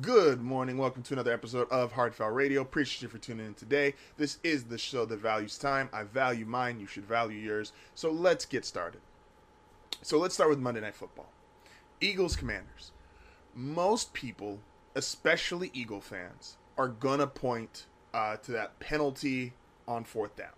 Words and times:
Good 0.00 0.40
morning. 0.40 0.78
Welcome 0.78 1.02
to 1.02 1.12
another 1.12 1.34
episode 1.34 1.70
of 1.70 1.92
Hard 1.92 2.14
Foul 2.14 2.30
Radio. 2.30 2.62
Appreciate 2.62 3.02
you 3.02 3.08
for 3.08 3.18
tuning 3.18 3.44
in 3.44 3.52
today. 3.52 3.92
This 4.16 4.38
is 4.42 4.64
the 4.64 4.78
show 4.78 5.04
that 5.04 5.18
values 5.18 5.58
time. 5.58 5.90
I 5.92 6.04
value 6.04 6.46
mine. 6.46 6.80
You 6.80 6.86
should 6.86 7.04
value 7.04 7.38
yours. 7.38 7.74
So 7.94 8.10
let's 8.10 8.46
get 8.46 8.64
started. 8.64 9.02
So 10.00 10.18
let's 10.18 10.32
start 10.32 10.48
with 10.48 10.60
Monday 10.60 10.80
Night 10.80 10.94
Football. 10.94 11.28
Eagles 12.00 12.36
Commanders. 12.36 12.92
Most 13.54 14.14
people, 14.14 14.60
especially 14.94 15.70
Eagle 15.74 16.00
fans, 16.00 16.56
are 16.78 16.88
gonna 16.88 17.26
point 17.26 17.84
uh, 18.14 18.36
to 18.36 18.52
that 18.52 18.80
penalty 18.80 19.52
on 19.86 20.04
fourth 20.04 20.34
down. 20.36 20.56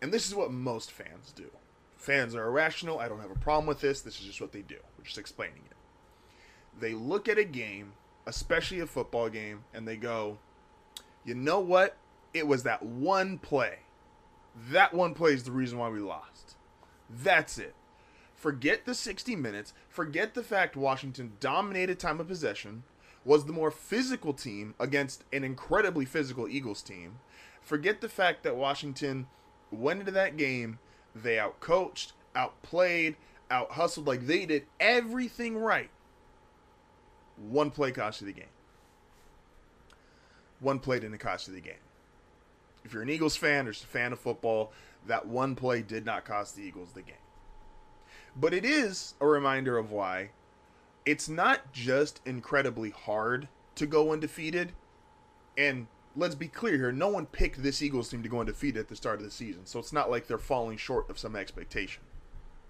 And 0.00 0.14
this 0.14 0.26
is 0.26 0.34
what 0.34 0.50
most 0.50 0.90
fans 0.90 1.30
do. 1.36 1.50
Fans 1.98 2.34
are 2.34 2.46
irrational. 2.46 3.00
I 3.00 3.08
don't 3.08 3.20
have 3.20 3.30
a 3.30 3.38
problem 3.38 3.66
with 3.66 3.82
this. 3.82 4.00
This 4.00 4.18
is 4.18 4.24
just 4.24 4.40
what 4.40 4.52
they 4.52 4.62
do. 4.62 4.78
We're 4.96 5.04
just 5.04 5.18
explaining 5.18 5.60
it. 5.66 5.76
They 6.80 6.94
look 6.94 7.28
at 7.28 7.36
a 7.36 7.44
game, 7.44 7.92
especially 8.26 8.80
a 8.80 8.86
football 8.86 9.28
game, 9.28 9.64
and 9.72 9.86
they 9.86 9.96
go, 9.96 10.38
you 11.24 11.34
know 11.34 11.60
what? 11.60 11.96
It 12.32 12.46
was 12.46 12.62
that 12.64 12.82
one 12.82 13.38
play. 13.38 13.78
That 14.70 14.94
one 14.94 15.14
play 15.14 15.32
is 15.32 15.44
the 15.44 15.52
reason 15.52 15.78
why 15.78 15.88
we 15.88 16.00
lost. 16.00 16.56
That's 17.10 17.58
it. 17.58 17.74
Forget 18.34 18.84
the 18.84 18.94
60 18.94 19.36
minutes. 19.36 19.72
Forget 19.88 20.34
the 20.34 20.42
fact 20.42 20.76
Washington 20.76 21.32
dominated 21.40 21.98
time 21.98 22.20
of 22.20 22.28
possession, 22.28 22.82
was 23.24 23.46
the 23.46 23.52
more 23.52 23.70
physical 23.70 24.34
team 24.34 24.74
against 24.78 25.24
an 25.32 25.44
incredibly 25.44 26.04
physical 26.04 26.46
Eagles 26.48 26.82
team. 26.82 27.18
Forget 27.62 28.00
the 28.00 28.08
fact 28.08 28.42
that 28.42 28.56
Washington 28.56 29.26
went 29.70 30.00
into 30.00 30.12
that 30.12 30.36
game, 30.36 30.78
they 31.14 31.36
outcoached, 31.36 32.12
outplayed, 32.36 33.16
out 33.50 33.72
hustled, 33.72 34.06
like 34.06 34.26
they 34.26 34.44
did 34.44 34.66
everything 34.78 35.56
right. 35.56 35.90
One 37.36 37.70
play 37.70 37.92
cost 37.92 38.20
you 38.20 38.26
the 38.26 38.32
game. 38.32 38.46
One 40.60 40.78
play 40.78 41.00
didn't 41.00 41.18
cost 41.18 41.48
you 41.48 41.54
the 41.54 41.60
game. 41.60 41.74
If 42.84 42.92
you're 42.92 43.02
an 43.02 43.10
Eagles 43.10 43.36
fan 43.36 43.66
or 43.66 43.72
just 43.72 43.84
a 43.84 43.88
fan 43.88 44.12
of 44.12 44.20
football, 44.20 44.72
that 45.06 45.26
one 45.26 45.54
play 45.54 45.82
did 45.82 46.04
not 46.04 46.24
cost 46.24 46.56
the 46.56 46.62
Eagles 46.62 46.92
the 46.92 47.02
game. 47.02 47.16
But 48.36 48.54
it 48.54 48.64
is 48.64 49.14
a 49.20 49.26
reminder 49.26 49.78
of 49.78 49.90
why 49.90 50.30
it's 51.06 51.28
not 51.28 51.72
just 51.72 52.20
incredibly 52.24 52.90
hard 52.90 53.48
to 53.76 53.86
go 53.86 54.12
undefeated. 54.12 54.72
And 55.56 55.86
let's 56.16 56.34
be 56.34 56.48
clear 56.48 56.76
here 56.76 56.92
no 56.92 57.08
one 57.08 57.26
picked 57.26 57.62
this 57.62 57.82
Eagles 57.82 58.08
team 58.08 58.22
to 58.22 58.28
go 58.28 58.40
undefeated 58.40 58.80
at 58.80 58.88
the 58.88 58.96
start 58.96 59.18
of 59.18 59.24
the 59.24 59.30
season. 59.30 59.66
So 59.66 59.78
it's 59.78 59.92
not 59.92 60.10
like 60.10 60.26
they're 60.26 60.38
falling 60.38 60.76
short 60.76 61.08
of 61.10 61.18
some 61.18 61.36
expectation. 61.36 62.02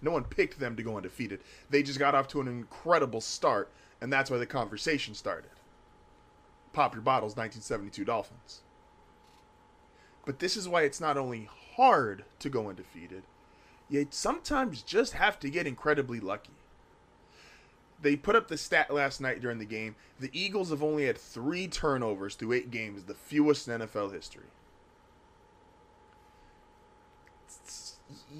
No 0.02 0.10
one 0.10 0.24
picked 0.24 0.58
them 0.58 0.76
to 0.76 0.82
go 0.82 0.96
undefeated. 0.96 1.40
They 1.70 1.82
just 1.82 1.98
got 1.98 2.14
off 2.14 2.28
to 2.28 2.40
an 2.40 2.48
incredible 2.48 3.20
start, 3.20 3.70
and 4.04 4.12
that's 4.12 4.30
why 4.30 4.36
the 4.36 4.44
conversation 4.44 5.14
started. 5.14 5.50
Pop 6.74 6.92
your 6.92 7.00
bottles, 7.00 7.38
1972 7.38 8.04
Dolphins. 8.04 8.60
But 10.26 10.40
this 10.40 10.58
is 10.58 10.68
why 10.68 10.82
it's 10.82 11.00
not 11.00 11.16
only 11.16 11.48
hard 11.76 12.26
to 12.40 12.50
go 12.50 12.68
undefeated, 12.68 13.22
you 13.88 14.06
sometimes 14.10 14.82
just 14.82 15.14
have 15.14 15.40
to 15.40 15.48
get 15.48 15.66
incredibly 15.66 16.20
lucky. 16.20 16.52
They 18.02 18.14
put 18.14 18.36
up 18.36 18.48
the 18.48 18.58
stat 18.58 18.92
last 18.92 19.22
night 19.22 19.40
during 19.40 19.58
the 19.58 19.64
game. 19.64 19.96
The 20.20 20.28
Eagles 20.34 20.68
have 20.68 20.82
only 20.82 21.06
had 21.06 21.16
three 21.16 21.66
turnovers 21.66 22.34
through 22.34 22.52
eight 22.52 22.70
games, 22.70 23.04
the 23.04 23.14
fewest 23.14 23.68
in 23.68 23.80
NFL 23.80 24.12
history. 24.12 24.44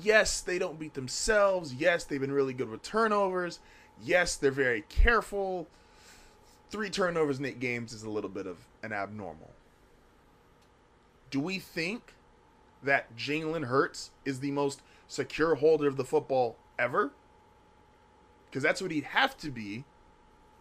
Yes, 0.02 0.42
they 0.42 0.58
don't 0.58 0.78
beat 0.78 0.92
themselves. 0.92 1.72
Yes, 1.72 2.04
they've 2.04 2.20
been 2.20 2.32
really 2.32 2.52
good 2.52 2.68
with 2.68 2.82
turnovers. 2.82 3.60
Yes, 4.02 4.36
they're 4.36 4.50
very 4.50 4.82
careful. 4.88 5.66
Three 6.70 6.90
turnovers 6.90 7.38
in 7.38 7.44
eight 7.44 7.60
games 7.60 7.92
is 7.92 8.02
a 8.02 8.10
little 8.10 8.30
bit 8.30 8.46
of 8.46 8.58
an 8.82 8.92
abnormal. 8.92 9.50
Do 11.30 11.40
we 11.40 11.58
think 11.58 12.14
that 12.82 13.16
Jalen 13.16 13.64
Hurts 13.64 14.10
is 14.24 14.40
the 14.40 14.50
most 14.50 14.83
secure 15.08 15.56
holder 15.56 15.88
of 15.88 15.96
the 15.96 16.04
football 16.04 16.56
ever? 16.78 17.12
Because 18.46 18.62
that's 18.62 18.83
what 18.83 18.90
he'd 18.90 19.04
have 19.04 19.36
to 19.38 19.50
be 19.50 19.84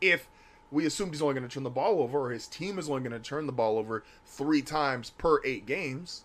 if 0.02 0.28
we 0.72 0.86
assumed 0.86 1.12
he's 1.12 1.22
only 1.22 1.36
going 1.36 1.48
to 1.48 1.54
turn 1.54 1.64
the 1.64 1.70
ball 1.70 2.02
over, 2.02 2.20
or 2.20 2.32
his 2.32 2.48
team 2.48 2.80
is 2.80 2.90
only 2.90 3.02
going 3.02 3.12
to 3.12 3.20
turn 3.20 3.46
the 3.46 3.52
ball 3.52 3.78
over 3.78 4.04
three 4.26 4.62
times 4.62 5.12
per 5.12 5.40
eight 5.46 5.66
games. 5.66 6.24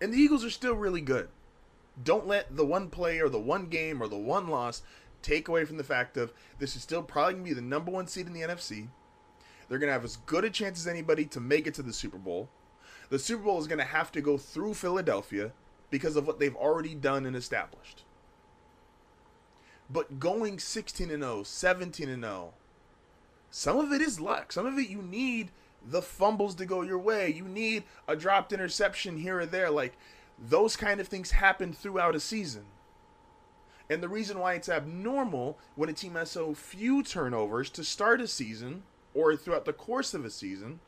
And 0.00 0.12
the 0.12 0.18
Eagles 0.18 0.44
are 0.44 0.50
still 0.50 0.74
really 0.74 1.02
good. 1.02 1.28
Don't 2.02 2.26
let 2.26 2.56
the 2.56 2.64
one 2.64 2.88
play 2.88 3.20
or 3.20 3.28
the 3.28 3.38
one 3.38 3.66
game 3.66 4.02
or 4.02 4.08
the 4.08 4.16
one 4.16 4.48
loss 4.48 4.82
take 5.24 5.48
away 5.48 5.64
from 5.64 5.78
the 5.78 5.84
fact 5.84 6.16
of 6.16 6.32
this 6.58 6.76
is 6.76 6.82
still 6.82 7.02
probably 7.02 7.34
going 7.34 7.44
to 7.44 7.50
be 7.50 7.54
the 7.54 7.62
number 7.62 7.90
one 7.90 8.06
seed 8.06 8.26
in 8.26 8.32
the 8.32 8.42
NFC. 8.42 8.88
They're 9.68 9.78
going 9.78 9.88
to 9.88 9.94
have 9.94 10.04
as 10.04 10.18
good 10.18 10.44
a 10.44 10.50
chance 10.50 10.78
as 10.78 10.86
anybody 10.86 11.24
to 11.26 11.40
make 11.40 11.66
it 11.66 11.74
to 11.74 11.82
the 11.82 11.92
Super 11.92 12.18
Bowl. 12.18 12.48
The 13.08 13.18
Super 13.18 13.42
Bowl 13.42 13.58
is 13.58 13.66
going 13.66 13.78
to 13.78 13.84
have 13.84 14.12
to 14.12 14.20
go 14.20 14.36
through 14.36 14.74
Philadelphia 14.74 15.52
because 15.90 16.16
of 16.16 16.26
what 16.26 16.38
they've 16.38 16.54
already 16.54 16.94
done 16.94 17.26
and 17.26 17.34
established. 17.34 18.04
But 19.90 20.18
going 20.18 20.58
16 20.58 21.10
and 21.10 21.22
0, 21.22 21.42
17 21.42 22.08
and 22.08 22.22
0, 22.22 22.54
some 23.50 23.78
of 23.78 23.92
it 23.92 24.00
is 24.00 24.20
luck. 24.20 24.52
Some 24.52 24.66
of 24.66 24.78
it 24.78 24.88
you 24.88 25.02
need 25.02 25.50
the 25.86 26.02
fumbles 26.02 26.54
to 26.56 26.66
go 26.66 26.82
your 26.82 26.98
way. 26.98 27.30
You 27.30 27.44
need 27.44 27.84
a 28.08 28.16
dropped 28.16 28.52
interception 28.52 29.18
here 29.18 29.40
or 29.40 29.46
there. 29.46 29.70
Like 29.70 29.96
those 30.38 30.76
kind 30.76 31.00
of 31.00 31.08
things 31.08 31.32
happen 31.32 31.72
throughout 31.72 32.16
a 32.16 32.20
season. 32.20 32.64
And 33.90 34.02
the 34.02 34.08
reason 34.08 34.38
why 34.38 34.54
it's 34.54 34.68
abnormal 34.68 35.58
when 35.74 35.88
a 35.88 35.92
team 35.92 36.14
has 36.14 36.30
so 36.30 36.54
few 36.54 37.02
turnovers 37.02 37.68
to 37.70 37.84
start 37.84 38.20
a 38.20 38.28
season 38.28 38.84
or 39.12 39.36
throughout 39.36 39.66
the 39.66 39.72
course 39.72 40.14
of 40.14 40.24
a 40.24 40.30
season 40.30 40.80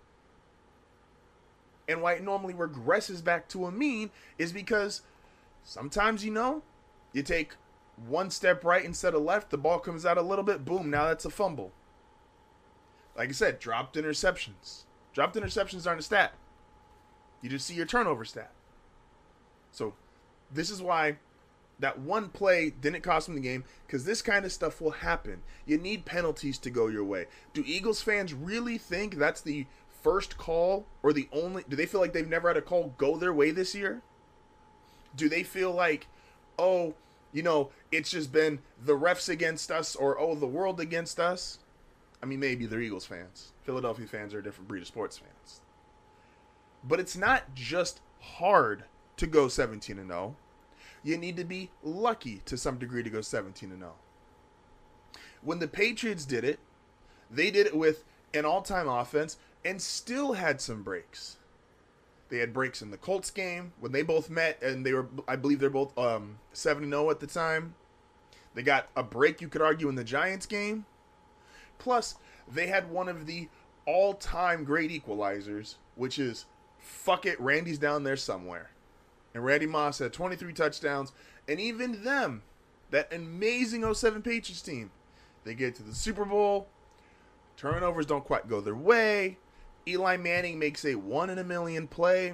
and 1.89 2.03
why 2.03 2.15
it 2.15 2.25
normally 2.25 2.55
regresses 2.55 3.23
back 3.23 3.49
to 3.49 3.67
a 3.67 3.71
mean 3.71 4.11
is 4.39 4.53
because 4.53 5.03
sometimes 5.62 6.25
you 6.25 6.31
know 6.31 6.62
you 7.12 7.23
take 7.23 7.55
one 8.09 8.31
step 8.31 8.65
right 8.65 8.84
instead 8.84 9.15
of 9.15 9.23
left, 9.23 9.51
the 9.51 9.59
ball 9.59 9.78
comes 9.78 10.05
out 10.05 10.19
a 10.19 10.23
little 10.23 10.45
bit, 10.45 10.65
boom, 10.65 10.91
now 10.91 11.07
that's 11.07 11.25
a 11.25 11.31
fumble. 11.31 11.73
Like 13.17 13.31
I 13.31 13.33
said, 13.33 13.59
dropped 13.59 13.97
interceptions. 13.97 14.83
Dropped 15.15 15.37
interceptions 15.37 15.87
aren't 15.87 16.01
a 16.01 16.03
stat. 16.03 16.34
You 17.41 17.49
just 17.49 17.67
see 17.67 17.75
your 17.75 17.87
turnover 17.87 18.25
stat. 18.25 18.51
So 19.73 19.95
this 20.53 20.71
is 20.71 20.83
why 20.83 21.17
that 21.78 21.98
one 21.98 22.28
play 22.28 22.70
didn't 22.70 23.03
cost 23.03 23.26
them 23.26 23.34
the 23.34 23.41
game 23.41 23.64
because 23.87 24.04
this 24.04 24.22
kind 24.22 24.44
of 24.44 24.53
stuff 24.53 24.81
will 24.81 24.92
happen. 24.92 25.42
You 25.66 25.78
need 25.78 26.04
penalties 26.04 26.59
to 26.59 26.70
go 26.70 26.87
your 26.87 27.04
way. 27.04 27.26
Do 27.53 27.62
Eagles 27.66 28.03
fans 28.03 28.32
really 28.32 28.78
think 28.78 29.16
that's 29.16 29.41
the 29.41 29.66
first 30.03 30.38
call 30.38 30.86
or 31.03 31.12
the 31.12 31.28
only 31.32 31.65
do 31.69 31.76
they 31.76 31.86
feel 31.86 32.00
like 32.00 32.12
they've 32.12 32.28
never 32.28 32.48
had 32.48 32.56
a 32.56 32.62
call 32.62 32.94
go 32.97 33.16
their 33.16 33.32
way 33.32 33.50
this 33.50 33.75
year? 33.75 34.03
Do 35.15 35.28
they 35.28 35.42
feel 35.42 35.72
like, 35.72 36.06
oh, 36.59 36.94
you 37.32 37.42
know, 37.42 37.70
it's 37.91 38.10
just 38.10 38.32
been 38.32 38.60
the 38.82 38.97
refs 38.97 39.28
against 39.28 39.70
us 39.70 39.97
or 39.97 40.19
oh, 40.19 40.34
the 40.34 40.47
world 40.47 40.81
against 40.81 41.20
us? 41.20 41.59
I 42.22 42.26
mean, 42.26 42.41
maybe 42.41 42.66
they're 42.66 42.81
Eagles 42.81 43.04
fans. 43.04 43.53
Philadelphia 43.65 44.06
fans 44.06 44.32
are 44.32 44.38
a 44.38 44.42
different 44.42 44.69
breed 44.69 44.81
of 44.81 44.86
sports 44.86 45.19
fans. 45.19 45.60
But 46.82 47.00
it's 47.00 47.16
not 47.16 47.54
just 47.54 48.00
hard 48.20 48.84
to 49.16 49.26
go 49.26 49.48
17 49.48 49.98
and 49.98 50.09
0. 50.09 50.36
You 51.06 51.17
need 51.17 51.37
to 51.37 51.44
be 51.44 51.71
lucky 51.84 52.43
to 52.47 52.56
some 52.56 52.78
degree 52.78 53.05
to 53.05 53.11
go 53.11 53.21
17 53.21 53.71
and 53.71 53.78
0. 53.78 53.93
When 55.41 55.61
the 55.61 55.69
Patriots 55.69 56.25
did 56.25 56.43
it, 56.43 56.59
they 57.31 57.53
did 57.53 57.69
it 57.69 57.77
with 57.77 58.03
an 58.34 58.44
all-time 58.44 58.89
offense 58.89 59.37
and 59.65 59.81
still 59.81 60.33
had 60.33 60.61
some 60.61 60.83
breaks. 60.83 61.37
They 62.28 62.39
had 62.39 62.53
breaks 62.53 62.83
in 62.83 62.91
the 62.91 62.97
Colts 62.97 63.31
game 63.31 63.72
when 63.78 63.93
they 63.93 64.03
both 64.03 64.28
met, 64.28 64.61
and 64.61 64.84
they 64.84 64.93
were, 64.95 65.06
I 65.28 65.37
believe, 65.37 65.61
they're 65.61 65.71
both 65.71 65.97
um, 65.97 66.41
seven 66.53 66.91
zero 66.91 67.09
at 67.11 67.21
the 67.21 67.28
time. 67.28 67.77
They 68.55 68.62
got 68.62 68.89
a 68.97 69.05
break, 69.05 69.41
you 69.41 69.47
could 69.47 69.62
argue, 69.62 69.89
in 69.89 69.95
the 69.95 70.03
Giants 70.03 70.47
game. 70.47 70.87
Plus, 71.78 72.16
they 72.53 72.66
had 72.66 72.91
one 72.91 73.09
of 73.09 73.27
the 73.27 73.48
all-time 73.86 74.65
great 74.65 74.91
equalizers, 74.91 75.77
which 75.95 76.19
is 76.19 76.47
fuck 76.80 77.27
it, 77.27 77.41
Randy's 77.41 77.78
down 77.78 78.03
there 78.03 78.16
somewhere. 78.16 78.71
And 79.36 79.44
Randy 79.44 79.66
Moss 79.66 79.98
had 79.98 80.15
23 80.15 80.54
touchdowns, 80.54 81.12
and 81.47 81.60
even 81.60 82.04
them, 82.04 82.41
that 82.91 83.12
amazing 83.12 83.92
07 83.92 84.22
Patriots 84.22 84.62
team, 84.62 84.91
they 85.44 85.53
get 85.53 85.74
to 85.74 85.83
the 85.83 85.94
Super 85.94 86.24
Bowl. 86.24 86.68
Turnovers 87.59 88.06
don't 88.06 88.24
quite 88.24 88.48
go 88.48 88.62
their 88.62 88.74
way. 88.74 89.36
Eli 89.86 90.16
Manning 90.16 90.59
makes 90.59 90.86
a 90.86 90.94
one 90.94 91.28
in 91.28 91.36
a 91.36 91.44
million 91.44 91.86
play. 91.86 92.33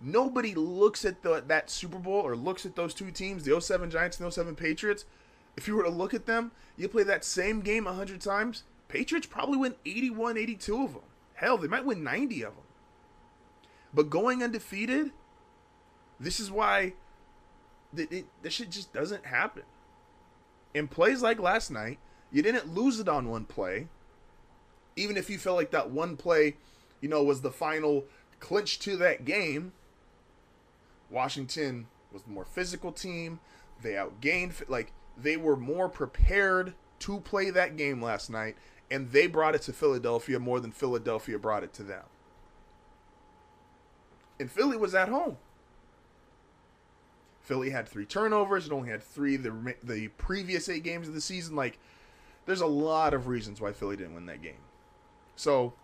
Nobody 0.00 0.54
looks 0.54 1.04
at 1.04 1.24
the, 1.24 1.42
that 1.48 1.68
Super 1.68 1.98
Bowl 1.98 2.20
or 2.20 2.36
looks 2.36 2.64
at 2.64 2.76
those 2.76 2.94
two 2.94 3.10
teams, 3.10 3.42
the 3.42 3.60
07 3.60 3.90
Giants 3.90 4.20
and 4.20 4.32
07 4.32 4.54
Patriots. 4.54 5.04
If 5.56 5.66
you 5.66 5.74
were 5.74 5.82
to 5.82 5.90
look 5.90 6.14
at 6.14 6.26
them, 6.26 6.52
you 6.76 6.88
play 6.88 7.02
that 7.02 7.24
same 7.24 7.60
game 7.60 7.86
100 7.86 8.20
times, 8.20 8.62
Patriots 8.86 9.26
probably 9.26 9.58
win 9.58 9.74
81, 9.84 10.38
82 10.38 10.84
of 10.84 10.92
them. 10.92 11.02
Hell, 11.34 11.58
they 11.58 11.66
might 11.66 11.84
win 11.84 12.04
90 12.04 12.42
of 12.44 12.54
them. 12.54 12.64
But 13.92 14.10
going 14.10 14.44
undefeated, 14.44 15.10
this 16.22 16.40
is 16.40 16.50
why 16.50 16.94
it, 17.96 18.12
it, 18.12 18.26
this 18.42 18.54
shit 18.54 18.70
just 18.70 18.92
doesn't 18.92 19.26
happen. 19.26 19.64
In 20.74 20.88
plays 20.88 21.22
like 21.22 21.38
last 21.38 21.70
night, 21.70 21.98
you 22.30 22.42
didn't 22.42 22.74
lose 22.74 22.98
it 22.98 23.08
on 23.08 23.28
one 23.28 23.44
play. 23.44 23.88
Even 24.96 25.16
if 25.16 25.28
you 25.28 25.38
felt 25.38 25.56
like 25.56 25.70
that 25.70 25.90
one 25.90 26.16
play, 26.16 26.56
you 27.00 27.08
know, 27.08 27.22
was 27.22 27.40
the 27.40 27.50
final 27.50 28.04
clinch 28.40 28.78
to 28.80 28.96
that 28.96 29.24
game, 29.24 29.72
Washington 31.10 31.86
was 32.12 32.22
the 32.22 32.30
more 32.30 32.44
physical 32.44 32.92
team. 32.92 33.40
They 33.82 33.92
outgained, 33.92 34.68
like, 34.68 34.92
they 35.16 35.36
were 35.36 35.56
more 35.56 35.88
prepared 35.88 36.74
to 37.00 37.20
play 37.20 37.50
that 37.50 37.76
game 37.76 38.00
last 38.00 38.30
night, 38.30 38.56
and 38.90 39.10
they 39.10 39.26
brought 39.26 39.54
it 39.54 39.62
to 39.62 39.72
Philadelphia 39.72 40.38
more 40.38 40.60
than 40.60 40.72
Philadelphia 40.72 41.38
brought 41.38 41.64
it 41.64 41.72
to 41.74 41.82
them. 41.82 42.04
And 44.38 44.50
Philly 44.50 44.76
was 44.76 44.94
at 44.94 45.08
home. 45.08 45.36
Philly 47.42 47.70
had 47.70 47.88
three 47.88 48.06
turnovers. 48.06 48.66
It 48.66 48.72
only 48.72 48.88
had 48.88 49.02
three 49.02 49.36
the 49.36 49.74
the 49.82 50.08
previous 50.08 50.68
eight 50.68 50.84
games 50.84 51.08
of 51.08 51.14
the 51.14 51.20
season. 51.20 51.56
Like, 51.56 51.78
there's 52.46 52.60
a 52.60 52.66
lot 52.66 53.14
of 53.14 53.26
reasons 53.26 53.60
why 53.60 53.72
Philly 53.72 53.96
didn't 53.96 54.14
win 54.14 54.26
that 54.26 54.42
game. 54.42 54.62
So, 55.34 55.74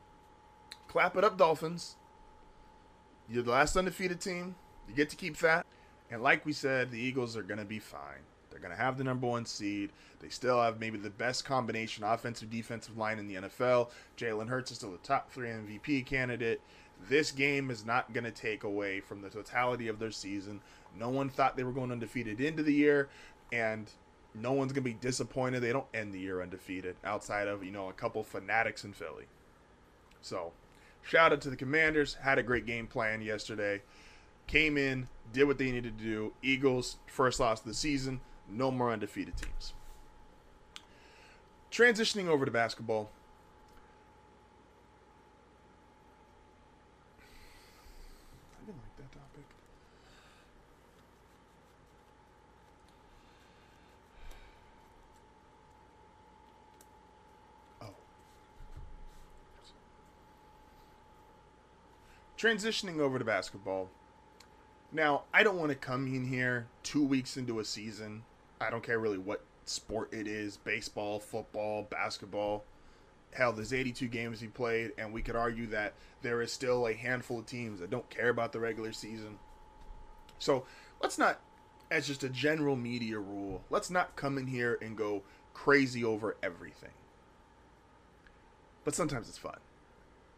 clap 0.87 1.17
it 1.17 1.25
up, 1.25 1.37
Dolphins. 1.37 1.97
You're 3.29 3.43
the 3.43 3.51
last 3.51 3.77
undefeated 3.77 4.21
team. 4.21 4.55
You 4.89 4.95
get 4.95 5.11
to 5.11 5.17
keep 5.17 5.37
that. 5.39 5.67
And 6.11 6.23
like 6.23 6.47
we 6.47 6.53
said, 6.53 6.91
the 6.91 6.99
Eagles 6.99 7.37
are 7.37 7.43
going 7.43 7.59
to 7.59 7.65
be 7.65 7.79
fine. 7.79 8.23
They're 8.51 8.61
going 8.61 8.75
to 8.75 8.83
have 8.83 8.97
the 8.97 9.05
number 9.05 9.27
one 9.27 9.45
seed. 9.45 9.91
They 10.21 10.31
still 10.31 10.63
have 10.63 10.81
maybe 10.81 10.97
the 10.97 11.11
best 11.11 11.45
combination 11.45 12.05
offensive 12.05 12.51
defensive 12.51 12.97
line 12.97 13.19
in 13.19 13.29
the 13.29 13.35
NFL. 13.35 13.91
Jalen 14.17 14.49
Hurts 14.49 14.71
is 14.71 14.79
still 14.79 14.93
the 14.93 14.99
top 14.99 15.31
three 15.31 15.49
MVP 15.49 16.07
candidate. 16.07 16.61
This 17.09 17.31
game 17.31 17.71
is 17.71 17.85
not 17.85 18.13
going 18.13 18.25
to 18.25 18.31
take 18.31 18.65
away 18.65 19.01
from 19.01 19.23
the 19.23 19.31
totality 19.31 19.89
of 19.89 19.99
their 19.99 20.11
season. 20.11 20.61
No 20.99 21.09
one 21.09 21.29
thought 21.29 21.57
they 21.57 21.65
were 21.65 21.73
going 21.73 21.93
undefeated 21.93 22.41
into 22.41 22.63
the 22.63 22.73
year, 22.75 23.09
and 23.53 23.91
no 24.35 24.53
one's 24.53 24.73
going 24.73 24.85
to 24.85 24.91
be 24.91 24.95
disappointed 24.95 25.61
they 25.61 25.73
don't 25.73 25.87
end 25.95 26.13
the 26.13 26.21
year 26.21 26.43
undefeated 26.43 26.97
outside 27.05 27.49
of, 27.49 27.65
you 27.65 27.71
know, 27.71 27.89
a 27.89 27.93
couple 27.93 28.23
fanatics 28.23 28.85
in 28.85 28.93
Philly. 28.93 29.25
So, 30.21 30.53
shout 31.03 31.33
out 31.33 31.41
to 31.43 31.51
the 31.51 31.57
Commanders. 31.57 32.15
Had 32.15 32.39
a 32.39 32.43
great 32.43 32.67
game 32.67 32.87
plan 32.87 33.23
yesterday. 33.23 33.83
Came 34.47 34.77
in, 34.77 35.09
did 35.33 35.45
what 35.45 35.59
they 35.59 35.71
needed 35.71 35.99
to 35.99 36.05
do. 36.05 36.33
Eagles, 36.43 36.97
first 37.07 37.39
loss 37.39 37.61
of 37.61 37.67
the 37.67 37.75
season. 37.75 38.21
No 38.51 38.71
more 38.71 38.91
undefeated 38.91 39.37
teams. 39.37 39.75
Transitioning 41.71 42.29
over 42.29 42.45
to 42.47 42.51
basketball. 42.51 43.11
I 47.21 48.67
didn't 48.67 48.81
like 48.81 48.97
that 48.97 49.13
topic. 49.13 49.45
Oh. 57.83 57.87
Transitioning 62.39 63.01
over 63.01 63.19
to 63.19 63.25
basketball. 63.25 63.91
Now, 64.93 65.25
I 65.35 65.43
don't 65.43 65.59
want 65.59 65.71
to 65.71 65.75
come 65.75 66.07
in 66.07 66.25
here 66.25 66.69
two 66.85 67.05
weeks 67.05 67.37
into 67.37 67.59
a 67.59 67.65
season. 67.65 68.23
I 68.61 68.71
don't 68.71 68.83
care 68.83 69.01
really 69.01 69.19
what 69.19 69.45
sport 69.65 70.15
it 70.15 70.29
is 70.29 70.57
baseball, 70.57 71.19
football, 71.19 71.89
basketball. 71.91 72.65
Hell, 73.33 73.53
there's 73.53 73.73
82 73.73 74.07
games 74.07 74.41
he 74.41 74.47
played, 74.47 74.93
and 74.97 75.13
we 75.13 75.21
could 75.21 75.35
argue 75.35 75.67
that 75.67 75.95
there 76.23 76.41
is 76.41 76.53
still 76.53 76.87
a 76.87 76.95
handful 76.95 77.41
of 77.41 77.47
teams 77.47 77.81
that 77.81 77.91
don't 77.91 78.09
care 78.09 78.29
about 78.29 78.53
the 78.53 78.61
regular 78.61 78.93
season. 78.93 79.41
So 80.39 80.65
let's 81.03 81.19
not, 81.19 81.41
as 81.91 82.07
just 82.07 82.23
a 82.23 82.29
general 82.29 82.77
media 82.77 83.19
rule, 83.19 83.63
let's 83.69 83.91
not 83.91 84.15
come 84.15 84.39
in 84.39 84.47
here 84.47 84.79
and 84.81 84.97
go 84.97 85.23
crazy 85.55 86.05
over 86.05 86.37
everything. 86.41 86.93
But 88.85 88.95
sometimes 88.95 89.29
it's 89.29 89.39
fun. 89.39 89.59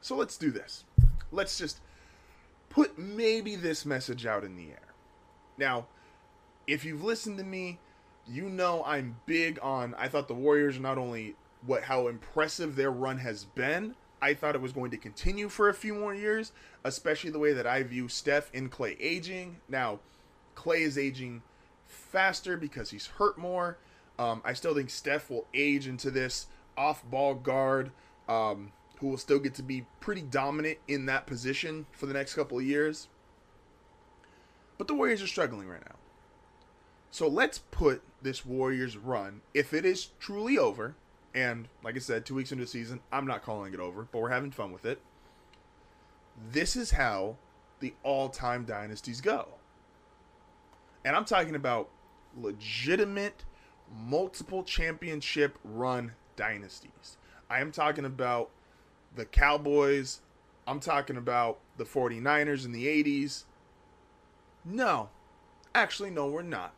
So 0.01 0.17
let's 0.17 0.39
do 0.39 0.51
this. 0.51 0.85
Let's 1.31 1.59
just 1.59 1.79
put 2.71 2.99
maybe 2.99 3.55
this 3.57 3.85
message 3.85 4.25
out 4.25 4.45
in 4.45 4.57
the 4.57 4.71
air. 4.71 4.95
Now, 5.59 5.87
if 6.67 6.85
you've 6.85 7.05
listened 7.05 7.37
to 7.39 7.45
me, 7.45 7.79
you 8.27 8.49
know 8.49 8.83
I'm 8.87 9.17
big 9.27 9.59
on 9.61 9.95
I 9.99 10.09
thought 10.09 10.29
the 10.29 10.35
Warriors 10.35 10.79
not 10.79 10.97
only 10.97 11.35
what 11.67 11.83
how 11.83 12.09
impressive 12.09 12.77
their 12.77 12.91
run 12.91 13.19
has 13.19 13.45
been, 13.45 13.95
I 14.23 14.35
thought 14.35 14.55
it 14.55 14.61
was 14.61 14.73
going 14.73 14.91
to 14.93 14.97
continue 14.97 15.49
for 15.49 15.69
a 15.69 15.75
few 15.75 15.95
more 15.95 16.15
years, 16.15 16.53
especially 16.85 17.31
the 17.31 17.39
way 17.39 17.53
that 17.53 17.67
I 17.67 17.83
view 17.83 18.09
Steph 18.09 18.51
and 18.55 18.71
Clay 18.71 18.97
aging. 19.01 19.59
Now, 19.69 20.01
Clay 20.55 20.83
is 20.83 20.97
aging 20.97 21.43
faster 21.87 22.57
because 22.57 22.91
he's 22.91 23.07
hurt 23.07 23.37
more. 23.37 23.79
Um, 24.19 24.43
I 24.45 24.53
still 24.53 24.75
think 24.75 24.91
Steph 24.91 25.31
will 25.31 25.47
age 25.55 25.87
into 25.87 26.11
this 26.11 26.47
off-ball 26.77 27.35
guard 27.37 27.91
um, 28.29 28.73
who 29.01 29.09
will 29.09 29.19
still 29.19 29.39
get 29.39 29.55
to 29.55 29.63
be 29.63 29.87
pretty 30.01 30.23
dominant 30.23 30.79
in 30.87 31.07
that 31.07 31.27
position 31.27 31.87
for 31.91 32.07
the 32.07 32.13
next 32.13 32.35
couple 32.35 32.59
of 32.59 32.65
years. 32.65 33.09
But 34.79 34.89
the 34.89 34.95
Warriors 34.95 35.23
are 35.23 35.27
struggling 35.27 35.69
right 35.69 35.83
now. 35.87 35.97
So 37.11 37.27
let's 37.27 37.59
put 37.59 38.03
this 38.23 38.47
Warriors 38.47 38.97
run, 38.97 39.41
if 39.53 39.75
it 39.75 39.85
is 39.85 40.11
truly 40.21 40.57
over, 40.59 40.95
and 41.35 41.69
like 41.83 41.97
I 41.97 41.99
said, 41.99 42.25
two 42.25 42.35
weeks 42.35 42.53
into 42.53 42.65
the 42.65 42.71
season, 42.71 43.01
I'm 43.11 43.27
not 43.27 43.43
calling 43.43 43.75
it 43.75 43.81
over, 43.81 44.07
but 44.11 44.19
we're 44.19 44.31
having 44.31 44.51
fun 44.51 44.73
with 44.73 44.85
it. 44.85 45.01
This 46.53 46.77
is 46.77 46.93
how 46.93 47.37
the 47.81 47.95
all 48.03 48.29
time 48.29 48.65
dynasties 48.65 49.21
go. 49.21 49.49
And 51.05 51.17
I'm 51.17 51.25
talking 51.25 51.55
about 51.55 51.89
legitimate, 52.37 53.45
multiple 53.93 54.63
championship 54.63 55.59
run 55.65 56.13
dynasties. 56.37 57.17
I 57.49 57.61
am 57.61 57.73
talking 57.73 58.05
about 58.05 58.51
the 59.15 59.25
Cowboys. 59.25 60.21
I'm 60.67 60.81
talking 60.81 61.17
about 61.17 61.59
the 61.77 61.85
49ers 61.85 62.65
in 62.65 62.73
the 62.73 62.87
80s. 62.87 63.45
No, 64.65 65.09
actually, 65.75 66.11
no, 66.11 66.27
we're 66.29 66.43
not. 66.43 66.75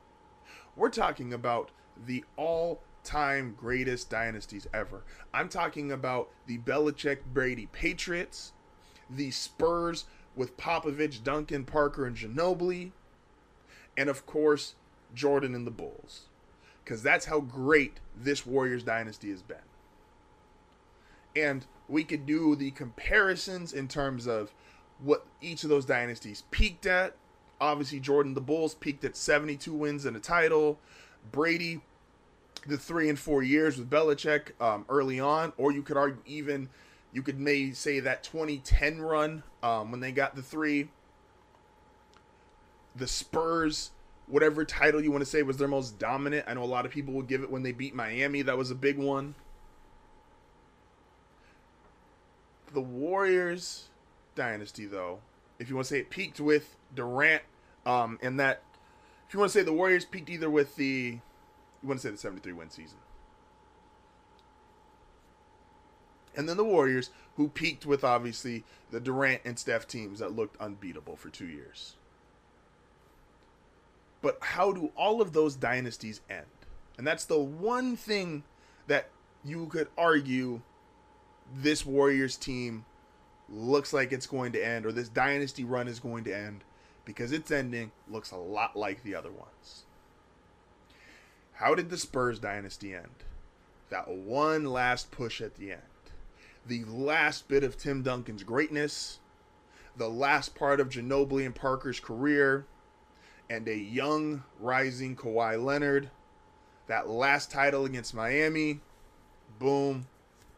We're 0.76 0.90
talking 0.90 1.32
about 1.32 1.70
the 2.06 2.24
all 2.36 2.80
time 3.04 3.54
greatest 3.58 4.08
dynasties 4.08 4.66
ever. 4.72 5.02
I'm 5.34 5.48
talking 5.48 5.90
about 5.92 6.30
the 6.46 6.58
Belichick 6.58 7.18
Brady 7.32 7.68
Patriots, 7.72 8.52
the 9.10 9.30
Spurs 9.30 10.04
with 10.34 10.56
Popovich, 10.56 11.22
Duncan, 11.22 11.64
Parker, 11.64 12.06
and 12.06 12.16
Ginobili, 12.16 12.92
and 13.96 14.08
of 14.08 14.24
course, 14.26 14.74
Jordan 15.14 15.54
and 15.54 15.66
the 15.66 15.70
Bulls. 15.70 16.28
Because 16.84 17.02
that's 17.02 17.26
how 17.26 17.40
great 17.40 18.00
this 18.16 18.46
Warriors 18.46 18.82
dynasty 18.82 19.30
has 19.30 19.42
been. 19.42 19.58
And 21.34 21.66
we 21.88 22.04
could 22.04 22.26
do 22.26 22.56
the 22.56 22.70
comparisons 22.72 23.72
in 23.72 23.88
terms 23.88 24.26
of 24.26 24.52
what 24.98 25.26
each 25.40 25.64
of 25.64 25.70
those 25.70 25.84
dynasties 25.84 26.44
peaked 26.50 26.86
at 26.86 27.16
Obviously, 27.62 28.00
Jordan 28.00 28.34
the 28.34 28.40
Bulls 28.40 28.74
peaked 28.74 29.04
at 29.04 29.16
72 29.16 29.72
wins 29.72 30.04
and 30.04 30.16
a 30.16 30.20
title. 30.20 30.80
Brady, 31.30 31.80
the 32.66 32.76
three 32.76 33.08
and 33.08 33.16
four 33.16 33.44
years 33.44 33.78
with 33.78 33.88
Belichick 33.88 34.60
um, 34.60 34.84
early 34.88 35.20
on, 35.20 35.52
or 35.56 35.70
you 35.70 35.80
could 35.80 35.96
argue 35.96 36.20
even 36.26 36.68
you 37.12 37.22
could 37.22 37.38
may 37.38 37.70
say 37.70 38.00
that 38.00 38.24
2010 38.24 39.00
run 39.00 39.44
um, 39.62 39.92
when 39.92 40.00
they 40.00 40.10
got 40.10 40.34
the 40.34 40.42
three. 40.42 40.88
The 42.96 43.06
Spurs, 43.06 43.92
whatever 44.26 44.64
title 44.64 45.00
you 45.00 45.12
want 45.12 45.22
to 45.22 45.30
say 45.30 45.44
was 45.44 45.56
their 45.56 45.68
most 45.68 46.00
dominant. 46.00 46.46
I 46.48 46.54
know 46.54 46.64
a 46.64 46.66
lot 46.66 46.84
of 46.84 46.90
people 46.90 47.14
will 47.14 47.22
give 47.22 47.44
it 47.44 47.50
when 47.50 47.62
they 47.62 47.70
beat 47.70 47.94
Miami. 47.94 48.42
That 48.42 48.58
was 48.58 48.72
a 48.72 48.74
big 48.74 48.98
one. 48.98 49.36
The 52.72 52.80
Warriors 52.80 53.88
dynasty, 54.34 54.86
though, 54.86 55.20
if 55.58 55.68
you 55.68 55.74
want 55.74 55.86
to 55.88 55.94
say 55.94 56.00
it 56.00 56.10
peaked 56.10 56.40
with 56.40 56.76
Durant 56.94 57.42
um, 57.84 58.18
and 58.22 58.38
that, 58.40 58.62
if 59.26 59.34
you 59.34 59.40
want 59.40 59.52
to 59.52 59.58
say 59.58 59.64
the 59.64 59.72
Warriors 59.72 60.04
peaked 60.04 60.30
either 60.30 60.50
with 60.50 60.76
the, 60.76 61.18
you 61.82 61.88
want 61.88 62.00
to 62.00 62.06
say 62.06 62.10
the 62.10 62.18
73 62.18 62.52
win 62.52 62.70
season. 62.70 62.98
And 66.34 66.48
then 66.48 66.56
the 66.56 66.64
Warriors, 66.64 67.10
who 67.36 67.48
peaked 67.48 67.84
with 67.84 68.04
obviously 68.04 68.64
the 68.90 69.00
Durant 69.00 69.42
and 69.44 69.58
Steph 69.58 69.86
teams 69.86 70.20
that 70.20 70.34
looked 70.34 70.60
unbeatable 70.60 71.16
for 71.16 71.28
two 71.28 71.46
years. 71.46 71.96
But 74.22 74.38
how 74.40 74.72
do 74.72 74.92
all 74.96 75.20
of 75.20 75.32
those 75.32 75.56
dynasties 75.56 76.20
end? 76.30 76.46
And 76.96 77.06
that's 77.06 77.24
the 77.24 77.38
one 77.38 77.96
thing 77.96 78.44
that 78.86 79.08
you 79.44 79.66
could 79.66 79.88
argue 79.98 80.62
this 81.54 81.84
Warriors 81.84 82.36
team 82.36 82.84
looks 83.48 83.92
like 83.92 84.12
it's 84.12 84.26
going 84.26 84.52
to 84.52 84.64
end, 84.64 84.86
or 84.86 84.92
this 84.92 85.08
dynasty 85.08 85.64
run 85.64 85.88
is 85.88 86.00
going 86.00 86.24
to 86.24 86.36
end 86.36 86.64
because 87.04 87.32
its 87.32 87.50
ending 87.50 87.92
looks 88.08 88.30
a 88.30 88.36
lot 88.36 88.76
like 88.76 89.02
the 89.02 89.14
other 89.14 89.30
ones. 89.30 89.84
How 91.54 91.74
did 91.74 91.90
the 91.90 91.98
Spurs 91.98 92.38
dynasty 92.38 92.94
end? 92.94 93.24
That 93.90 94.08
one 94.08 94.64
last 94.64 95.10
push 95.10 95.40
at 95.40 95.56
the 95.56 95.72
end. 95.72 95.82
The 96.66 96.84
last 96.84 97.48
bit 97.48 97.64
of 97.64 97.76
Tim 97.76 98.02
Duncan's 98.02 98.44
greatness, 98.44 99.18
the 99.96 100.08
last 100.08 100.54
part 100.54 100.80
of 100.80 100.88
Ginobili 100.88 101.44
and 101.44 101.54
Parker's 101.54 102.00
career, 102.00 102.66
and 103.50 103.68
a 103.68 103.76
young, 103.76 104.44
rising 104.58 105.14
Kawhi 105.16 105.62
Leonard. 105.62 106.10
That 106.86 107.08
last 107.08 107.50
title 107.50 107.84
against 107.84 108.14
Miami, 108.14 108.80
boom, 109.58 110.06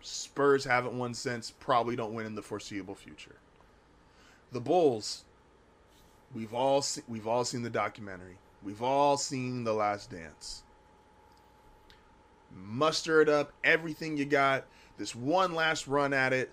Spurs 0.06 0.64
haven't 0.64 0.98
won 0.98 1.14
since, 1.14 1.50
probably 1.50 1.96
don't 1.96 2.12
win 2.12 2.26
in 2.26 2.34
the 2.34 2.42
foreseeable 2.42 2.94
future. 2.94 3.36
The 4.52 4.60
Bulls, 4.60 5.24
we've 6.34 6.52
all 6.52 6.82
se- 6.82 7.04
we've 7.08 7.26
all 7.26 7.44
seen 7.44 7.62
the 7.62 7.70
documentary. 7.70 8.36
We've 8.62 8.82
all 8.82 9.16
seen 9.16 9.64
The 9.64 9.72
Last 9.72 10.10
Dance. 10.10 10.62
Muster 12.54 13.20
it 13.20 13.28
up, 13.28 13.52
everything 13.64 14.16
you 14.16 14.26
got. 14.26 14.66
This 14.98 15.14
one 15.14 15.54
last 15.54 15.86
run 15.86 16.12
at 16.12 16.32
it. 16.32 16.52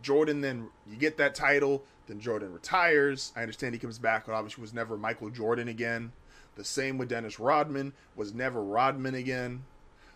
Jordan 0.00 0.40
then 0.40 0.68
you 0.90 0.96
get 0.96 1.18
that 1.18 1.34
title, 1.34 1.84
then 2.06 2.20
Jordan 2.20 2.52
retires. 2.52 3.32
I 3.36 3.42
understand 3.42 3.74
he 3.74 3.78
comes 3.78 3.98
back, 3.98 4.26
but 4.26 4.32
obviously 4.32 4.62
was 4.62 4.74
never 4.74 4.96
Michael 4.96 5.30
Jordan 5.30 5.68
again. 5.68 6.12
The 6.56 6.64
same 6.64 6.98
with 6.98 7.08
Dennis 7.10 7.38
Rodman, 7.38 7.92
was 8.16 8.34
never 8.34 8.62
Rodman 8.62 9.14
again. 9.14 9.64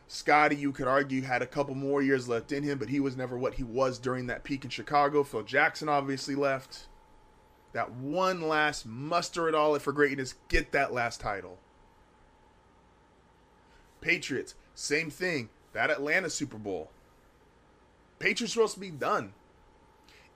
Scottie, 0.08 0.56
you 0.56 0.70
could 0.72 0.86
argue, 0.86 1.22
had 1.22 1.42
a 1.42 1.46
couple 1.46 1.75
more 1.75 2.00
years 2.00 2.28
left 2.28 2.52
in 2.52 2.62
him, 2.62 2.78
but 2.78 2.88
he 2.88 3.00
was 3.00 3.16
never 3.16 3.36
what 3.36 3.54
he 3.54 3.64
was 3.64 3.98
during 3.98 4.28
that 4.28 4.44
peak 4.44 4.64
in 4.64 4.70
Chicago. 4.70 5.25
Phil 5.25 5.42
Jackson 5.42 5.88
obviously 5.88 6.34
left. 6.34 6.86
That 7.72 7.90
one 7.92 8.48
last 8.48 8.86
muster 8.86 9.48
it 9.48 9.54
all 9.54 9.78
for 9.78 9.92
greatness, 9.92 10.34
get 10.48 10.72
that 10.72 10.92
last 10.92 11.20
title. 11.20 11.58
Patriots, 14.00 14.54
same 14.75 15.10
thing. 15.10 15.48
That 15.72 15.90
Atlanta 15.90 16.30
Super 16.30 16.56
Bowl. 16.56 16.90
Patriots 18.18 18.54
supposed 18.54 18.75
to 18.75 18.80
be 18.80 18.90
done. 18.90 19.34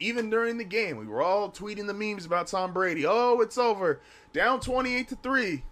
Even 0.01 0.31
during 0.31 0.59
the 0.59 0.65
game, 0.65 0.97
we 0.97 1.07
were 1.07 1.23
all 1.23 1.51
tweeting 1.51 1.87
the 1.87 1.95
memes 1.95 2.27
about 2.27 2.49
Tom 2.49 2.73
Brady. 2.73 3.07
Oh, 3.07 3.41
it's 3.41 3.57
over. 3.57 4.01
Down 4.33 4.61
28 4.61 5.09
to 5.09 5.17
3. 5.17 5.63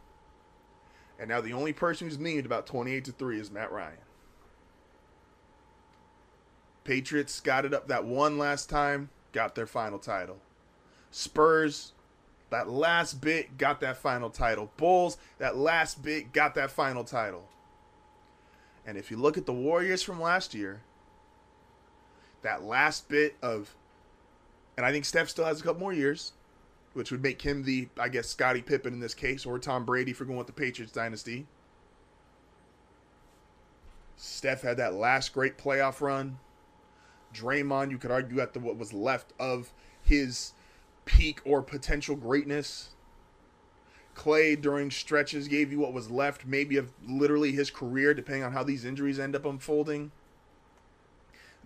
And 1.19 1.29
now 1.29 1.41
the 1.41 1.53
only 1.53 1.73
person 1.73 2.09
who's 2.09 2.19
memed 2.19 2.45
about 2.45 2.67
28 2.67 3.05
to 3.07 3.13
3 3.13 3.41
is 3.41 3.51
Matt 3.51 3.73
Ryan. 3.73 3.99
Patriots 6.85 7.41
got 7.41 7.65
it 7.65 7.75
up 7.75 7.89
that 7.89 8.05
one 8.05 8.39
last 8.39 8.71
time, 8.71 9.11
got 9.33 9.55
their 9.55 9.67
final 9.67 9.99
title. 9.99 10.39
Spurs, 11.11 11.93
that 12.51 12.69
last 12.69 13.21
bit, 13.21 13.59
got 13.59 13.81
that 13.81 13.97
final 13.97 14.31
title. 14.31 14.71
Bulls, 14.77 15.19
that 15.39 15.57
last 15.57 16.03
bit, 16.03 16.33
got 16.33 16.55
that 16.55 16.71
final 16.71 17.05
title. 17.05 17.47
And 18.87 18.97
if 18.97 19.11
you 19.11 19.19
look 19.19 19.37
at 19.37 19.45
the 19.45 19.53
Warriors 19.53 20.03
from 20.03 20.21
last 20.21 20.55
year, 20.55 20.81
that 22.43 22.63
last 22.63 23.09
bit 23.09 23.37
of, 23.43 23.75
and 24.77 24.87
I 24.87 24.93
think 24.93 25.05
Steph 25.05 25.29
still 25.29 25.45
has 25.45 25.61
a 25.61 25.65
couple 25.65 25.81
more 25.81 25.93
years, 25.93 26.33
which 26.99 27.13
would 27.13 27.23
make 27.23 27.41
him 27.41 27.63
the, 27.63 27.89
I 27.97 28.09
guess, 28.09 28.27
Scottie 28.27 28.61
Pippen 28.61 28.93
in 28.93 28.99
this 28.99 29.15
case, 29.15 29.47
or 29.47 29.61
Tom 29.61 29.85
Brady 29.85 30.13
for 30.13 30.25
going 30.25 30.37
with 30.37 30.49
the 30.49 30.53
Patriots 30.53 30.93
dynasty. 30.93 31.47
Steph 34.17 34.63
had 34.63 34.79
that 34.79 34.95
last 34.95 35.33
great 35.33 35.57
playoff 35.57 36.01
run. 36.01 36.41
Draymond, 37.33 37.93
you 37.93 37.99
could 37.99 38.11
argue, 38.11 38.41
at 38.41 38.53
the 38.53 38.59
what 38.59 38.77
was 38.77 38.93
left 38.93 39.33
of 39.39 39.73
his 40.03 40.55
peak 41.05 41.41
or 41.45 41.63
potential 41.63 42.17
greatness. 42.17 42.89
Clay, 44.17 44.57
during 44.57 44.91
stretches, 44.91 45.47
gave 45.47 45.71
you 45.71 45.79
what 45.79 45.93
was 45.93 46.11
left, 46.11 46.47
maybe 46.47 46.77
of 46.79 46.91
literally 47.07 47.53
his 47.53 47.71
career, 47.71 48.13
depending 48.13 48.43
on 48.43 48.51
how 48.51 48.65
these 48.65 48.85
injuries 48.85 49.21
end 49.21 49.37
up 49.37 49.45
unfolding. 49.45 50.11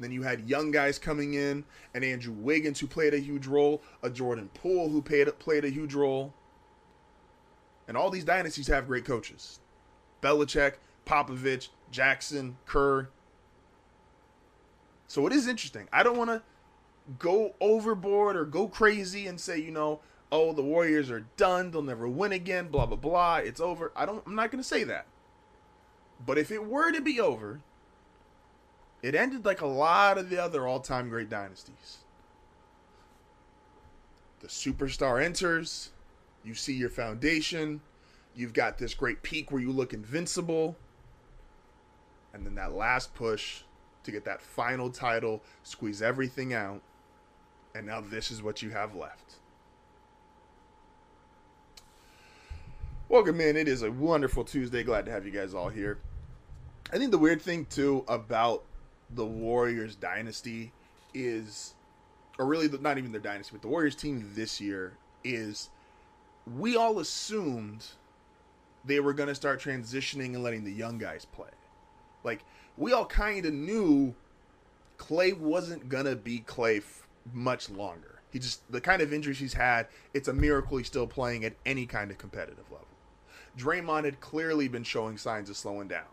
Then 0.03 0.13
you 0.13 0.23
had 0.23 0.49
young 0.49 0.71
guys 0.71 0.99
coming 0.99 1.35
in, 1.35 1.65
and 1.95 2.05
Andrew 2.05 2.33
Wiggins, 2.33 2.81
who 2.81 2.87
played 2.87 3.15
a 3.15 3.19
huge 3.19 3.47
role, 3.47 3.83
a 4.03 4.11
Jordan 4.11 4.51
Poole, 4.55 4.89
who 4.89 5.03
played, 5.03 5.29
played 5.39 5.65
a 5.65 5.71
huge 5.71 5.95
role. 5.95 6.35
And 7.89 7.97
all 7.97 8.11
these 8.11 8.25
dynasties 8.25 8.69
have 8.69 8.87
great 8.87 9.05
coaches 9.05 9.61
Belichick, 10.23 10.75
Popovich, 11.07 11.69
Jackson, 11.91 12.57
Kerr. 12.67 13.09
So 15.09 15.27
it 15.27 15.33
is 15.33 15.47
interesting. 15.47 15.89
I 15.93 16.03
don't 16.03 16.17
want 16.17 16.31
to 16.31 16.43
go 17.19 17.55
overboard 17.61 18.37
or 18.37 18.45
go 18.45 18.69
crazy 18.69 19.27
and 19.27 19.41
say, 19.41 19.59
you 19.59 19.71
know, 19.71 20.01
oh, 20.31 20.53
the 20.53 20.63
Warriors 20.63 21.11
are 21.11 21.27
done, 21.37 21.71
they'll 21.71 21.83
never 21.83 22.09
win 22.09 22.33
again, 22.33 22.69
blah 22.69 22.87
blah 22.87 22.97
blah, 22.97 23.37
it's 23.37 23.61
over. 23.61 23.93
I 23.95 24.07
don't 24.07 24.23
I'm 24.27 24.35
not 24.35 24.51
going 24.51 24.63
to 24.63 24.69
say 24.69 24.85
that. 24.85 25.07
But 26.25 26.39
if 26.39 26.51
it 26.51 26.65
were 26.65 26.93
to 26.93 27.01
be 27.01 27.21
over, 27.21 27.61
it 29.03 29.15
ended 29.15 29.45
like 29.45 29.61
a 29.61 29.67
lot 29.67 30.17
of 30.17 30.31
the 30.31 30.43
other 30.43 30.67
all-time 30.67 31.09
great 31.09 31.29
dynasties. 31.29 31.99
The 34.41 34.49
superstar 34.49 35.23
enters, 35.23 35.91
you 36.45 36.55
see 36.55 36.75
your 36.75 36.89
foundation, 36.89 37.81
you've 38.35 38.53
got 38.53 38.79
this 38.79 38.95
great 38.95 39.23
peak 39.23 39.53
where 39.53 39.61
you 39.61 39.73
look 39.73 39.93
invincible, 39.93 40.77
and 42.33 42.47
then 42.47 42.55
that 42.55 42.73
last 42.73 43.15
push 43.15 43.63
to 44.05 44.11
get 44.11 44.25
that 44.25 44.41
final 44.41 44.91
title, 44.91 45.43
squeeze 45.63 46.03
everything 46.03 46.55
out, 46.55 46.81
and 47.75 47.87
now 47.87 48.01
this 48.01 48.31
is 48.31 48.43
what 48.43 48.63
you 48.63 48.71
have 48.71 48.95
left. 48.95 49.35
Welcome 53.09 53.41
in. 53.41 53.57
It 53.57 53.69
is 53.69 53.83
a 53.83 53.93
wonderful 53.93 54.43
Tuesday. 54.43 54.83
Glad 54.83 55.05
to 55.05 55.13
have 55.13 55.27
you 55.27 55.33
guys 55.33 55.53
all 55.53 55.69
here. 55.69 55.99
I 56.93 56.99
think 56.99 57.11
the 57.11 57.19
weird 57.19 57.43
thing 57.43 57.67
too 57.67 58.05
about 58.09 58.65
the 59.15 59.25
Warriors 59.25 59.97
dynasty 59.97 60.73
is, 61.15 61.75
or 62.39 62.47
really 62.47 62.69
not 62.81 62.99
even 62.99 63.13
their 63.13 63.21
dynasty, 63.21 63.53
but 63.53 63.63
the 63.63 63.69
Warriors 63.69 63.97
team 63.97 64.31
this 64.35 64.61
year 64.61 64.95
is, 65.25 65.71
we 66.57 66.77
all 66.77 66.99
assumed 66.99 67.87
they 68.85 69.01
were 69.01 69.13
going 69.13 69.29
to 69.29 69.35
start 69.35 69.61
transitioning 69.61 70.35
and 70.35 70.43
letting 70.43 70.65
the 70.65 70.73
young 70.73 70.99
guys 70.99 71.25
play. 71.25 71.51
Like 72.25 72.45
we 72.77 72.93
all 72.93 73.07
kind 73.07 73.45
of 73.47 73.53
knew 73.53 74.15
Clay 74.97 75.33
wasn't 75.33 75.89
going 75.89 76.07
to 76.07 76.17
be 76.17 76.41
Clay 76.41 76.79
f- 76.79 77.07
much 77.33 77.71
longer. 77.71 78.21
He 78.33 78.39
just 78.39 78.71
the 78.73 78.81
kind 78.81 79.03
of 79.03 79.13
injuries 79.13 79.39
he's 79.39 79.55
had, 79.55 79.89
it's 80.15 80.29
a 80.29 80.33
miracle 80.33 80.79
he's 80.79 80.87
still 80.87 81.07
playing 81.07 81.45
at 81.45 81.55
any 81.67 81.87
kind 81.87 82.11
of 82.11 82.19
competitive 82.19 82.65
level. 82.71 82.87
Draymond 83.59 84.05
had 84.05 84.21
clearly 84.21 84.69
been 84.69 84.85
showing 84.85 85.19
signs 85.19 85.51
of 85.51 85.57
slowing 85.57 85.89
down. 85.89 86.07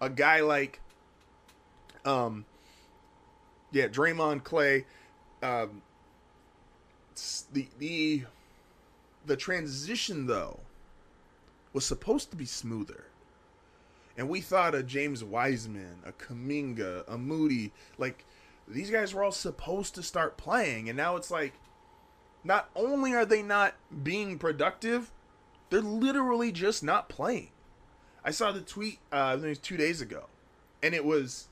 A 0.00 0.08
guy 0.08 0.40
like 0.40 0.80
um 2.06 2.44
yeah, 3.72 3.88
Draymond 3.88 4.44
Clay 4.44 4.86
um 5.42 5.82
the 7.52 7.68
the 7.78 8.22
the 9.26 9.36
transition 9.36 10.26
though 10.26 10.60
was 11.72 11.84
supposed 11.84 12.30
to 12.30 12.36
be 12.36 12.46
smoother. 12.46 13.04
And 14.16 14.30
we 14.30 14.40
thought 14.40 14.74
a 14.74 14.82
James 14.82 15.22
Wiseman, 15.22 15.98
a 16.06 16.12
Kuminga, 16.12 17.04
a 17.06 17.18
Moody, 17.18 17.72
like 17.98 18.24
these 18.66 18.90
guys 18.90 19.12
were 19.12 19.22
all 19.22 19.32
supposed 19.32 19.94
to 19.94 20.02
start 20.02 20.38
playing, 20.38 20.88
and 20.88 20.96
now 20.96 21.16
it's 21.16 21.30
like 21.30 21.52
not 22.42 22.70
only 22.74 23.12
are 23.12 23.26
they 23.26 23.42
not 23.42 23.74
being 24.02 24.38
productive, 24.38 25.10
they're 25.68 25.80
literally 25.80 26.50
just 26.50 26.82
not 26.82 27.08
playing. 27.10 27.50
I 28.24 28.30
saw 28.30 28.52
the 28.52 28.60
tweet 28.60 28.98
uh, 29.12 29.36
two 29.60 29.76
days 29.76 30.00
ago, 30.00 30.24
and 30.82 30.94
it 30.94 31.04
was 31.04 31.48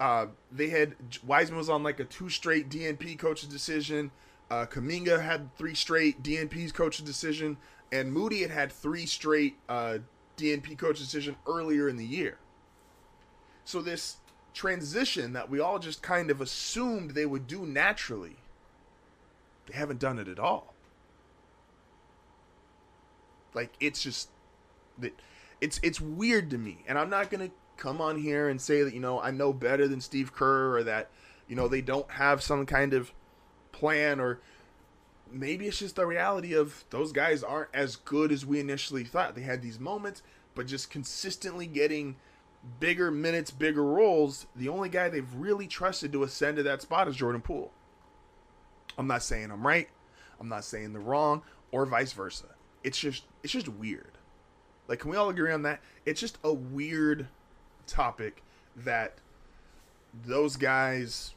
uh, 0.00 0.26
they 0.50 0.68
had 0.68 0.94
Wiseman 1.24 1.58
was 1.58 1.70
on 1.70 1.82
like 1.82 2.00
a 2.00 2.04
two 2.04 2.28
straight 2.28 2.68
DNP 2.68 3.18
coach's 3.18 3.48
decision. 3.48 4.10
Uh, 4.50 4.66
Kuminga 4.66 5.22
had 5.22 5.54
three 5.56 5.74
straight 5.74 6.22
DNP's 6.22 6.72
coach's 6.72 7.04
decision, 7.04 7.56
and 7.92 8.12
Moody 8.12 8.42
had 8.42 8.50
had 8.50 8.72
three 8.72 9.06
straight 9.06 9.56
uh, 9.68 9.98
DNP 10.36 10.76
coach 10.76 10.98
decision 10.98 11.36
earlier 11.46 11.88
in 11.88 11.96
the 11.96 12.04
year. 12.04 12.38
So 13.64 13.80
this 13.80 14.16
transition 14.52 15.32
that 15.32 15.48
we 15.48 15.60
all 15.60 15.78
just 15.78 16.02
kind 16.02 16.30
of 16.30 16.40
assumed 16.40 17.12
they 17.12 17.26
would 17.26 17.46
do 17.46 17.66
naturally, 17.66 18.36
they 19.66 19.74
haven't 19.74 19.98
done 19.98 20.18
it 20.18 20.28
at 20.28 20.38
all. 20.38 20.74
Like 23.54 23.72
it's 23.80 24.02
just 24.02 24.28
that 24.98 25.14
it's 25.60 25.80
it's 25.82 26.00
weird 26.00 26.50
to 26.50 26.58
me, 26.58 26.84
and 26.86 26.98
I'm 26.98 27.08
not 27.08 27.30
gonna 27.30 27.50
come 27.76 28.00
on 28.00 28.18
here 28.18 28.48
and 28.48 28.60
say 28.60 28.82
that 28.82 28.94
you 28.94 29.00
know 29.00 29.20
I 29.20 29.30
know 29.30 29.52
better 29.52 29.88
than 29.88 30.00
Steve 30.00 30.32
Kerr 30.32 30.76
or 30.76 30.84
that 30.84 31.10
you 31.48 31.56
know 31.56 31.68
they 31.68 31.80
don't 31.80 32.10
have 32.12 32.42
some 32.42 32.66
kind 32.66 32.94
of 32.94 33.12
plan 33.72 34.20
or 34.20 34.40
maybe 35.30 35.66
it's 35.66 35.78
just 35.78 35.96
the 35.96 36.06
reality 36.06 36.54
of 36.54 36.84
those 36.90 37.12
guys 37.12 37.42
aren't 37.42 37.70
as 37.74 37.96
good 37.96 38.32
as 38.32 38.46
we 38.46 38.60
initially 38.60 39.04
thought. 39.04 39.34
They 39.34 39.42
had 39.42 39.62
these 39.62 39.80
moments, 39.80 40.22
but 40.54 40.66
just 40.66 40.90
consistently 40.90 41.66
getting 41.66 42.16
bigger 42.80 43.10
minutes, 43.10 43.50
bigger 43.50 43.82
roles. 43.82 44.46
The 44.54 44.68
only 44.68 44.88
guy 44.88 45.08
they've 45.08 45.34
really 45.34 45.66
trusted 45.66 46.12
to 46.12 46.22
ascend 46.22 46.56
to 46.56 46.62
that 46.64 46.82
spot 46.82 47.08
is 47.08 47.16
Jordan 47.16 47.40
Poole. 47.40 47.72
I'm 48.96 49.06
not 49.06 49.22
saying 49.22 49.50
I'm 49.50 49.66
right. 49.66 49.88
I'm 50.40 50.48
not 50.48 50.64
saying 50.64 50.92
they're 50.92 51.02
wrong, 51.02 51.42
or 51.72 51.86
vice 51.86 52.12
versa. 52.12 52.46
It's 52.82 52.98
just 52.98 53.24
it's 53.42 53.52
just 53.52 53.68
weird. 53.68 54.12
Like, 54.88 55.00
can 55.00 55.10
we 55.10 55.16
all 55.16 55.30
agree 55.30 55.52
on 55.52 55.62
that? 55.62 55.80
It's 56.04 56.20
just 56.20 56.38
a 56.44 56.52
weird 56.52 57.28
topic 57.86 58.42
that 58.76 59.14
those 60.24 60.56
guys 60.56 61.34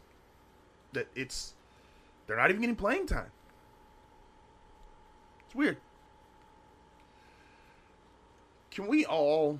that 0.93 1.07
it's 1.15 1.53
they're 2.25 2.37
not 2.37 2.49
even 2.49 2.61
getting 2.61 2.75
playing 2.75 3.07
time. 3.07 3.31
It's 5.45 5.55
weird. 5.55 5.77
Can 8.71 8.87
we 8.87 9.05
all, 9.05 9.59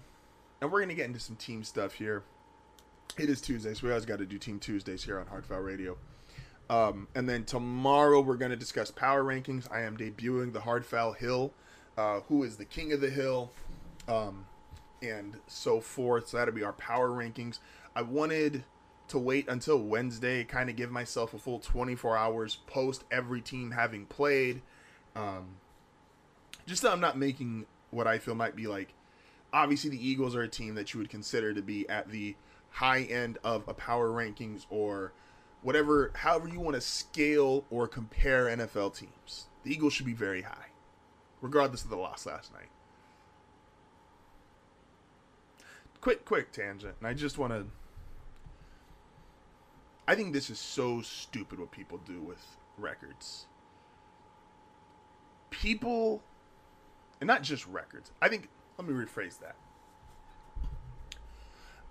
and 0.62 0.72
we're 0.72 0.86
to 0.86 0.96
get 0.96 1.06
into 1.06 1.20
some 1.20 1.38
team 1.38 1.64
stuff 1.64 1.94
here. 1.94 2.24
It 3.18 3.30
is 3.30 3.42
Tuesday, 3.42 3.74
so 3.74 3.88
We 3.88 3.92
always 3.92 4.06
got 4.06 4.20
to 4.20 4.28
do 4.28 4.38
Team 4.38 4.60
Tuesdays 4.60 5.04
here 5.04 5.20
on 5.20 5.26
Hard 5.26 5.44
Foul 5.46 5.62
Radio. 5.62 5.98
Um, 6.70 7.08
and 7.16 7.28
then 7.28 7.44
tomorrow 7.46 8.22
we're 8.22 8.36
going 8.36 8.52
to 8.52 8.58
discuss 8.58 8.92
power 8.92 9.24
rankings. 9.24 9.72
I 9.72 9.82
am 9.82 9.98
debuting 9.98 10.54
the 10.54 10.60
Hard 10.60 10.86
Foul 10.86 11.14
Hill, 11.14 11.52
uh, 11.98 12.20
who 12.28 12.44
is 12.44 12.58
the 12.58 12.66
king 12.66 12.92
of 12.92 13.02
the 13.02 13.10
hill, 13.10 13.52
um, 14.08 14.46
and 15.02 15.38
so 15.48 15.80
forth. 15.80 16.30
So 16.30 16.38
that'll 16.38 16.54
be 16.54 16.64
our 16.64 16.74
power 16.74 17.10
rankings. 17.10 17.60
I 17.96 18.02
wanted 18.02 18.64
to 19.10 19.18
wait 19.18 19.48
until 19.48 19.80
Wednesday, 19.80 20.44
kind 20.44 20.70
of 20.70 20.76
give 20.76 20.92
myself 20.92 21.34
a 21.34 21.38
full 21.38 21.60
24 21.60 22.18
hours 22.18 22.58
post 22.68 23.04
every 23.10 23.42
team 23.42 23.72
having 23.72 24.06
played. 24.06 24.62
Um, 25.16 25.58
just 26.66 26.82
so 26.82 26.92
I'm 26.92 27.00
not 27.00 27.18
making 27.18 27.66
what 27.92 28.08
I 28.08 28.18
feel 28.18 28.36
might 28.36 28.56
be 28.56 28.68
like. 28.68 28.94
Obviously, 29.54 29.90
the 29.90 30.08
Eagles 30.08 30.36
are 30.36 30.42
a 30.42 30.48
team 30.48 30.76
that 30.76 30.94
you 30.94 31.00
would 31.00 31.10
consider 31.10 31.54
to 31.54 31.62
be 31.62 31.88
at 31.88 32.10
the 32.10 32.36
high 32.70 33.04
end 33.04 33.38
of 33.44 33.64
a 33.68 33.74
power 33.74 34.10
rankings 34.10 34.66
or 34.70 35.14
whatever, 35.62 36.12
however 36.14 36.48
you 36.50 36.60
want 36.60 36.76
to 36.76 36.82
scale 36.82 37.66
or 37.70 37.88
compare 37.88 38.46
NFL 38.46 38.96
teams. 38.98 39.48
The 39.64 39.72
Eagles 39.72 39.94
should 39.94 40.06
be 40.06 40.14
very 40.14 40.42
high, 40.42 40.68
regardless 41.42 41.84
of 41.84 41.90
the 41.90 41.96
loss 41.98 42.26
last 42.26 42.54
night. 42.54 42.70
Quick, 46.08 46.24
quick 46.24 46.54
tangent, 46.54 46.96
and 47.00 47.06
I 47.06 47.14
just 47.14 47.38
want 47.38 47.52
to. 47.52 47.66
I 50.08 50.16
think 50.16 50.32
this 50.32 50.50
is 50.50 50.58
so 50.58 51.02
stupid 51.02 51.60
what 51.60 51.72
people 51.72 52.00
do 52.06 52.22
with 52.22 52.40
records. 52.78 53.46
People, 55.50 56.24
and 57.20 57.28
not 57.28 57.44
just 57.44 57.68
records. 57.68 58.14
I 58.22 58.30
think, 58.30 58.48
let 58.78 58.88
me 58.88 58.94
rephrase 58.94 59.38
that. 59.42 59.58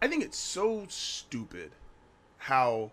I 0.01 0.09
think 0.09 0.25
it's 0.25 0.39
so 0.39 0.87
stupid 0.89 1.73
how 2.39 2.93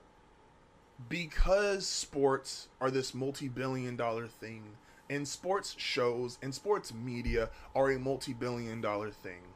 because 1.07 1.87
sports 1.87 2.67
are 2.81 2.91
this 2.91 3.13
multi-billion 3.13 3.95
dollar 3.95 4.27
thing 4.27 4.63
and 5.09 5.25
sports 5.25 5.73
shows 5.77 6.37
and 6.41 6.53
sports 6.53 6.93
media 6.93 7.49
are 7.73 7.91
a 7.91 7.97
multi-billion 7.97 8.81
dollar 8.81 9.09
thing 9.09 9.52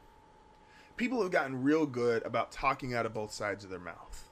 people 0.98 1.22
have 1.22 1.30
gotten 1.30 1.62
real 1.62 1.86
good 1.86 2.24
about 2.24 2.52
talking 2.52 2.94
out 2.94 3.06
of 3.06 3.14
both 3.14 3.32
sides 3.32 3.64
of 3.64 3.70
their 3.70 3.78
mouth 3.78 4.28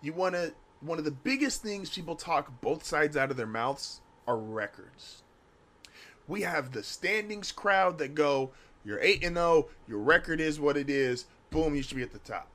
you 0.00 0.12
want 0.12 0.34
to 0.34 0.52
one 0.80 0.98
of 0.98 1.04
the 1.04 1.10
biggest 1.10 1.62
things 1.62 1.90
people 1.90 2.14
talk 2.14 2.60
both 2.60 2.84
sides 2.84 3.16
out 3.16 3.30
of 3.30 3.36
their 3.36 3.46
mouths 3.46 4.00
are 4.26 4.38
records 4.38 5.22
we 6.28 6.42
have 6.42 6.72
the 6.72 6.82
standings 6.82 7.50
crowd 7.50 7.98
that 7.98 8.14
go 8.14 8.50
you're 8.84 9.00
8 9.00 9.24
and 9.24 9.36
0 9.36 9.66
your 9.88 9.98
record 9.98 10.40
is 10.40 10.60
what 10.60 10.76
it 10.76 10.88
is 10.88 11.26
boom 11.50 11.74
you 11.74 11.82
should 11.82 11.96
be 11.96 12.02
at 12.02 12.12
the 12.12 12.18
top 12.18 12.48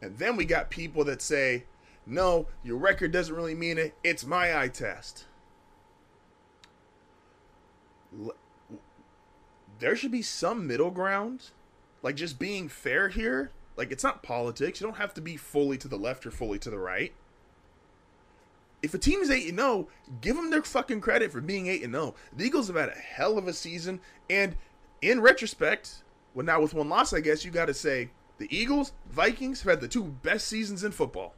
and 0.00 0.16
then 0.18 0.36
we 0.36 0.44
got 0.44 0.70
people 0.70 1.04
that 1.04 1.20
say 1.20 1.64
no, 2.06 2.46
your 2.62 2.76
record 2.76 3.10
doesn't 3.10 3.34
really 3.34 3.56
mean 3.56 3.78
it. 3.78 3.94
It's 4.04 4.24
my 4.24 4.56
eye 4.56 4.68
test. 4.68 5.24
There 9.80 9.96
should 9.96 10.12
be 10.12 10.22
some 10.22 10.66
middle 10.66 10.92
ground. 10.92 11.50
Like 12.06 12.14
just 12.14 12.38
being 12.38 12.68
fair 12.68 13.08
here. 13.08 13.50
Like 13.76 13.90
it's 13.90 14.04
not 14.04 14.22
politics. 14.22 14.80
You 14.80 14.86
don't 14.86 14.98
have 14.98 15.12
to 15.14 15.20
be 15.20 15.36
fully 15.36 15.76
to 15.78 15.88
the 15.88 15.98
left 15.98 16.24
or 16.24 16.30
fully 16.30 16.56
to 16.60 16.70
the 16.70 16.78
right. 16.78 17.12
If 18.80 18.94
a 18.94 18.98
team 18.98 19.22
is 19.22 19.28
8 19.28 19.48
and 19.48 19.58
0, 19.58 19.88
give 20.20 20.36
them 20.36 20.50
their 20.50 20.62
fucking 20.62 21.00
credit 21.00 21.32
for 21.32 21.40
being 21.40 21.66
8 21.66 21.82
and 21.82 21.92
0. 21.92 22.14
The 22.36 22.44
Eagles 22.44 22.68
have 22.68 22.76
had 22.76 22.90
a 22.90 22.92
hell 22.92 23.38
of 23.38 23.48
a 23.48 23.52
season 23.52 23.98
and 24.30 24.54
in 25.02 25.20
retrospect, 25.20 26.04
well 26.32 26.46
now 26.46 26.60
with 26.60 26.74
one 26.74 26.88
loss, 26.88 27.12
I 27.12 27.18
guess 27.18 27.44
you 27.44 27.50
got 27.50 27.66
to 27.66 27.74
say 27.74 28.10
the 28.38 28.56
Eagles, 28.56 28.92
Vikings 29.10 29.62
have 29.62 29.70
had 29.70 29.80
the 29.80 29.88
two 29.88 30.04
best 30.04 30.46
seasons 30.46 30.84
in 30.84 30.92
football. 30.92 31.34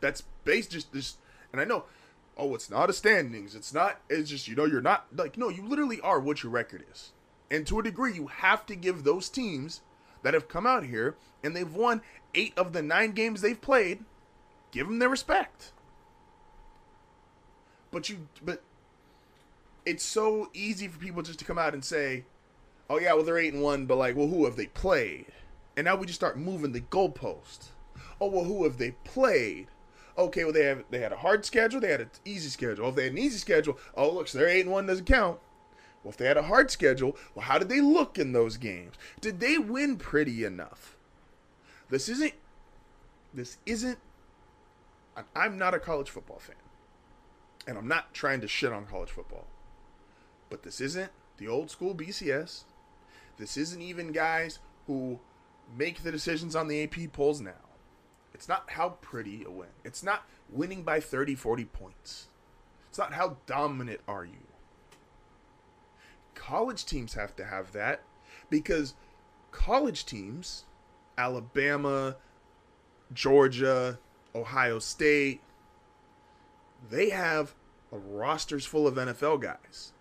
That's 0.00 0.24
based 0.44 0.72
just 0.72 0.92
this, 0.92 1.16
and 1.52 1.60
I 1.62 1.64
know. 1.64 1.84
Oh, 2.36 2.54
it's 2.54 2.68
not 2.68 2.90
a 2.90 2.92
standings. 2.92 3.54
It's 3.54 3.72
not. 3.72 3.98
It's 4.10 4.28
just 4.28 4.46
you 4.46 4.54
know 4.54 4.66
you're 4.66 4.82
not 4.82 5.06
like 5.16 5.38
no. 5.38 5.48
You 5.48 5.66
literally 5.66 6.02
are 6.02 6.20
what 6.20 6.42
your 6.42 6.52
record 6.52 6.84
is, 6.92 7.12
and 7.50 7.66
to 7.66 7.78
a 7.78 7.82
degree, 7.82 8.14
you 8.14 8.26
have 8.28 8.66
to 8.66 8.74
give 8.74 9.04
those 9.04 9.28
teams 9.28 9.80
that 10.22 10.34
have 10.34 10.48
come 10.48 10.66
out 10.66 10.84
here 10.84 11.16
and 11.42 11.54
they've 11.54 11.74
won 11.74 12.02
eight 12.34 12.56
of 12.56 12.72
the 12.72 12.82
nine 12.82 13.12
games 13.12 13.40
they've 13.40 13.60
played. 13.60 14.04
Give 14.72 14.86
them 14.86 14.98
their 14.98 15.08
respect. 15.08 15.72
But 17.90 18.08
you, 18.08 18.28
but 18.44 18.62
it's 19.84 20.04
so 20.04 20.50
easy 20.52 20.88
for 20.88 20.98
people 20.98 21.22
just 21.22 21.38
to 21.38 21.44
come 21.44 21.58
out 21.58 21.72
and 21.72 21.84
say, 21.84 22.24
"Oh 22.90 22.98
yeah, 22.98 23.14
well 23.14 23.22
they're 23.22 23.38
eight 23.38 23.54
and 23.54 23.62
one," 23.62 23.86
but 23.86 23.96
like, 23.96 24.16
well, 24.16 24.26
who 24.26 24.44
have 24.44 24.56
they 24.56 24.66
played? 24.66 25.26
And 25.76 25.84
now 25.84 25.94
we 25.96 26.06
just 26.06 26.18
start 26.18 26.38
moving 26.38 26.72
the 26.72 26.80
goalpost. 26.80 27.68
Oh 28.20 28.26
well, 28.28 28.44
who 28.44 28.64
have 28.64 28.78
they 28.78 28.90
played? 29.04 29.68
okay, 30.18 30.44
well 30.44 30.52
they 30.52 30.64
have 30.64 30.84
they 30.90 30.98
had 30.98 31.12
a 31.12 31.16
hard 31.16 31.44
schedule, 31.44 31.80
they 31.80 31.90
had 31.90 32.00
an 32.00 32.10
easy 32.24 32.48
schedule. 32.48 32.88
If 32.88 32.94
they 32.94 33.04
had 33.04 33.12
an 33.12 33.18
easy 33.18 33.38
schedule, 33.38 33.78
oh 33.96 34.10
look, 34.10 34.28
so 34.28 34.38
their 34.38 34.48
eight 34.48 34.62
and 34.62 34.72
one 34.72 34.86
doesn't 34.86 35.06
count. 35.06 35.38
Well, 36.06 36.12
if 36.12 36.18
they 36.18 36.26
had 36.26 36.36
a 36.36 36.42
hard 36.42 36.70
schedule, 36.70 37.16
well, 37.34 37.46
how 37.46 37.58
did 37.58 37.68
they 37.68 37.80
look 37.80 38.16
in 38.16 38.30
those 38.30 38.58
games? 38.58 38.94
Did 39.20 39.40
they 39.40 39.58
win 39.58 39.96
pretty 39.96 40.44
enough? 40.44 40.96
This 41.90 42.08
isn't. 42.08 42.34
This 43.34 43.58
isn't. 43.66 43.98
I'm 45.34 45.58
not 45.58 45.74
a 45.74 45.80
college 45.80 46.08
football 46.08 46.38
fan, 46.38 46.54
and 47.66 47.76
I'm 47.76 47.88
not 47.88 48.14
trying 48.14 48.40
to 48.42 48.46
shit 48.46 48.72
on 48.72 48.86
college 48.86 49.10
football. 49.10 49.48
But 50.48 50.62
this 50.62 50.80
isn't 50.80 51.10
the 51.38 51.48
old 51.48 51.72
school 51.72 51.92
BCS. 51.92 52.62
This 53.36 53.56
isn't 53.56 53.82
even 53.82 54.12
guys 54.12 54.60
who 54.86 55.18
make 55.76 56.04
the 56.04 56.12
decisions 56.12 56.54
on 56.54 56.68
the 56.68 56.84
AP 56.84 57.12
polls 57.14 57.40
now. 57.40 57.66
It's 58.32 58.48
not 58.48 58.70
how 58.70 58.90
pretty 59.00 59.42
a 59.42 59.50
win. 59.50 59.70
It's 59.82 60.04
not 60.04 60.22
winning 60.48 60.84
by 60.84 61.00
30, 61.00 61.34
40 61.34 61.64
points. 61.64 62.28
It's 62.90 62.98
not 62.98 63.14
how 63.14 63.38
dominant 63.46 64.02
are 64.06 64.24
you. 64.24 64.46
College 66.36 66.84
teams 66.84 67.14
have 67.14 67.34
to 67.36 67.44
have 67.44 67.72
that 67.72 68.02
because 68.48 68.94
college 69.50 70.06
teams, 70.06 70.64
Alabama, 71.18 72.16
Georgia, 73.12 73.98
Ohio 74.34 74.78
State, 74.78 75.40
they 76.88 77.10
have 77.10 77.54
rosters 77.90 78.64
full 78.64 78.86
of 78.86 78.94
NFL 78.94 79.40
guys. 79.40 79.92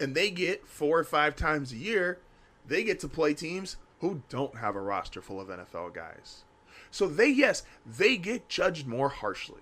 And 0.00 0.14
they 0.14 0.30
get 0.30 0.66
four 0.66 0.98
or 0.98 1.04
five 1.04 1.36
times 1.36 1.72
a 1.72 1.76
year, 1.76 2.18
they 2.66 2.82
get 2.82 3.00
to 3.00 3.08
play 3.08 3.34
teams 3.34 3.76
who 4.00 4.22
don't 4.28 4.58
have 4.58 4.76
a 4.76 4.80
roster 4.80 5.20
full 5.20 5.40
of 5.40 5.48
NFL 5.48 5.94
guys. 5.94 6.44
So 6.90 7.06
they, 7.06 7.28
yes, 7.28 7.62
they 7.84 8.16
get 8.16 8.48
judged 8.48 8.86
more 8.86 9.08
harshly. 9.08 9.60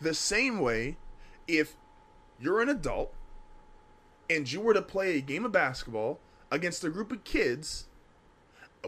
The 0.00 0.14
same 0.14 0.60
way, 0.60 0.96
if 1.46 1.76
you're 2.40 2.62
an 2.62 2.68
adult 2.68 3.12
and 4.30 4.50
you 4.50 4.60
were 4.60 4.72
to 4.72 4.80
play 4.80 5.18
a 5.18 5.20
game 5.20 5.44
of 5.44 5.50
basketball 5.50 6.20
against 6.52 6.84
a 6.84 6.88
group 6.88 7.10
of 7.10 7.24
kids, 7.24 7.88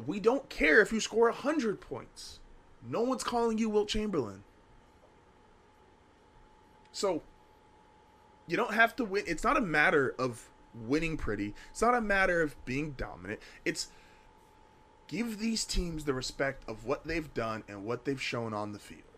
we 0.06 0.20
don't 0.20 0.48
care 0.48 0.80
if 0.80 0.92
you 0.92 1.00
score 1.00 1.28
100 1.28 1.80
points. 1.80 2.38
No 2.88 3.02
one's 3.02 3.24
calling 3.24 3.58
you 3.58 3.68
Wilt 3.68 3.88
Chamberlain. 3.88 4.44
So, 6.92 7.22
you 8.46 8.56
don't 8.56 8.74
have 8.74 8.94
to 8.96 9.04
win. 9.04 9.24
It's 9.26 9.44
not 9.44 9.56
a 9.56 9.60
matter 9.60 10.14
of 10.18 10.48
winning 10.74 11.16
pretty. 11.16 11.54
It's 11.70 11.82
not 11.82 11.94
a 11.94 12.00
matter 12.00 12.40
of 12.40 12.62
being 12.64 12.92
dominant. 12.92 13.40
It's 13.64 13.88
give 15.08 15.38
these 15.38 15.64
teams 15.64 16.04
the 16.04 16.14
respect 16.14 16.62
of 16.68 16.84
what 16.84 17.04
they've 17.04 17.32
done 17.34 17.64
and 17.68 17.84
what 17.84 18.04
they've 18.04 18.22
shown 18.22 18.54
on 18.54 18.72
the 18.72 18.78
field. 18.78 19.11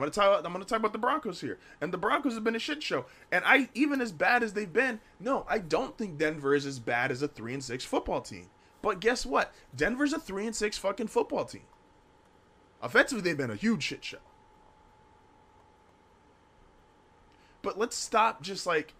I'm 0.00 0.08
gonna 0.08 0.12
talk. 0.12 0.46
I'm 0.46 0.52
gonna 0.52 0.64
talk 0.64 0.78
about 0.78 0.94
the 0.94 0.98
Broncos 0.98 1.42
here, 1.42 1.58
and 1.82 1.92
the 1.92 1.98
Broncos 1.98 2.32
have 2.32 2.42
been 2.42 2.56
a 2.56 2.58
shit 2.58 2.82
show. 2.82 3.04
And 3.30 3.44
I, 3.44 3.68
even 3.74 4.00
as 4.00 4.12
bad 4.12 4.42
as 4.42 4.54
they've 4.54 4.72
been, 4.72 4.98
no, 5.18 5.44
I 5.46 5.58
don't 5.58 5.98
think 5.98 6.16
Denver 6.16 6.54
is 6.54 6.64
as 6.64 6.78
bad 6.78 7.10
as 7.10 7.20
a 7.20 7.28
three 7.28 7.52
and 7.52 7.62
six 7.62 7.84
football 7.84 8.22
team. 8.22 8.48
But 8.80 9.00
guess 9.00 9.26
what? 9.26 9.52
Denver's 9.76 10.14
a 10.14 10.18
three 10.18 10.46
and 10.46 10.56
six 10.56 10.78
fucking 10.78 11.08
football 11.08 11.44
team. 11.44 11.64
Offensively, 12.80 13.22
they've 13.22 13.36
been 13.36 13.50
a 13.50 13.56
huge 13.56 13.82
shit 13.82 14.02
show. 14.02 14.20
But 17.60 17.78
let's 17.78 17.94
stop 17.94 18.40
just 18.40 18.66
like 18.66 18.94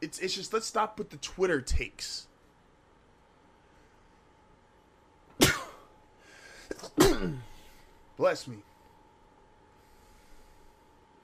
it's 0.00 0.18
it's 0.20 0.34
just 0.34 0.54
let's 0.54 0.64
stop 0.66 0.98
with 0.98 1.10
the 1.10 1.18
Twitter 1.18 1.60
takes. 1.60 2.28
Bless 8.16 8.48
me. 8.48 8.62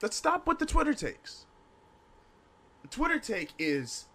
Let's 0.01 0.15
stop 0.15 0.47
with 0.47 0.59
the 0.59 0.65
Twitter 0.65 0.93
takes. 0.93 1.45
The 2.83 2.87
Twitter 2.87 3.19
take 3.19 3.53
is 3.57 4.05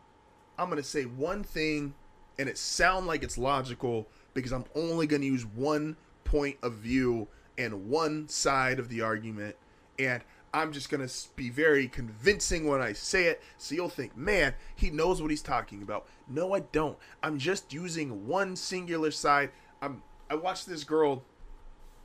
I'm 0.59 0.69
going 0.69 0.81
to 0.81 0.89
say 0.89 1.03
one 1.05 1.43
thing 1.43 1.95
and 2.39 2.49
it 2.49 2.57
sound 2.57 3.07
like 3.07 3.23
it's 3.23 3.37
logical 3.37 4.07
because 4.33 4.53
I'm 4.53 4.65
only 4.75 5.07
going 5.07 5.23
to 5.23 5.29
use 5.29 5.45
one 5.45 5.97
point 6.25 6.57
of 6.63 6.75
view 6.75 7.29
and 7.59 7.89
one 7.89 8.29
side 8.29 8.79
of 8.79 8.89
the 8.89 9.01
argument 9.01 9.57
and 9.99 10.23
I'm 10.55 10.73
just 10.73 10.91
going 10.91 11.07
to 11.07 11.15
be 11.35 11.51
very 11.51 11.89
convincing 11.89 12.67
when 12.67 12.81
I 12.81 12.93
say 12.93 13.25
it 13.25 13.43
so 13.57 13.75
you'll 13.75 13.89
think, 13.89 14.17
"Man, 14.17 14.55
he 14.77 14.91
knows 14.91 15.21
what 15.21 15.31
he's 15.31 15.43
talking 15.43 15.83
about." 15.83 16.07
No, 16.29 16.55
I 16.55 16.61
don't. 16.61 16.99
I'm 17.23 17.39
just 17.39 17.73
using 17.73 18.27
one 18.27 18.55
singular 18.55 19.11
side. 19.11 19.51
I'm 19.81 20.03
I 20.31 20.35
watched 20.35 20.67
this 20.67 20.85
girl 20.85 21.25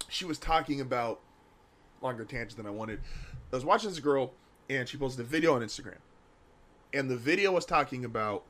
she 0.09 0.25
was 0.25 0.39
talking 0.39 0.81
about 0.81 1.19
longer 2.01 2.25
tangent 2.25 2.57
than 2.57 2.65
I 2.65 2.71
wanted. 2.71 2.99
I 3.51 3.55
was 3.55 3.65
watching 3.65 3.89
this 3.89 3.99
girl, 3.99 4.33
and 4.69 4.87
she 4.87 4.97
posted 4.97 5.25
a 5.25 5.27
video 5.27 5.55
on 5.55 5.61
Instagram, 5.61 5.97
and 6.93 7.09
the 7.09 7.17
video 7.17 7.51
was 7.51 7.65
talking 7.65 8.05
about 8.05 8.43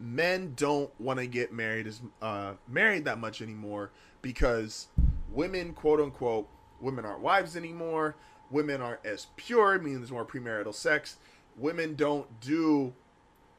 men 0.00 0.52
don't 0.56 0.90
want 1.00 1.18
to 1.18 1.26
get 1.26 1.52
married 1.52 1.86
as 1.86 2.00
uh, 2.20 2.54
married 2.68 3.04
that 3.04 3.18
much 3.18 3.40
anymore 3.40 3.90
because 4.20 4.88
women, 5.30 5.72
quote 5.72 6.00
unquote, 6.00 6.48
women 6.80 7.04
aren't 7.04 7.20
wives 7.20 7.56
anymore. 7.56 8.16
Women 8.50 8.82
aren't 8.82 9.04
as 9.06 9.28
pure, 9.36 9.78
meaning 9.78 9.98
there's 9.98 10.10
more 10.10 10.26
premarital 10.26 10.74
sex. 10.74 11.16
Women 11.56 11.94
don't 11.94 12.40
do 12.40 12.92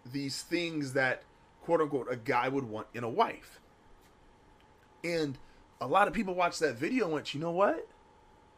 these 0.05 0.41
things 0.41 0.93
that, 0.93 1.23
quote 1.63 1.81
unquote, 1.81 2.07
a 2.11 2.15
guy 2.15 2.47
would 2.47 2.65
want 2.65 2.87
in 2.93 3.03
a 3.03 3.09
wife. 3.09 3.59
And 5.03 5.37
a 5.81 5.87
lot 5.87 6.07
of 6.07 6.13
people 6.13 6.35
watched 6.35 6.59
that 6.59 6.75
video 6.75 7.05
and 7.05 7.13
went, 7.13 7.33
you 7.33 7.39
know 7.39 7.51
what? 7.51 7.87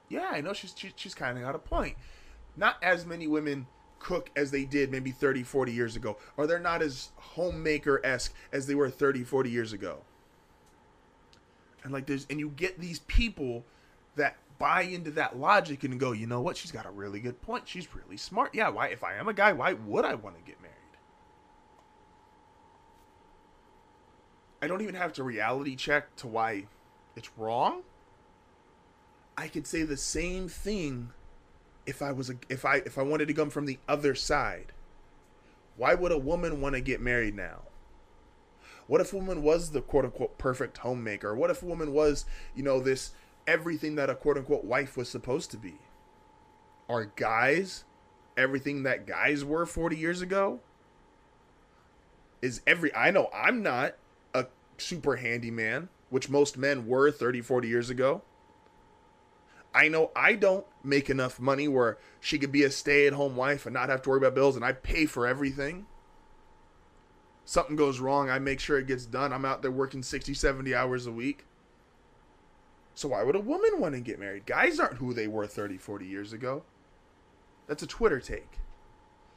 Yeah, 0.09 0.29
I 0.31 0.41
know 0.41 0.53
she's 0.53 0.73
she, 0.75 0.91
she's 0.95 1.15
kind 1.15 1.37
of 1.37 1.43
got 1.43 1.55
a 1.55 1.59
point. 1.59 1.97
Not 2.55 2.77
as 2.81 3.05
many 3.05 3.27
women 3.27 3.67
cook 3.99 4.29
as 4.35 4.51
they 4.51 4.65
did 4.65 4.91
maybe 4.91 5.11
30, 5.11 5.43
40 5.43 5.71
years 5.71 5.95
ago, 5.95 6.17
or 6.37 6.45
they're 6.45 6.59
not 6.59 6.81
as 6.81 7.09
homemaker 7.15 7.99
esque 8.05 8.33
as 8.51 8.67
they 8.67 8.75
were 8.75 8.89
30, 8.89 9.23
40 9.23 9.49
years 9.49 9.73
ago. 9.73 9.99
And 11.83 11.91
like 11.91 12.05
there's 12.05 12.25
and 12.29 12.39
you 12.39 12.49
get 12.49 12.79
these 12.79 12.99
people 12.99 13.65
that 14.15 14.37
buy 14.57 14.83
into 14.83 15.11
that 15.11 15.37
logic 15.37 15.83
and 15.83 15.99
go, 15.99 16.11
you 16.11 16.27
know 16.27 16.41
what, 16.41 16.57
she's 16.57 16.71
got 16.71 16.85
a 16.85 16.91
really 16.91 17.19
good 17.19 17.41
point. 17.41 17.67
She's 17.67 17.87
really 17.93 18.17
smart. 18.17 18.53
Yeah, 18.53 18.69
why 18.69 18.87
if 18.87 19.03
I 19.03 19.15
am 19.15 19.27
a 19.27 19.33
guy, 19.33 19.53
why 19.53 19.73
would 19.73 20.05
I 20.05 20.15
want 20.15 20.37
to 20.37 20.43
get 20.43 20.61
married? 20.61 20.75
I 24.61 24.67
don't 24.67 24.81
even 24.81 24.95
have 24.95 25.13
to 25.13 25.23
reality 25.23 25.75
check 25.75 26.15
to 26.17 26.27
why 26.27 26.65
it's 27.15 27.29
wrong. 27.37 27.83
I 29.37 29.47
could 29.47 29.67
say 29.67 29.83
the 29.83 29.97
same 29.97 30.47
thing 30.47 31.09
if 31.85 32.01
I 32.01 32.11
was 32.11 32.29
a 32.29 32.35
if 32.49 32.65
I 32.65 32.77
if 32.77 32.97
I 32.97 33.01
wanted 33.03 33.27
to 33.27 33.33
come 33.33 33.49
from 33.49 33.65
the 33.65 33.79
other 33.87 34.15
side. 34.15 34.71
Why 35.77 35.93
would 35.93 36.11
a 36.11 36.17
woman 36.17 36.61
want 36.61 36.75
to 36.75 36.81
get 36.81 37.01
married 37.01 37.35
now? 37.35 37.63
What 38.87 39.01
if 39.01 39.11
a 39.11 39.17
woman 39.17 39.43
was 39.43 39.71
the 39.71 39.81
quote 39.81 40.05
unquote 40.05 40.37
perfect 40.37 40.77
homemaker? 40.79 41.35
What 41.35 41.49
if 41.49 41.61
a 41.61 41.65
woman 41.65 41.91
was, 41.91 42.25
you 42.55 42.63
know, 42.63 42.79
this 42.79 43.11
everything 43.45 43.95
that 43.95 44.09
a 44.09 44.15
quote 44.15 44.37
unquote 44.37 44.63
wife 44.63 44.95
was 44.95 45.09
supposed 45.09 45.51
to 45.51 45.57
be? 45.57 45.75
Are 46.87 47.05
guys 47.05 47.83
everything 48.37 48.83
that 48.83 49.07
guys 49.07 49.43
were 49.43 49.65
40 49.65 49.97
years 49.97 50.21
ago? 50.21 50.59
Is 52.41 52.61
every 52.65 52.93
I 52.95 53.11
know 53.11 53.29
I'm 53.33 53.61
not 53.61 53.95
a 54.33 54.45
super 54.77 55.17
handyman, 55.17 55.89
which 56.09 56.29
most 56.29 56.57
men 56.57 56.87
were 56.87 57.11
30, 57.11 57.41
40 57.41 57.67
years 57.67 57.89
ago. 57.89 58.21
I 59.75 59.89
know 59.89 60.09
I 60.15 60.35
don't 60.35 60.65
make 60.85 61.09
enough 61.09 61.37
money 61.37 61.67
where 61.67 61.97
she 62.21 62.39
could 62.39 62.51
be 62.51 62.63
a 62.63 62.71
stay 62.71 63.07
at 63.07 63.13
home 63.13 63.35
wife 63.35 63.65
and 63.65 63.73
not 63.73 63.89
have 63.89 64.01
to 64.03 64.09
worry 64.09 64.19
about 64.19 64.33
bills 64.33 64.55
and 64.55 64.63
I 64.63 64.71
pay 64.71 65.05
for 65.05 65.27
everything. 65.27 65.85
Something 67.43 67.75
goes 67.75 67.99
wrong, 67.99 68.29
I 68.29 68.39
make 68.39 68.61
sure 68.61 68.79
it 68.79 68.87
gets 68.87 69.05
done. 69.05 69.33
I'm 69.33 69.43
out 69.43 69.61
there 69.61 69.71
working 69.71 70.01
60, 70.01 70.33
70 70.33 70.73
hours 70.73 71.05
a 71.05 71.11
week. 71.11 71.45
So 72.95 73.09
why 73.09 73.21
would 73.21 73.35
a 73.35 73.41
woman 73.41 73.79
want 73.79 73.93
to 73.95 73.99
get 73.99 74.17
married? 74.17 74.45
Guys 74.45 74.79
aren't 74.79 74.97
who 74.97 75.13
they 75.13 75.27
were 75.27 75.45
30, 75.45 75.77
40 75.77 76.05
years 76.05 76.31
ago. 76.31 76.63
That's 77.67 77.83
a 77.83 77.87
Twitter 77.87 78.21
take. 78.21 78.59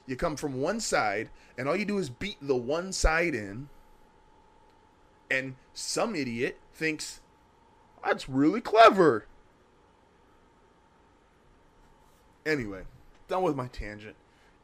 You 0.07 0.14
come 0.14 0.37
from 0.37 0.61
one 0.61 0.79
side 0.79 1.31
and 1.59 1.68
all 1.68 1.77
you 1.77 1.85
do 1.85 1.98
is 1.98 2.11
beat 2.11 2.38
the 2.40 2.57
one 2.57 2.92
side 2.92 3.35
in. 3.35 3.68
And 5.29 5.57
some 5.74 6.14
idiot 6.14 6.61
thinks 6.72 7.20
that's 8.05 8.29
really 8.29 8.61
clever. 8.61 9.27
Anyway, 12.48 12.82
done 13.28 13.42
with 13.42 13.54
my 13.54 13.66
tangent. 13.66 14.16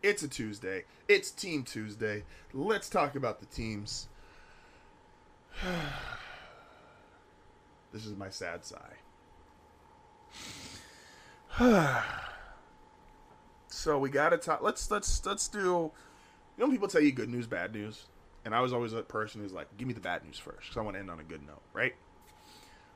It's 0.03 0.23
a 0.23 0.29
Tuesday. 0.29 0.85
It's 1.07 1.31
Team 1.31 1.65
Tuesday. 1.65 2.23
Let's 2.55 2.89
talk 2.89 3.15
about 3.15 3.41
the 3.41 3.47
teams. 3.47 4.09
this 7.93 8.07
is 8.07 8.17
my 8.17 8.31
sad 8.31 8.65
sigh. 8.65 8.97
so 13.69 13.99
we 13.99 14.09
gotta 14.09 14.39
talk. 14.39 14.63
Let's 14.63 14.91
let's 14.91 15.27
let's 15.27 15.47
do. 15.47 15.59
You 15.59 15.93
know, 16.57 16.71
people 16.71 16.89
tell 16.89 17.03
you 17.03 17.13
good 17.13 17.29
news, 17.29 17.47
bad 17.47 17.75
news, 17.75 18.07
and 18.47 18.55
I 18.55 18.63
was 18.63 18.73
always 18.73 18.95
a 18.95 19.03
person 19.03 19.43
who's 19.43 19.53
like, 19.53 19.77
"Give 19.77 19.87
me 19.87 19.93
the 19.93 20.01
bad 20.01 20.25
news 20.25 20.39
first, 20.39 20.61
because 20.61 20.79
I 20.79 20.81
want 20.81 20.95
to 20.95 21.01
end 21.01 21.11
on 21.11 21.21
a 21.21 21.25
good 21.25 21.47
note, 21.47 21.61
right?" 21.75 21.93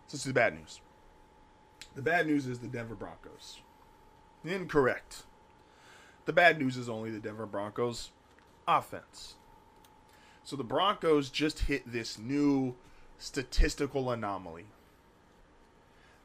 So 0.06 0.14
let's 0.14 0.24
do 0.24 0.30
the 0.30 0.34
bad 0.34 0.54
news. 0.54 0.80
The 1.94 2.00
bad 2.00 2.26
news 2.26 2.46
is 2.46 2.60
the 2.60 2.68
Denver 2.68 2.94
Broncos. 2.94 3.60
Incorrect. 4.50 5.24
The 6.24 6.32
bad 6.32 6.58
news 6.58 6.76
is 6.76 6.88
only 6.88 7.10
the 7.10 7.18
Denver 7.18 7.46
Broncos 7.46 8.10
offense. 8.66 9.34
So 10.44 10.56
the 10.56 10.64
Broncos 10.64 11.30
just 11.30 11.60
hit 11.60 11.90
this 11.90 12.18
new 12.18 12.74
statistical 13.18 14.10
anomaly. 14.10 14.66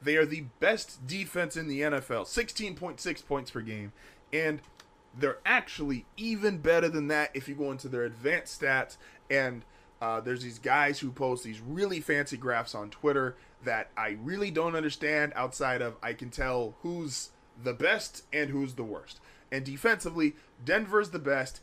They 0.01 0.17
are 0.17 0.25
the 0.25 0.45
best 0.59 1.07
defense 1.07 1.55
in 1.55 1.67
the 1.67 1.81
NFL, 1.81 2.25
16.6 2.25 3.25
points 3.25 3.51
per 3.51 3.61
game. 3.61 3.93
And 4.31 4.61
they're 5.17 5.39
actually 5.45 6.05
even 6.17 6.57
better 6.57 6.89
than 6.89 7.07
that 7.07 7.31
if 7.33 7.47
you 7.47 7.55
go 7.55 7.71
into 7.71 7.87
their 7.87 8.03
advanced 8.03 8.61
stats. 8.61 8.97
And 9.29 9.63
uh, 10.01 10.19
there's 10.19 10.43
these 10.43 10.59
guys 10.59 10.99
who 10.99 11.11
post 11.11 11.43
these 11.43 11.61
really 11.61 12.01
fancy 12.01 12.37
graphs 12.37 12.75
on 12.75 12.89
Twitter 12.89 13.35
that 13.63 13.89
I 13.95 14.17
really 14.21 14.51
don't 14.51 14.75
understand 14.75 15.31
outside 15.35 15.81
of 15.81 15.95
I 16.03 16.13
can 16.13 16.29
tell 16.29 16.75
who's 16.81 17.29
the 17.61 17.73
best 17.73 18.23
and 18.31 18.49
who's 18.49 18.75
the 18.75 18.83
worst. 18.83 19.19
And 19.51 19.63
defensively, 19.63 20.35
Denver's 20.63 21.11
the 21.11 21.19
best, 21.19 21.61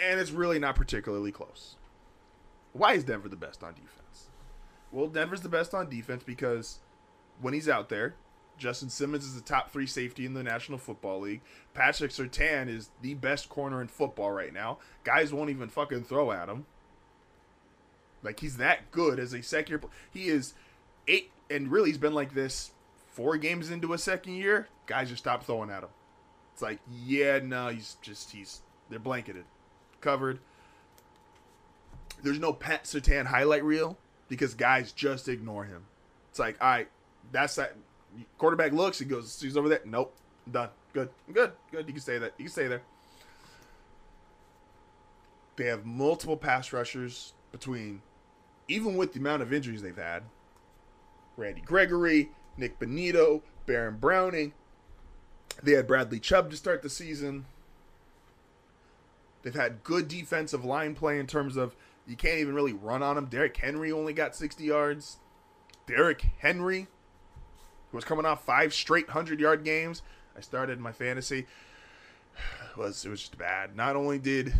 and 0.00 0.18
it's 0.18 0.30
really 0.30 0.58
not 0.58 0.74
particularly 0.74 1.32
close. 1.32 1.76
Why 2.72 2.94
is 2.94 3.04
Denver 3.04 3.28
the 3.28 3.36
best 3.36 3.62
on 3.62 3.74
defense? 3.74 4.28
Well, 4.90 5.06
Denver's 5.08 5.42
the 5.42 5.48
best 5.48 5.74
on 5.74 5.88
defense 5.88 6.24
because 6.24 6.80
when 7.40 7.54
he's 7.54 7.68
out 7.68 7.88
there, 7.88 8.14
Justin 8.58 8.90
Simmons 8.90 9.24
is 9.24 9.34
the 9.34 9.40
top 9.40 9.72
three 9.72 9.86
safety 9.86 10.26
in 10.26 10.34
the 10.34 10.42
National 10.42 10.78
Football 10.78 11.20
League. 11.20 11.40
Patrick 11.72 12.10
Surtain 12.10 12.68
is 12.68 12.90
the 13.02 13.14
best 13.14 13.48
corner 13.48 13.80
in 13.80 13.88
football 13.88 14.30
right 14.30 14.52
now. 14.52 14.78
Guys 15.02 15.32
won't 15.32 15.50
even 15.50 15.68
fucking 15.68 16.04
throw 16.04 16.32
at 16.32 16.48
him. 16.48 16.66
Like 18.22 18.40
he's 18.40 18.56
that 18.56 18.90
good 18.90 19.18
as 19.18 19.32
a 19.32 19.42
second. 19.42 19.84
He 20.12 20.28
is 20.28 20.54
eight, 21.06 21.30
and 21.50 21.70
really 21.70 21.90
he's 21.90 21.98
been 21.98 22.14
like 22.14 22.34
this 22.34 22.70
four 23.10 23.36
games 23.36 23.70
into 23.70 23.92
a 23.92 23.98
second 23.98 24.34
year, 24.34 24.68
guys 24.86 25.08
just 25.08 25.22
stop 25.22 25.44
throwing 25.44 25.70
at 25.70 25.82
him. 25.82 25.90
It's 26.52 26.62
like, 26.62 26.78
yeah, 27.04 27.40
no, 27.42 27.68
he's 27.68 27.96
just 28.02 28.30
he's 28.30 28.62
they're 28.90 28.98
blanketed, 28.98 29.44
covered. 30.00 30.38
There's 32.22 32.38
no 32.38 32.52
Pat 32.52 32.84
Surtain 32.84 33.26
highlight 33.26 33.64
reel 33.64 33.98
because 34.28 34.54
guys 34.54 34.92
just 34.92 35.28
ignore 35.28 35.64
him. 35.64 35.84
It's 36.30 36.38
like, 36.38 36.56
all 36.60 36.68
right, 36.68 36.88
that's 37.32 37.56
that. 37.56 37.76
Quarterback 38.38 38.72
looks, 38.72 39.00
he 39.00 39.04
goes, 39.04 39.40
he's 39.40 39.56
over 39.56 39.68
there. 39.68 39.80
Nope, 39.84 40.14
done. 40.50 40.68
Good, 40.92 41.08
good, 41.32 41.52
good. 41.72 41.86
You 41.88 41.92
can 41.92 42.00
stay 42.00 42.18
that. 42.18 42.34
You 42.38 42.44
can 42.44 42.52
stay 42.52 42.68
there. 42.68 42.82
They 45.56 45.66
have 45.66 45.84
multiple 45.84 46.36
pass 46.36 46.72
rushers 46.72 47.32
between, 47.52 48.02
even 48.68 48.96
with 48.96 49.12
the 49.12 49.18
amount 49.18 49.42
of 49.42 49.52
injuries 49.52 49.82
they've 49.82 49.96
had. 49.96 50.22
Randy 51.36 51.60
Gregory, 51.62 52.30
Nik 52.56 52.78
Bonitto, 52.78 53.42
Baron 53.66 53.96
Browning. 53.96 54.52
They 55.62 55.72
had 55.72 55.86
Bradley 55.86 56.20
Chubb 56.20 56.50
to 56.50 56.56
start 56.56 56.82
the 56.82 56.90
season. 56.90 57.46
They've 59.42 59.54
had 59.54 59.84
good 59.84 60.08
defensive 60.08 60.64
line 60.64 60.94
play 60.94 61.18
in 61.18 61.26
terms 61.26 61.56
of 61.56 61.76
you 62.06 62.16
can't 62.16 62.38
even 62.38 62.54
really 62.54 62.72
run 62.72 63.02
on 63.02 63.16
them. 63.16 63.26
Derrick 63.26 63.56
Henry 63.56 63.92
only 63.92 64.12
got 64.12 64.34
60 64.34 64.64
yards. 64.64 65.18
Derrick 65.86 66.26
Henry, 66.38 66.88
was 67.94 68.04
coming 68.04 68.26
off 68.26 68.44
five 68.44 68.74
straight 68.74 69.06
100 69.06 69.40
yard 69.40 69.64
games. 69.64 70.02
I 70.36 70.40
started 70.40 70.80
my 70.80 70.92
fantasy. 70.92 71.46
was 72.76 73.04
it 73.04 73.08
was 73.08 73.20
just 73.20 73.38
bad. 73.38 73.76
Not 73.76 73.96
only 73.96 74.18
did 74.18 74.52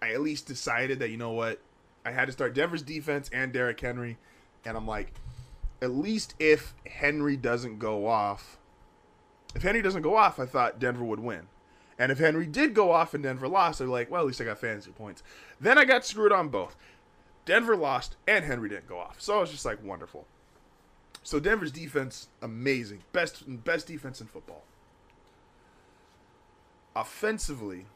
I 0.00 0.12
at 0.12 0.22
least 0.22 0.46
decided 0.46 0.98
that 0.98 1.10
you 1.10 1.16
know 1.16 1.32
what, 1.32 1.60
I 2.04 2.10
had 2.10 2.26
to 2.26 2.32
start 2.32 2.54
Denver's 2.54 2.82
defense 2.82 3.30
and 3.32 3.52
Derrick 3.52 3.80
Henry, 3.80 4.16
and 4.64 4.76
I'm 4.76 4.86
like, 4.86 5.12
at 5.82 5.90
least 5.90 6.34
if 6.38 6.74
Henry 6.86 7.36
doesn't 7.36 7.78
go 7.78 8.06
off, 8.06 8.58
if 9.56 9.62
Henry 9.62 9.80
doesn't 9.80 10.02
go 10.02 10.16
off, 10.16 10.38
I 10.38 10.44
thought 10.44 10.78
Denver 10.78 11.02
would 11.02 11.18
win. 11.18 11.48
And 11.98 12.12
if 12.12 12.18
Henry 12.18 12.44
did 12.44 12.74
go 12.74 12.92
off 12.92 13.14
and 13.14 13.22
Denver 13.22 13.48
lost, 13.48 13.78
they're 13.78 13.88
like, 13.88 14.10
well, 14.10 14.20
at 14.20 14.26
least 14.26 14.38
I 14.38 14.44
got 14.44 14.58
fantasy 14.58 14.90
points. 14.90 15.22
Then 15.58 15.78
I 15.78 15.86
got 15.86 16.04
screwed 16.04 16.30
on 16.30 16.50
both. 16.50 16.76
Denver 17.46 17.74
lost 17.74 18.16
and 18.28 18.44
Henry 18.44 18.68
didn't 18.68 18.86
go 18.86 18.98
off. 18.98 19.18
So 19.18 19.38
I 19.38 19.40
was 19.40 19.50
just 19.50 19.64
like, 19.64 19.82
wonderful. 19.82 20.26
So 21.22 21.40
Denver's 21.40 21.72
defense, 21.72 22.28
amazing. 22.42 23.02
Best 23.12 23.44
best 23.64 23.86
defense 23.86 24.20
in 24.20 24.26
football. 24.26 24.62
Offensively, 26.94 27.86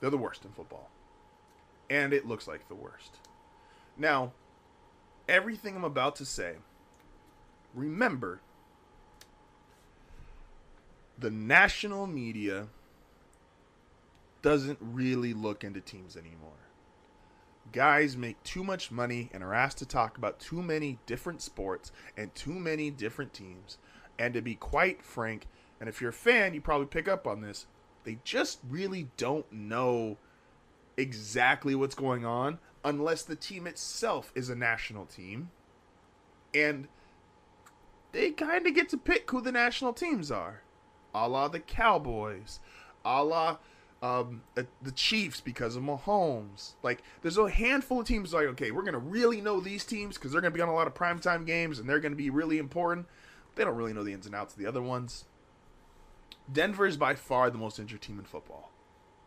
they're 0.00 0.10
the 0.10 0.18
worst 0.18 0.44
in 0.44 0.50
football. 0.50 0.90
And 1.88 2.12
it 2.12 2.28
looks 2.28 2.46
like 2.46 2.68
the 2.68 2.74
worst. 2.74 3.16
Now, 3.96 4.32
everything 5.28 5.76
I'm 5.76 5.84
about 5.84 6.14
to 6.16 6.26
say 6.26 6.56
remember 7.74 8.40
the 11.20 11.30
national 11.30 12.06
media 12.06 12.68
doesn't 14.42 14.78
really 14.80 15.34
look 15.34 15.64
into 15.64 15.80
teams 15.80 16.16
anymore. 16.16 16.50
Guys 17.72 18.16
make 18.16 18.42
too 18.42 18.64
much 18.64 18.90
money 18.90 19.30
and 19.32 19.44
are 19.44 19.54
asked 19.54 19.78
to 19.78 19.86
talk 19.86 20.16
about 20.16 20.40
too 20.40 20.62
many 20.62 20.98
different 21.06 21.42
sports 21.42 21.92
and 22.16 22.34
too 22.34 22.54
many 22.54 22.90
different 22.90 23.32
teams. 23.32 23.78
And 24.18 24.34
to 24.34 24.40
be 24.40 24.54
quite 24.54 25.02
frank, 25.02 25.46
and 25.78 25.88
if 25.88 26.00
you're 26.00 26.10
a 26.10 26.14
fan, 26.14 26.54
you 26.54 26.60
probably 26.60 26.86
pick 26.86 27.06
up 27.06 27.26
on 27.26 27.42
this, 27.42 27.66
they 28.04 28.18
just 28.24 28.58
really 28.68 29.08
don't 29.16 29.50
know 29.52 30.16
exactly 30.96 31.74
what's 31.74 31.94
going 31.94 32.24
on 32.24 32.58
unless 32.84 33.22
the 33.22 33.36
team 33.36 33.66
itself 33.66 34.32
is 34.34 34.48
a 34.48 34.54
national 34.54 35.04
team. 35.04 35.50
And 36.54 36.88
they 38.12 38.30
kind 38.30 38.66
of 38.66 38.74
get 38.74 38.88
to 38.88 38.96
pick 38.96 39.30
who 39.30 39.40
the 39.40 39.52
national 39.52 39.92
teams 39.92 40.30
are. 40.30 40.62
A 41.14 41.28
la 41.28 41.48
the 41.48 41.60
Cowboys, 41.60 42.60
a 43.04 43.24
la 43.24 43.58
um, 44.02 44.42
uh, 44.56 44.62
the 44.80 44.92
Chiefs 44.92 45.40
because 45.40 45.76
of 45.76 45.82
Mahomes. 45.82 46.72
Like, 46.82 47.02
there's 47.22 47.36
a 47.36 47.50
handful 47.50 48.00
of 48.00 48.06
teams 48.06 48.32
like, 48.32 48.46
okay, 48.46 48.70
we're 48.70 48.82
going 48.82 48.94
to 48.94 48.98
really 48.98 49.40
know 49.40 49.60
these 49.60 49.84
teams 49.84 50.16
because 50.16 50.32
they're 50.32 50.40
going 50.40 50.52
to 50.52 50.56
be 50.56 50.62
on 50.62 50.68
a 50.68 50.74
lot 50.74 50.86
of 50.86 50.94
primetime 50.94 51.44
games 51.46 51.78
and 51.78 51.88
they're 51.88 52.00
going 52.00 52.12
to 52.12 52.16
be 52.16 52.30
really 52.30 52.58
important. 52.58 53.06
They 53.56 53.64
don't 53.64 53.76
really 53.76 53.92
know 53.92 54.04
the 54.04 54.12
ins 54.12 54.26
and 54.26 54.34
outs 54.34 54.54
of 54.54 54.58
the 54.58 54.66
other 54.66 54.82
ones. 54.82 55.24
Denver 56.50 56.86
is 56.86 56.96
by 56.96 57.14
far 57.14 57.50
the 57.50 57.58
most 57.58 57.78
injured 57.78 58.00
team 58.00 58.18
in 58.18 58.24
football. 58.24 58.70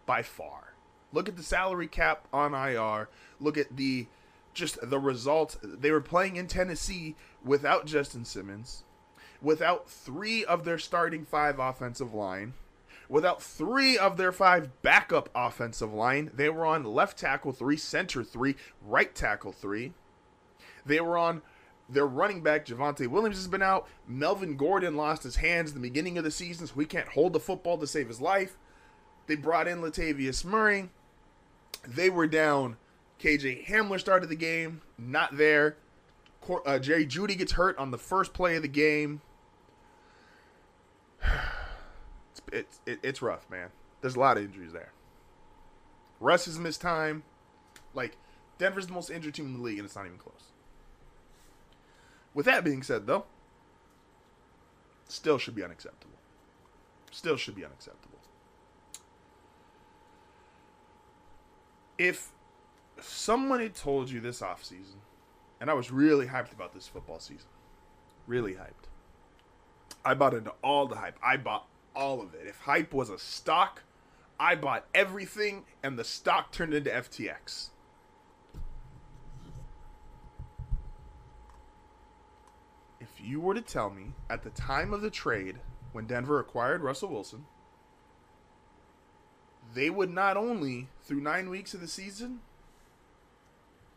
By 0.06 0.24
far. 0.24 0.74
Look 1.12 1.30
at 1.30 1.38
the 1.38 1.43
salary 1.43 1.88
cap 1.88 2.28
on 2.34 2.54
IR. 2.54 3.10
Look 3.39 3.58
at 3.58 3.78
the 3.78 4.08
just 4.54 4.78
the 4.82 5.00
results. 5.00 5.58
They 5.63 5.91
were 5.91 6.02
playing 6.02 6.36
in 6.36 6.48
Tennessee 6.48 7.15
without 7.43 7.86
Justin 7.86 8.26
Simmons, 8.26 8.84
without 9.43 9.89
three 9.89 10.43
of 10.45 10.63
their 10.63 10.79
starting 10.79 11.25
five 11.25 11.60
offensive 11.60 12.13
line, 12.13 12.53
without 13.10 13.43
three 13.43 13.97
of 13.97 14.17
their 14.17 14.32
five 14.32 14.82
backup 14.82 15.29
offensive 15.36 15.93
line. 15.93 16.32
They 16.34 16.49
were 16.49 16.65
on 16.65 16.84
left 16.84 17.19
tackle 17.19 17.51
three, 17.51 17.77
center 17.77 18.23
three, 18.23 18.56
right 18.82 19.13
tackle 19.13 19.51
three. 19.51 19.93
They 20.86 21.01
were 21.01 21.17
on 21.17 21.41
their 21.89 22.08
running 22.08 22.41
back, 22.41 22.65
Javonte 22.65 23.08
Williams, 23.08 23.38
has 23.38 23.47
been 23.47 23.62
out. 23.62 23.88
Melvin 24.08 24.56
Gordon 24.56 24.95
lost 24.95 25.23
his 25.23 25.36
hands 25.36 25.73
the 25.73 25.79
beginning 25.79 26.17
of 26.17 26.23
the 26.23 26.32
season, 26.32 26.65
so 26.65 26.79
he 26.79 26.86
can't 26.86 27.10
hold 27.10 27.34
the 27.34 27.39
football 27.39 27.77
to 27.77 27.86
save 27.86 28.08
his 28.08 28.21
life. 28.21 28.58
They 29.27 29.36
brought 29.36 29.67
in 29.67 29.82
Latavius 29.82 30.43
Murray. 30.43 30.89
They 31.88 32.10
were 32.10 32.27
down. 32.27 32.77
KJ 33.19 33.67
Hamler 33.67 33.99
started 33.99 34.29
the 34.29 34.36
game, 34.36 34.82
not 34.97 35.38
there. 35.38 35.77
Uh, 36.65 36.79
Jerry 36.79 37.06
Jeudy 37.06 37.38
gets 37.38 37.53
hurt 37.53 37.77
on 37.77 37.91
the 37.91 37.97
first 37.97 38.34
play 38.34 38.56
of 38.56 38.62
the 38.62 38.67
game. 38.67 39.21
It's, 42.51 42.79
it's, 42.86 42.99
it's 43.03 43.21
rough, 43.21 43.49
man. 43.49 43.69
There's 44.01 44.15
a 44.15 44.19
lot 44.19 44.38
of 44.38 44.43
injuries 44.43 44.73
there. 44.73 44.91
Russ 46.19 46.45
has 46.45 46.60
missed 46.60 46.82
time. 46.82 47.23
Like, 47.93 48.17
Denver's 48.58 48.88
the 48.88 48.93
most 48.93 49.10
injured 49.10 49.34
team 49.34 49.47
in 49.47 49.53
the 49.53 49.62
league, 49.62 49.77
and 49.77 49.86
it's 49.86 49.95
not 49.95 50.06
even 50.06 50.17
close. 50.17 50.51
With 52.34 52.45
that 52.45 52.63
being 52.63 52.84
said, 52.84 53.08
though, 53.08 53.25
still 55.08 55.38
should 55.38 55.56
be 55.56 55.63
unacceptable. 55.63 56.17
Still 57.12 57.38
should 57.38 57.56
be 57.56 57.63
unacceptable. 57.63 58.19
If 61.97 62.32
someone 62.99 63.60
had 63.60 63.75
told 63.75 64.10
you 64.10 64.19
this 64.19 64.41
offseason, 64.41 64.97
and 65.62 65.69
I 65.69 65.73
was 65.73 65.91
really 65.91 66.27
hyped 66.27 66.51
about 66.51 66.73
this 66.73 66.88
football 66.88 67.19
season, 67.19 67.49
really 68.27 68.53
hyped. 68.53 68.89
I 70.03 70.13
bought 70.13 70.34
into 70.34 70.53
all 70.63 70.88
the 70.88 70.95
hype. 70.95 71.17
I 71.23 71.38
bought 71.38 71.67
all 71.95 72.21
of 72.21 72.34
it. 72.34 72.47
If 72.47 72.60
hype 72.60 72.93
was 72.93 73.10
a 73.10 73.19
stock, 73.19 73.84
I 74.39 74.56
bought 74.56 74.86
everything, 74.93 75.65
and 75.82 75.97
the 75.97 76.03
stock 76.03 76.51
turned 76.51 76.73
into 76.73 76.89
FTX. 76.89 77.69
If 82.99 83.10
you 83.21 83.39
were 83.39 83.53
to 83.53 83.62
tell 83.62 83.89
me 83.89 84.13
at 84.29 84.43
the 84.43 84.49
time 84.51 84.93
of 84.93 85.01
the 85.01 85.10
trade 85.10 85.58
when 85.91 86.08
Denver 86.08 86.39
acquired 86.39 86.82
Russell 86.82 87.10
Wilson, 87.10 87.45
they 89.73 89.89
would 89.89 90.10
not 90.10 90.38
only 90.38 90.88
through 91.03 91.21
nine 91.21 91.49
weeks 91.49 91.73
of 91.73 91.82
the 91.82 91.88
season 91.88 92.39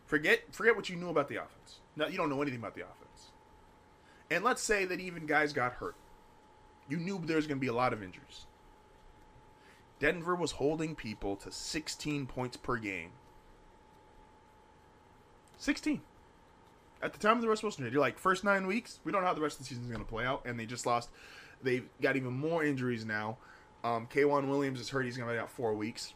forget 0.07 0.55
forget 0.55 0.77
what 0.77 0.89
you 0.89 0.97
knew 0.97 1.09
about 1.09 1.29
the 1.29 1.37
offense. 1.37 1.81
Now 1.97 2.07
you 2.07 2.17
don't 2.17 2.31
know 2.31 2.41
anything 2.41 2.61
about 2.61 2.75
the 2.75 2.83
offense. 2.83 3.31
And 4.31 4.43
let's 4.45 4.63
say 4.63 4.85
that 4.85 5.01
even 5.01 5.27
guys 5.27 5.53
got 5.53 5.75
hurt. 5.75 5.95
You 6.89 6.99
knew 6.99 7.21
there 7.25 7.37
was 7.37 7.47
going 7.47 7.59
to 7.59 7.61
be 7.61 7.67
a 7.67 7.75
lot 7.75 7.93
of 7.93 8.03
injuries. 8.03 8.47
Denver 9.99 10.35
was 10.35 10.53
holding 10.53 10.95
people 10.95 11.37
to 11.37 11.51
16 11.51 12.27
points 12.27 12.57
per 12.57 12.77
game. 12.77 13.11
16. 15.57 16.03
At 17.03 17.13
the 17.13 17.19
time 17.19 17.37
of 17.37 17.43
the 17.43 17.49
Russell 17.49 17.67
Wilson 17.67 17.83
trade, 17.83 17.93
you're 17.93 18.01
like, 18.01 18.19
first 18.19 18.45
nine 18.45 18.67
weeks, 18.67 19.01
we 19.05 19.13
don't 19.13 19.23
know 19.23 19.29
how 19.29 19.35
the 19.35 19.41
rest 19.41 19.59
of 19.59 19.61
the 19.61 19.69
season 19.69 19.85
is 19.85 19.91
going 19.91 20.05
to 20.05 20.11
play 20.11 20.25
out, 20.25 20.43
and 20.45 20.59
they 20.59 20.67
just 20.67 20.87
lost. 20.87 21.11
They've 21.63 21.89
got 22.01 22.17
even 22.17 22.33
more 22.33 22.65
injuries 22.65 23.05
now. 23.05 23.39
Um, 23.85 24.09
K'Waun 24.13 24.49
Williams 24.49 24.81
is 24.81 24.91
hurt. 24.91 25.05
He's 25.05 25.17
going 25.17 25.29
to 25.29 25.35
be 25.35 25.39
out 25.39 25.51
four 25.51 25.75
weeks. 25.75 26.15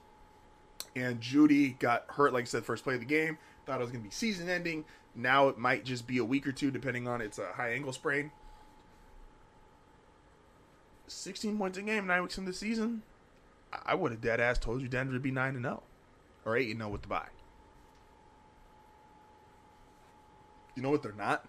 And 0.97 1.21
Jeudy 1.21 1.79
got 1.79 2.05
hurt, 2.09 2.33
like 2.33 2.43
I 2.43 2.47
said, 2.47 2.65
first 2.65 2.85
play 2.85 2.95
of 2.95 3.01
the 3.01 3.07
game. 3.07 3.39
Thought 3.65 3.81
it 3.81 3.85
was 3.85 3.91
going 3.91 4.03
to 4.03 4.09
be 4.09 4.15
season 4.15 4.49
ending. 4.49 4.85
Now 5.15 5.49
it 5.49 5.59
might 5.59 5.85
just 5.85 6.07
be 6.07 6.19
a 6.19 6.25
week 6.25 6.47
or 6.47 6.53
two, 6.53 6.71
depending 6.71 7.07
on 7.07 7.21
it's 7.21 7.39
a 7.39 7.53
high 7.53 7.73
ankle 7.73 7.93
sprain. 7.93 8.33
16 11.11 11.59
points 11.59 11.79
a 11.79 11.83
game, 11.83 12.07
nine 12.07 12.23
weeks 12.23 12.39
in 12.39 12.45
the 12.45 12.53
season, 12.53 13.03
I 13.73 13.95
would 13.95 14.13
have 14.13 14.21
dead 14.21 14.41
ass 14.41 14.59
told 14.59 14.83
you 14.83 14.89
Denver 14.89 15.13
would 15.13 15.23
be 15.23 15.31
9 15.31 15.55
and 15.55 15.65
0 15.65 15.83
or 16.45 16.57
8 16.57 16.71
and 16.71 16.81
0 16.81 16.91
with 16.91 17.03
the 17.03 17.09
bye. 17.09 17.29
You 20.75 20.83
know 20.83 20.91
what 20.91 21.03
they're 21.03 21.13
not? 21.13 21.45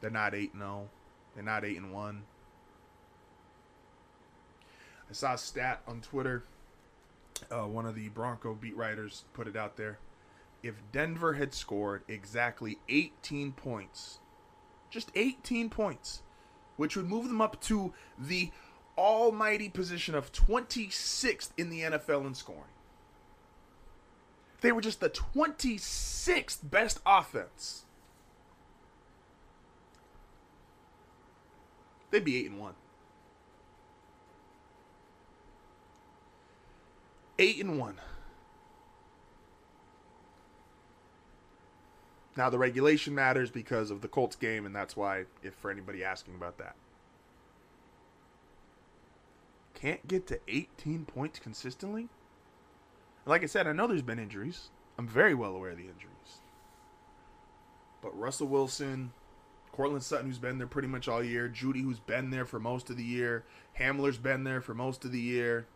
They're 0.00 0.10
not 0.10 0.34
8 0.34 0.52
and 0.52 0.62
0. 0.62 0.88
They're 1.34 1.44
not 1.44 1.64
8 1.64 1.76
and 1.78 1.92
1. 1.92 2.22
I 5.10 5.12
saw 5.12 5.34
a 5.34 5.38
stat 5.38 5.82
on 5.86 6.00
Twitter. 6.00 6.44
Uh, 7.50 7.66
one 7.66 7.86
of 7.86 7.94
the 7.94 8.08
Bronco 8.10 8.54
beat 8.54 8.76
writers 8.76 9.24
put 9.32 9.48
it 9.48 9.56
out 9.56 9.76
there. 9.76 9.98
If 10.62 10.74
Denver 10.92 11.34
had 11.34 11.52
scored 11.52 12.02
exactly 12.08 12.78
18 12.88 13.52
points 13.52 14.18
just 14.94 15.10
18 15.16 15.68
points, 15.70 16.22
which 16.76 16.96
would 16.96 17.08
move 17.08 17.26
them 17.26 17.40
up 17.40 17.60
to 17.62 17.92
the 18.16 18.50
almighty 18.96 19.68
position 19.68 20.14
of 20.14 20.32
26th 20.32 21.50
in 21.58 21.68
the 21.68 21.80
NFL 21.80 22.24
in 22.24 22.34
scoring. 22.34 22.62
They 24.60 24.70
were 24.70 24.80
just 24.80 25.00
the 25.00 25.10
26th 25.10 26.58
best 26.62 27.00
offense. 27.04 27.84
They'd 32.10 32.24
be 32.24 32.36
8 32.38 32.50
and 32.52 32.60
1. 32.60 32.74
8 37.40 37.60
and 37.64 37.78
1. 37.80 38.00
Now 42.36 42.50
the 42.50 42.58
regulation 42.58 43.14
matters 43.14 43.50
because 43.50 43.90
of 43.90 44.00
the 44.00 44.08
Colts 44.08 44.36
game, 44.36 44.66
and 44.66 44.74
that's 44.74 44.96
why, 44.96 45.24
if 45.42 45.54
for 45.54 45.70
anybody 45.70 46.02
asking 46.02 46.34
about 46.34 46.58
that, 46.58 46.74
can't 49.74 50.06
get 50.08 50.26
to 50.28 50.40
18 50.48 51.04
points 51.04 51.38
consistently. 51.38 52.08
Like 53.26 53.42
I 53.42 53.46
said, 53.46 53.66
I 53.66 53.72
know 53.72 53.86
there's 53.86 54.02
been 54.02 54.18
injuries. 54.18 54.70
I'm 54.98 55.06
very 55.08 55.34
well 55.34 55.54
aware 55.54 55.70
of 55.70 55.76
the 55.76 55.84
injuries. 55.84 56.40
But 58.02 58.18
Russell 58.18 58.48
Wilson, 58.48 59.12
Courtland 59.72 60.02
Sutton, 60.02 60.26
who's 60.26 60.38
been 60.38 60.58
there 60.58 60.66
pretty 60.66 60.88
much 60.88 61.08
all 61.08 61.22
year, 61.22 61.48
Jeudy, 61.48 61.82
who's 61.82 62.00
been 62.00 62.30
there 62.30 62.44
for 62.44 62.58
most 62.58 62.90
of 62.90 62.96
the 62.96 63.04
year, 63.04 63.44
Hamler's 63.78 64.18
been 64.18 64.44
there 64.44 64.60
for 64.60 64.74
most 64.74 65.04
of 65.04 65.12
the 65.12 65.20
year 65.20 65.66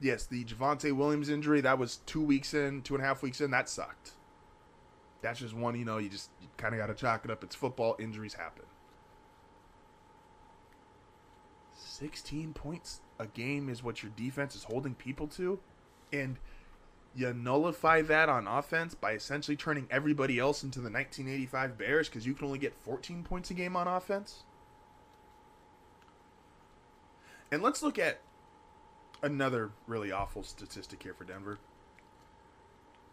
yes, 0.00 0.26
the 0.26 0.44
Javonte 0.44 0.92
Williams 0.92 1.28
injury 1.28 1.60
that 1.60 1.78
was 1.78 1.96
two 2.06 2.22
weeks 2.22 2.54
in, 2.54 2.82
two 2.82 2.94
and 2.94 3.04
a 3.04 3.06
half 3.06 3.22
weeks 3.22 3.40
in. 3.40 3.50
That 3.50 3.68
sucked. 3.68 4.12
That's 5.22 5.40
just 5.40 5.54
one. 5.54 5.78
You 5.78 5.84
know, 5.84 5.98
you 5.98 6.08
just 6.08 6.30
kind 6.56 6.74
of 6.74 6.80
got 6.80 6.86
to 6.86 6.94
chalk 6.94 7.24
it 7.24 7.30
up. 7.30 7.44
It's 7.44 7.54
football. 7.54 7.96
Injuries 7.98 8.34
happen. 8.34 8.64
Sixteen 11.76 12.52
points 12.52 13.00
a 13.18 13.26
game 13.26 13.68
is 13.68 13.82
what 13.82 14.02
your 14.02 14.12
defense 14.16 14.54
is 14.54 14.64
holding 14.64 14.94
people 14.94 15.26
to, 15.28 15.60
and 16.12 16.38
you 17.14 17.32
nullify 17.32 18.02
that 18.02 18.28
on 18.28 18.46
offense 18.46 18.94
by 18.94 19.12
essentially 19.12 19.56
turning 19.56 19.86
everybody 19.90 20.38
else 20.38 20.62
into 20.62 20.78
the 20.78 20.90
1985 20.90 21.76
Bears 21.76 22.08
because 22.08 22.26
you 22.26 22.34
can 22.34 22.46
only 22.46 22.58
get 22.58 22.72
14 22.74 23.24
points 23.24 23.50
a 23.50 23.54
game 23.54 23.76
on 23.76 23.88
offense. 23.88 24.44
And 27.50 27.62
let's 27.62 27.82
look 27.82 27.98
at 27.98 28.20
another 29.22 29.70
really 29.86 30.12
awful 30.12 30.42
statistic 30.42 31.02
here 31.02 31.14
for 31.14 31.24
Denver. 31.24 31.58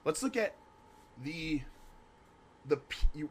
Let's 0.05 0.23
look 0.23 0.37
at 0.37 0.55
the 1.21 1.61
the 2.65 2.79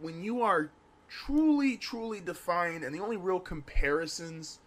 when 0.00 0.22
you 0.22 0.42
are 0.42 0.70
truly 1.08 1.76
truly 1.76 2.20
defined 2.20 2.84
and 2.84 2.94
the 2.94 3.00
only 3.00 3.16
real 3.16 3.40
comparisons 3.40 4.58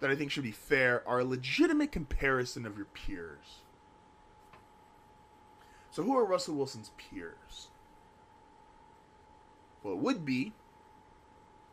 that 0.00 0.10
I 0.10 0.14
think 0.14 0.30
should 0.30 0.44
be 0.44 0.52
fair 0.52 1.02
are 1.06 1.20
a 1.20 1.24
legitimate 1.24 1.90
comparison 1.90 2.64
of 2.64 2.76
your 2.76 2.86
peers. 2.86 3.62
So 5.90 6.02
who 6.02 6.16
are 6.16 6.24
Russell 6.24 6.54
Wilson's 6.54 6.92
peers? 6.96 7.68
Well, 9.82 9.94
it 9.94 10.00
would 10.00 10.24
be 10.24 10.52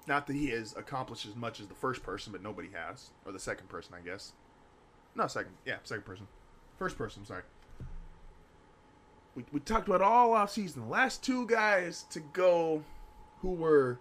not 0.07 0.27
that 0.27 0.35
he 0.35 0.49
has 0.49 0.75
accomplished 0.75 1.25
as 1.25 1.35
much 1.35 1.59
as 1.59 1.67
the 1.67 1.75
first 1.75 2.03
person, 2.03 2.31
but 2.31 2.41
nobody 2.41 2.69
has, 2.73 3.09
or 3.25 3.31
the 3.31 3.39
second 3.39 3.69
person, 3.69 3.93
I 3.95 4.01
guess. 4.01 4.33
No, 5.15 5.27
second. 5.27 5.53
Yeah, 5.65 5.77
second 5.83 6.05
person. 6.05 6.27
First 6.77 6.97
person. 6.97 7.25
Sorry. 7.25 7.43
We, 9.35 9.45
we 9.51 9.59
talked 9.59 9.87
about 9.87 10.01
all 10.01 10.33
off 10.33 10.51
season. 10.51 10.83
The 10.83 10.89
last 10.89 11.23
two 11.23 11.47
guys 11.47 12.03
to 12.11 12.19
go, 12.19 12.83
who 13.41 13.53
were 13.53 13.99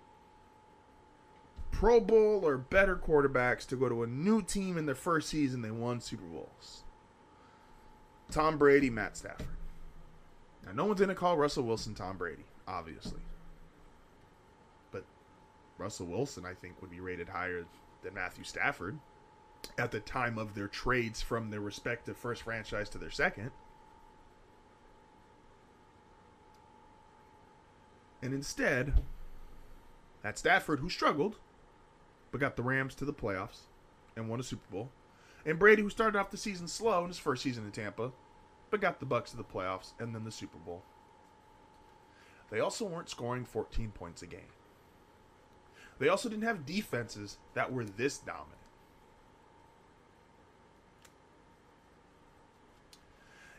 Pro 1.70 2.00
Bowl 2.00 2.40
or 2.44 2.56
better 2.56 2.96
quarterbacks 2.96 3.66
to 3.68 3.76
go 3.76 3.88
to 3.88 4.02
a 4.02 4.06
new 4.06 4.42
team 4.42 4.76
in 4.76 4.86
their 4.86 4.94
first 4.94 5.28
season, 5.28 5.62
they 5.62 5.70
won 5.70 6.00
Super 6.00 6.24
Bowls. 6.24 6.82
Tom 8.30 8.58
Brady, 8.58 8.90
Matt 8.90 9.16
Stafford. 9.16 9.46
Now, 10.64 10.72
no 10.72 10.84
one's 10.86 10.98
going 10.98 11.08
to 11.08 11.14
call 11.14 11.36
Russell 11.36 11.64
Wilson 11.64 11.94
Tom 11.94 12.16
Brady, 12.16 12.44
obviously. 12.66 13.20
But 14.90 15.04
Russell 15.78 16.06
Wilson, 16.06 16.44
I 16.46 16.54
think, 16.54 16.80
would 16.80 16.90
be 16.90 17.00
rated 17.00 17.28
higher 17.28 17.64
than 18.02 18.14
Matthew 18.14 18.44
Stafford 18.44 18.98
at 19.78 19.90
the 19.90 20.00
time 20.00 20.38
of 20.38 20.54
their 20.54 20.68
trades 20.68 21.22
from 21.22 21.50
their 21.50 21.60
respective 21.60 22.16
first 22.16 22.42
franchise 22.42 22.88
to 22.90 22.98
their 22.98 23.10
second. 23.10 23.50
And 28.22 28.32
instead, 28.32 28.94
that 30.22 30.38
Stafford, 30.38 30.80
who 30.80 30.88
struggled, 30.88 31.36
but 32.30 32.40
got 32.40 32.56
the 32.56 32.62
Rams 32.62 32.94
to 32.96 33.04
the 33.04 33.12
playoffs 33.12 33.64
and 34.16 34.28
won 34.28 34.40
a 34.40 34.42
Super 34.42 34.70
Bowl, 34.70 34.90
and 35.44 35.58
Brady, 35.58 35.82
who 35.82 35.90
started 35.90 36.18
off 36.18 36.30
the 36.30 36.36
season 36.36 36.66
slow 36.66 37.02
in 37.02 37.08
his 37.08 37.18
first 37.18 37.42
season 37.42 37.64
in 37.64 37.70
Tampa, 37.70 38.12
but 38.70 38.80
got 38.80 38.98
the 38.98 39.06
Bucs 39.06 39.30
to 39.30 39.36
the 39.36 39.44
playoffs 39.44 39.92
and 39.98 40.14
then 40.14 40.24
the 40.24 40.32
Super 40.32 40.58
Bowl. 40.58 40.82
They 42.50 42.60
also 42.60 42.86
weren't 42.86 43.10
scoring 43.10 43.44
14 43.44 43.90
points 43.90 44.22
a 44.22 44.26
game. 44.26 44.40
They 45.98 46.08
also 46.08 46.28
didn't 46.28 46.44
have 46.44 46.66
defenses 46.66 47.38
that 47.54 47.72
were 47.72 47.84
this 47.84 48.18
dominant. 48.18 48.63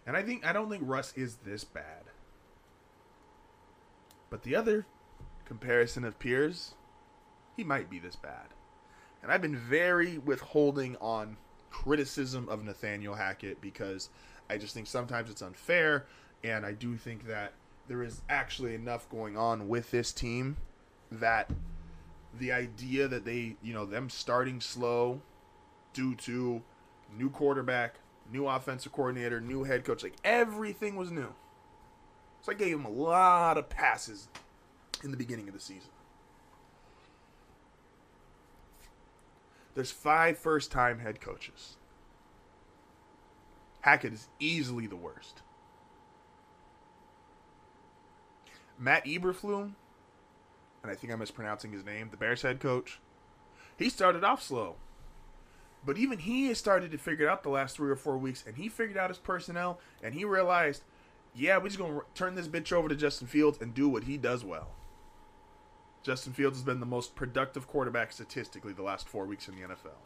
And 0.06 0.15
I 0.15 0.22
think 0.22 0.46
I 0.46 0.54
don't 0.54 0.70
think 0.70 0.84
Russ 0.86 1.13
is 1.15 1.38
this 1.38 1.63
bad. 1.63 2.04
But 4.30 4.44
the 4.44 4.56
other 4.56 4.86
comparison 5.46 6.04
of 6.04 6.20
peers, 6.20 6.74
he 7.56 7.63
might 7.63 7.89
be 7.89 8.00
this 8.00 8.15
bad. 8.15 8.48
And 9.24 9.32
I've 9.32 9.41
been 9.41 9.58
very 9.58 10.18
withholding 10.18 10.98
on 10.98 11.38
criticism 11.72 12.48
of 12.50 12.63
Nathaniel 12.63 13.15
Hackett 13.15 13.60
because 13.62 14.10
I 14.50 14.58
just 14.58 14.74
think 14.74 14.88
sometimes 14.88 15.30
it's 15.30 15.41
unfair, 15.41 16.06
and 16.44 16.65
I 16.65 16.74
do 16.74 16.96
think 16.96 17.28
that 17.28 17.54
there 17.88 18.04
is 18.04 18.22
actually 18.30 18.76
enough 18.76 19.10
going 19.10 19.38
on 19.38 19.68
with 19.68 19.91
this 19.91 20.12
team 20.12 20.58
that 21.12 21.50
the 22.39 22.52
idea 22.52 23.08
that 23.08 23.26
they, 23.26 23.56
you 23.63 23.74
know, 23.74 23.86
them 23.86 24.10
starting 24.10 24.62
slow 24.62 25.22
due 25.94 26.15
to 26.15 26.62
new 27.18 27.30
quarterback, 27.30 27.96
new 28.32 28.48
offensive 28.48 28.92
coordinator, 28.92 29.40
new 29.40 29.64
head 29.64 29.84
coach, 29.84 30.04
like 30.04 30.16
everything 30.24 30.96
was 30.96 31.12
new. 31.12 31.34
So 32.42 32.52
I 32.52 32.56
gave 32.56 32.76
him 32.76 32.86
a 32.86 32.90
lot 32.90 33.58
of 33.58 33.70
passes 33.70 34.28
in 35.04 35.12
the 35.12 35.18
beginning 35.18 35.48
of 35.48 35.54
the 35.54 35.60
season. 35.60 35.90
There's 39.74 39.92
five 39.92 40.38
first 40.38 40.72
time 40.72 41.00
head 41.00 41.20
coaches. 41.20 41.78
Hackett 43.82 44.14
is 44.14 44.28
easily 44.40 44.88
the 44.88 44.96
worst. 44.96 45.42
Matt 48.80 49.06
Eberflus, 49.06 49.72
and 50.82 50.92
I 50.92 50.96
think 50.96 51.14
I'm 51.14 51.20
mispronouncing 51.20 51.72
his 51.72 51.86
name, 51.86 52.10
the 52.10 52.18
Bears 52.18 52.42
head 52.42 52.60
coach, 52.60 53.00
he 53.78 53.90
started 53.90 54.24
off 54.24 54.42
slow. 54.42 54.76
But 55.86 55.98
even 55.98 56.19
he 56.19 56.48
has 56.48 56.58
started 56.58 56.91
to 56.91 56.98
figure 56.98 57.28
it 57.28 57.30
out 57.30 57.43
the 57.43 57.50
last 57.50 57.76
three 57.76 57.91
or 57.91 57.95
four 57.95 58.17
weeks, 58.17 58.43
and 58.45 58.58
he 58.58 58.69
figured 58.69 58.98
out 58.98 59.10
his 59.10 59.19
personnel, 59.19 59.80
and 60.02 60.15
he 60.15 60.26
realized, 60.26 60.84
yeah, 61.36 61.58
we're 61.58 61.67
just 61.67 61.78
to 61.78 62.02
turn 62.15 62.36
this 62.36 62.48
bitch 62.48 62.71
over 62.74 62.89
to 62.89 62.95
Justin 62.95 63.28
Fields 63.28 63.60
and 63.62 63.74
do 63.74 63.88
what 63.88 64.06
he 64.06 64.17
does 64.17 64.43
well. 64.43 64.69
Justin 66.02 66.34
Fields 66.34 66.58
has 66.58 66.63
been 66.63 66.80
the 66.80 66.86
most 66.86 67.15
productive 67.15 67.67
quarterback 67.67 68.12
statistically 68.12 68.74
the 68.74 68.84
last 68.84 69.08
four 69.08 69.26
weeks 69.26 69.48
in 69.48 69.56
the 69.56 69.62
NFL. 69.62 69.98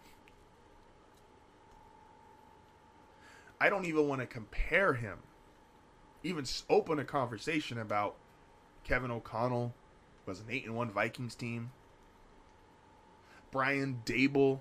I 3.61 3.69
don't 3.69 3.85
even 3.85 4.07
want 4.07 4.21
to 4.21 4.27
compare 4.27 4.93
him, 4.93 5.19
even 6.23 6.45
open 6.69 6.99
a 6.99 7.05
conversation 7.05 7.77
about 7.77 8.15
Kevin 8.83 9.11
O'Connell, 9.11 9.73
was 10.25 10.39
an 10.39 10.45
8 10.49 10.67
and 10.67 10.75
1 10.75 10.91
Vikings 10.91 11.35
team, 11.35 11.71
Brian 13.51 14.01
Daboll, 14.05 14.59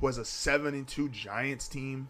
who 0.00 0.06
has 0.06 0.18
a 0.18 0.24
7 0.24 0.74
and 0.74 0.86
2 0.86 1.08
Giants 1.08 1.68
team. 1.68 2.08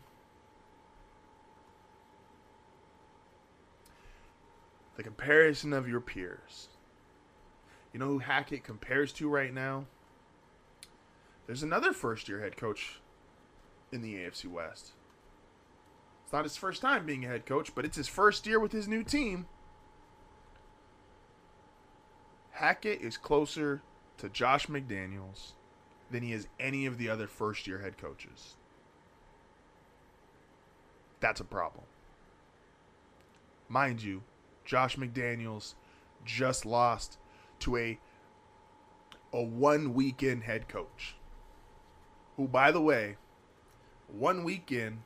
The 4.96 5.03
comparison 5.03 5.72
of 5.72 5.88
your 5.88 6.01
peers. 6.01 6.68
You 7.92 8.01
know 8.01 8.09
who 8.09 8.18
Hackett 8.18 8.64
compares 8.64 9.12
to 9.14 9.29
right 9.29 9.55
now? 9.55 9.87
There's 11.46 11.62
another 11.62 11.92
first 11.92 12.29
year 12.29 12.40
head 12.40 12.57
coach 12.57 13.01
in 13.90 14.03
the 14.03 14.14
AFC 14.16 14.46
West. 14.46 14.92
It's 16.24 16.33
not 16.33 16.44
his 16.44 16.59
first 16.59 16.83
time 16.83 17.07
being 17.07 17.24
a 17.24 17.29
head 17.29 17.46
coach, 17.46 17.74
but 17.74 17.87
it's 17.87 17.96
his 17.96 18.09
first 18.09 18.46
year 18.46 18.61
with 18.61 18.72
his 18.72 18.87
new 18.87 19.03
team. 19.03 19.46
Hackett 22.51 23.01
is 23.01 23.16
closer 23.16 23.81
to 24.18 24.29
Josh 24.29 24.66
McDaniels 24.66 25.53
than 26.11 26.23
he 26.23 26.33
is 26.33 26.49
any 26.59 26.87
of 26.87 26.99
the 26.99 27.09
other 27.09 27.27
first 27.27 27.66
year 27.66 27.81
head 27.81 27.99
coaches. 27.99 28.57
That's 31.21 31.40
a 31.40 31.44
problem. 31.44 31.85
Mind 33.68 34.03
you, 34.03 34.23
Josh 34.64 34.97
McDaniels 34.97 35.75
just 36.25 36.64
lost 36.64 37.18
to 37.61 37.77
a 37.77 37.99
a 39.33 39.42
one 39.42 39.92
weekend 39.92 40.44
head 40.44 40.68
coach. 40.68 41.16
Who 42.37 42.49
by 42.49 42.71
the 42.71 42.81
way, 42.81 43.16
one 44.07 44.44
weekend 44.44 45.03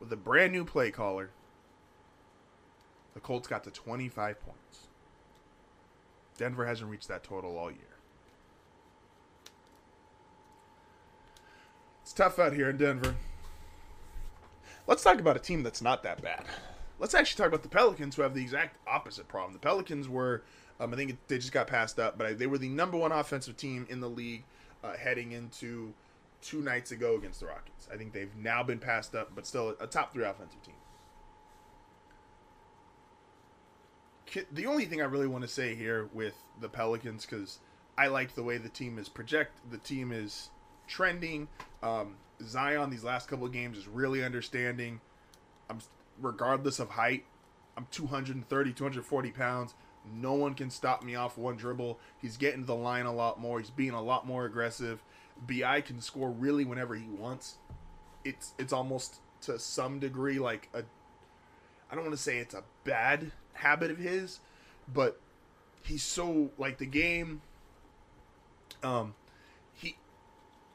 with 0.00 0.12
a 0.12 0.16
brand 0.16 0.52
new 0.52 0.64
play 0.64 0.90
caller, 0.90 1.30
the 3.14 3.20
Colts 3.20 3.48
got 3.48 3.64
to 3.64 3.70
25 3.70 4.40
points. 4.40 4.88
Denver 6.38 6.66
hasn't 6.66 6.90
reached 6.90 7.08
that 7.08 7.24
total 7.24 7.58
all 7.58 7.70
year. 7.70 7.80
It's 12.02 12.07
tough 12.18 12.40
out 12.40 12.52
here 12.52 12.68
in 12.68 12.76
Denver. 12.76 13.14
Let's 14.88 15.04
talk 15.04 15.20
about 15.20 15.36
a 15.36 15.38
team 15.38 15.62
that's 15.62 15.80
not 15.80 16.02
that 16.02 16.20
bad. 16.20 16.44
Let's 16.98 17.14
actually 17.14 17.38
talk 17.38 17.46
about 17.46 17.62
the 17.62 17.68
Pelicans, 17.68 18.16
who 18.16 18.22
have 18.22 18.34
the 18.34 18.42
exact 18.42 18.76
opposite 18.88 19.28
problem. 19.28 19.52
The 19.52 19.60
Pelicans 19.60 20.08
were, 20.08 20.42
um, 20.80 20.92
I 20.92 20.96
think 20.96 21.16
they 21.28 21.38
just 21.38 21.52
got 21.52 21.68
passed 21.68 22.00
up, 22.00 22.18
but 22.18 22.36
they 22.36 22.48
were 22.48 22.58
the 22.58 22.70
number 22.70 22.96
one 22.96 23.12
offensive 23.12 23.56
team 23.56 23.86
in 23.88 24.00
the 24.00 24.10
league 24.10 24.42
uh, 24.82 24.96
heading 24.96 25.30
into 25.30 25.94
two 26.42 26.60
nights 26.60 26.90
ago 26.90 27.14
against 27.14 27.38
the 27.38 27.46
Rockets. 27.46 27.86
I 27.92 27.96
think 27.96 28.12
they've 28.12 28.34
now 28.34 28.64
been 28.64 28.80
passed 28.80 29.14
up, 29.14 29.30
but 29.36 29.46
still 29.46 29.76
a 29.78 29.86
top 29.86 30.12
three 30.12 30.24
offensive 30.24 30.60
team. 30.64 30.74
The 34.50 34.66
only 34.66 34.86
thing 34.86 35.00
I 35.00 35.04
really 35.04 35.28
want 35.28 35.42
to 35.42 35.48
say 35.48 35.76
here 35.76 36.08
with 36.12 36.34
the 36.60 36.68
Pelicans, 36.68 37.24
because 37.24 37.60
I 37.96 38.08
like 38.08 38.34
the 38.34 38.42
way 38.42 38.58
the 38.58 38.68
team 38.68 38.98
is 38.98 39.08
project, 39.08 39.52
the 39.70 39.78
team 39.78 40.10
is 40.10 40.50
trending. 40.88 41.48
Um, 41.82 42.16
Zion 42.42 42.90
these 42.90 43.04
last 43.04 43.28
couple 43.28 43.46
of 43.46 43.52
games 43.52 43.78
is 43.78 43.86
really 43.86 44.24
understanding. 44.24 45.00
I'm 45.70 45.78
regardless 46.20 46.80
of 46.80 46.90
height. 46.90 47.24
I'm 47.76 47.86
230, 47.92 48.72
240 48.72 49.30
pounds. 49.30 49.74
No 50.12 50.34
one 50.34 50.54
can 50.54 50.70
stop 50.70 51.04
me 51.04 51.14
off 51.14 51.36
one 51.38 51.56
dribble. 51.56 51.98
He's 52.20 52.36
getting 52.36 52.64
the 52.64 52.74
line 52.74 53.06
a 53.06 53.12
lot 53.12 53.40
more. 53.40 53.60
He's 53.60 53.70
being 53.70 53.92
a 53.92 54.02
lot 54.02 54.26
more 54.26 54.46
aggressive. 54.46 55.02
Bi 55.46 55.80
can 55.82 56.00
score 56.00 56.30
really 56.30 56.64
whenever 56.64 56.94
he 56.94 57.08
wants. 57.08 57.56
It's 58.24 58.54
it's 58.58 58.72
almost 58.72 59.20
to 59.42 59.58
some 59.58 60.00
degree 60.00 60.38
like 60.38 60.68
a 60.74 60.82
I 61.90 61.94
don't 61.94 62.04
want 62.04 62.16
to 62.16 62.22
say 62.22 62.38
it's 62.38 62.54
a 62.54 62.64
bad 62.84 63.32
habit 63.54 63.90
of 63.90 63.98
his, 63.98 64.40
but 64.92 65.20
he's 65.82 66.02
so 66.02 66.50
like 66.58 66.78
the 66.78 66.86
game 66.86 67.40
um 68.82 69.14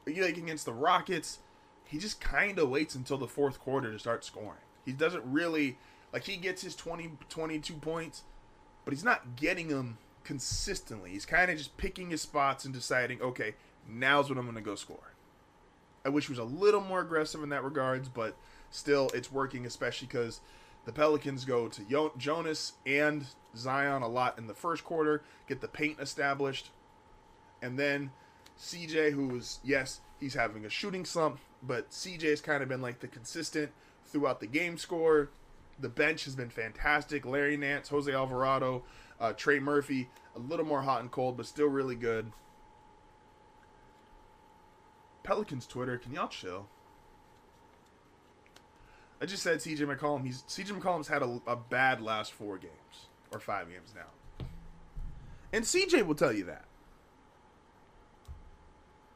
like 0.05 0.37
against 0.37 0.65
the 0.65 0.73
Rockets, 0.73 1.39
he 1.85 1.97
just 1.97 2.19
kind 2.19 2.59
of 2.59 2.69
waits 2.69 2.95
until 2.95 3.17
the 3.17 3.27
fourth 3.27 3.59
quarter 3.59 3.91
to 3.91 3.99
start 3.99 4.23
scoring. 4.23 4.59
He 4.85 4.91
doesn't 4.91 5.23
really 5.25 5.77
like 6.11 6.25
he 6.25 6.37
gets 6.37 6.61
his 6.61 6.75
20 6.75 7.11
22 7.29 7.73
points 7.75 8.23
but 8.85 8.93
he's 8.93 9.03
not 9.03 9.35
getting 9.35 9.69
them 9.69 9.97
consistently. 10.23 11.11
He's 11.11 11.25
kind 11.25 11.49
of 11.49 11.57
just 11.57 11.77
picking 11.77 12.09
his 12.09 12.21
spots 12.21 12.65
and 12.65 12.73
deciding, 12.73 13.21
okay, 13.21 13.55
now's 13.87 14.29
when 14.29 14.37
I'm 14.37 14.45
going 14.45 14.55
to 14.55 14.61
go 14.61 14.75
score. 14.75 15.13
I 16.05 16.09
wish 16.09 16.27
he 16.27 16.31
was 16.31 16.39
a 16.39 16.43
little 16.43 16.81
more 16.81 16.99
aggressive 17.01 17.43
in 17.43 17.49
that 17.49 17.63
regards, 17.63 18.09
but 18.09 18.35
still, 18.71 19.09
it's 19.13 19.31
working, 19.31 19.65
especially 19.65 20.07
because 20.07 20.41
the 20.85 20.91
Pelicans 20.91 21.45
go 21.45 21.69
to 21.69 22.11
Jonas 22.17 22.73
and 22.85 23.25
Zion 23.55 24.01
a 24.01 24.07
lot 24.07 24.37
in 24.37 24.47
the 24.47 24.53
first 24.53 24.83
quarter, 24.83 25.23
get 25.47 25.61
the 25.61 25.67
paint 25.67 25.99
established, 25.99 26.71
and 27.61 27.79
then 27.79 28.11
CJ, 28.59 29.11
who's 29.11 29.59
yes, 29.63 30.01
he's 30.19 30.33
having 30.33 30.65
a 30.65 30.69
shooting 30.69 31.05
slump, 31.05 31.39
but 31.61 31.89
CJ 31.91 32.29
has 32.29 32.41
kind 32.41 32.63
of 32.63 32.69
been 32.69 32.81
like 32.81 32.99
the 32.99 33.07
consistent 33.07 33.71
throughout 34.05 34.39
the 34.39 34.47
game 34.47 34.77
score. 34.77 35.29
The 35.79 35.89
bench 35.89 36.25
has 36.25 36.35
been 36.35 36.49
fantastic. 36.49 37.25
Larry 37.25 37.57
Nance, 37.57 37.89
Jose 37.89 38.11
Alvarado, 38.11 38.83
uh, 39.19 39.33
Trey 39.33 39.59
Murphy, 39.59 40.09
a 40.35 40.39
little 40.39 40.65
more 40.65 40.81
hot 40.81 41.01
and 41.01 41.11
cold, 41.11 41.37
but 41.37 41.45
still 41.45 41.67
really 41.67 41.95
good. 41.95 42.31
Pelicans 45.23 45.65
Twitter, 45.65 45.97
can 45.97 46.13
y'all 46.13 46.27
chill? 46.27 46.67
I 49.21 49.25
just 49.25 49.41
said 49.41 49.59
CJ 49.59 49.79
McCollum. 49.79 50.25
He's 50.25 50.43
CJ 50.43 50.79
McCollum's 50.79 51.07
had 51.07 51.23
a, 51.23 51.39
a 51.47 51.55
bad 51.55 52.01
last 52.01 52.33
four 52.33 52.57
games 52.57 53.07
or 53.31 53.39
five 53.39 53.69
games 53.69 53.93
now, 53.95 54.45
and 55.53 55.63
CJ 55.63 56.05
will 56.05 56.15
tell 56.15 56.33
you 56.33 56.43
that. 56.43 56.65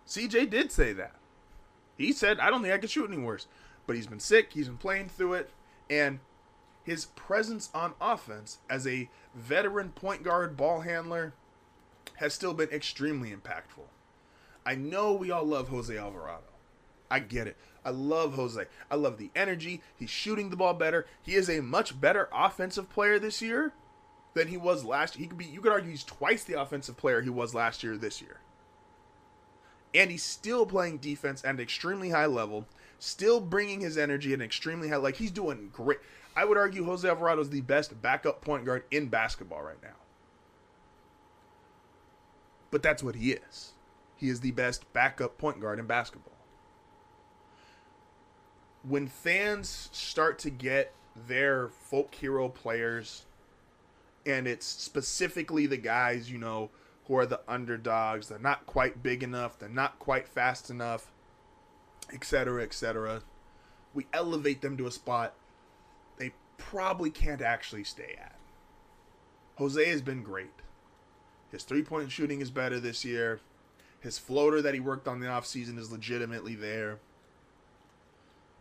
CJ 0.08 0.50
did 0.50 0.72
say 0.72 0.94
that. 0.94 1.16
He 1.98 2.14
said, 2.14 2.40
"I 2.40 2.50
don't 2.50 2.62
think 2.62 2.74
I 2.74 2.78
could 2.78 2.90
shoot 2.90 3.12
any 3.12 3.22
worse," 3.22 3.48
but 3.86 3.96
he's 3.96 4.08
been 4.08 4.20
sick. 4.20 4.54
He's 4.54 4.68
been 4.68 4.78
playing 4.78 5.10
through 5.10 5.34
it, 5.34 5.52
and 5.90 6.20
his 6.84 7.06
presence 7.06 7.70
on 7.74 7.94
offense 8.00 8.60
as 8.70 8.88
a 8.88 9.10
veteran 9.36 9.92
point 9.92 10.24
guard 10.24 10.56
ball 10.56 10.82
handler 10.82 11.34
has 12.16 12.34
still 12.34 12.54
been 12.54 12.70
extremely 12.70 13.32
impactful. 13.32 13.88
I 14.66 14.76
know 14.76 15.14
we 15.14 15.32
all 15.32 15.46
love 15.46 15.70
Jose 15.70 15.96
Alvarado. 15.96 16.44
I 17.10 17.20
get 17.20 17.48
it. 17.48 17.58
I 17.86 17.90
love 17.90 18.34
Jose. 18.34 18.66
I 18.92 18.96
love 18.96 19.18
the 19.18 19.32
energy. 19.36 19.82
He's 19.96 20.10
shooting 20.10 20.50
the 20.50 20.58
ball 20.58 20.74
better. 20.74 21.06
He 21.22 21.36
is 21.36 21.50
a 21.50 21.62
much 21.62 22.00
better 22.00 22.28
offensive 22.34 22.90
player 22.90 23.18
this 23.18 23.42
year 23.42 23.74
than 24.34 24.50
he 24.50 24.58
was 24.58 24.84
last 24.84 25.16
year. 25.16 25.24
He 25.24 25.28
could 25.30 25.38
be 25.38 25.46
you 25.46 25.62
could 25.62 25.72
argue 25.72 25.92
he's 25.92 26.04
twice 26.04 26.44
the 26.44 26.60
offensive 26.60 26.98
player 26.98 27.22
he 27.22 27.30
was 27.30 27.54
last 27.54 27.84
year 27.84 27.98
this 27.98 28.22
year. 28.22 28.40
And 29.98 30.10
he's 30.12 30.24
still 30.24 30.66
playing 30.66 31.00
defense 31.00 31.44
at 31.44 31.56
an 31.56 31.60
extremely 31.60 32.12
high 32.12 32.28
level, 32.28 32.66
still 33.00 33.42
bringing 33.42 33.82
his 33.82 33.98
energy 33.98 34.32
at 34.32 34.40
an 34.40 34.46
extremely 34.46 34.88
high 34.88 34.96
like 34.96 35.16
he's 35.16 35.32
doing 35.32 35.70
great. 35.74 35.98
I 36.36 36.46
would 36.46 36.58
argue 36.58 36.86
Jose 36.86 37.08
Alvarado 37.08 37.42
is 37.42 37.50
the 37.50 37.62
best 37.62 38.02
backup 38.02 38.42
point 38.42 38.64
guard 38.64 38.84
in 38.92 39.08
basketball 39.08 39.64
right 39.64 39.82
now. 39.84 39.96
But 42.72 42.84
that's 42.84 43.04
what 43.04 43.16
he 43.16 43.32
is. 43.32 43.72
He 44.16 44.30
is 44.30 44.40
the 44.40 44.52
best 44.52 44.92
backup 44.94 45.38
point 45.38 45.60
guard 45.60 45.80
in 45.80 45.88
basketball 45.88 46.38
when 48.88 49.08
fans 49.08 49.90
start 49.92 50.40
to 50.40 50.50
get 50.50 50.94
their 51.28 51.68
folk 51.68 52.14
hero 52.16 52.48
players, 52.48 53.26
and 54.26 54.48
it's 54.48 54.66
specifically 54.66 55.66
the 55.66 55.78
guys, 55.78 56.32
you 56.32 56.38
know, 56.38 56.70
who 57.08 57.16
are 57.16 57.26
the 57.26 57.42
underdogs, 57.48 58.28
they're 58.28 58.40
not 58.40 58.66
quite 58.66 59.02
big 59.02 59.24
enough, 59.24 59.58
they're 59.58 59.70
not 59.70 60.00
quite 60.00 60.28
fast 60.28 60.70
enough, 60.70 61.12
etc., 62.14 62.64
etc. 62.64 63.22
We 63.94 64.08
elevate 64.14 64.62
them 64.62 64.78
to 64.78 64.88
a 64.88 64.92
spot 64.92 65.34
they 66.18 66.34
probably 66.58 67.10
can't 67.10 67.42
actually 67.42 67.84
stay 67.84 68.16
at. 68.20 68.36
Jose 69.58 69.84
has 69.86 70.02
been 70.02 70.24
great. 70.24 70.52
His 71.52 71.64
three 71.64 71.84
point 71.84 72.12
shooting 72.12 72.42
is 72.42 72.52
better 72.52 72.80
this 72.80 73.06
year. 73.06 73.40
His 74.00 74.20
floater 74.20 74.62
that 74.62 74.74
he 74.74 74.80
worked 74.80 75.08
on 75.08 75.20
the 75.20 75.28
offseason 75.28 75.78
is 75.78 75.92
legitimately 75.92 76.56
there 76.56 77.00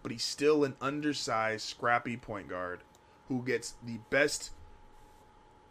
but 0.06 0.12
he's 0.12 0.22
still 0.22 0.62
an 0.62 0.76
undersized, 0.80 1.66
scrappy 1.66 2.16
point 2.16 2.46
guard 2.46 2.78
who 3.26 3.42
gets 3.42 3.74
the 3.84 3.98
best 4.08 4.52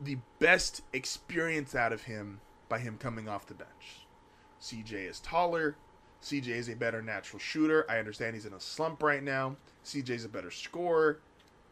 the 0.02 0.18
best 0.40 0.82
experience 0.92 1.74
out 1.74 1.94
of 1.94 2.02
him 2.02 2.42
by 2.70 2.80
him 2.80 2.98
coming 2.98 3.30
off 3.30 3.48
the 3.48 3.54
bench. 3.54 4.06
CJ 4.62 5.10
is 5.10 5.20
taller. 5.20 5.76
CJ 6.22 6.48
is 6.48 6.70
a 6.70 6.76
better 6.76 7.02
natural 7.02 7.40
shooter. 7.40 7.86
I 7.90 8.00
understand 8.00 8.34
he's 8.34 8.46
in 8.46 8.54
a 8.54 8.60
slump 8.60 9.04
right 9.04 9.22
now. 9.22 9.58
CJ's 9.84 10.26
a 10.26 10.30
better 10.30 10.50
scorer. 10.50 11.20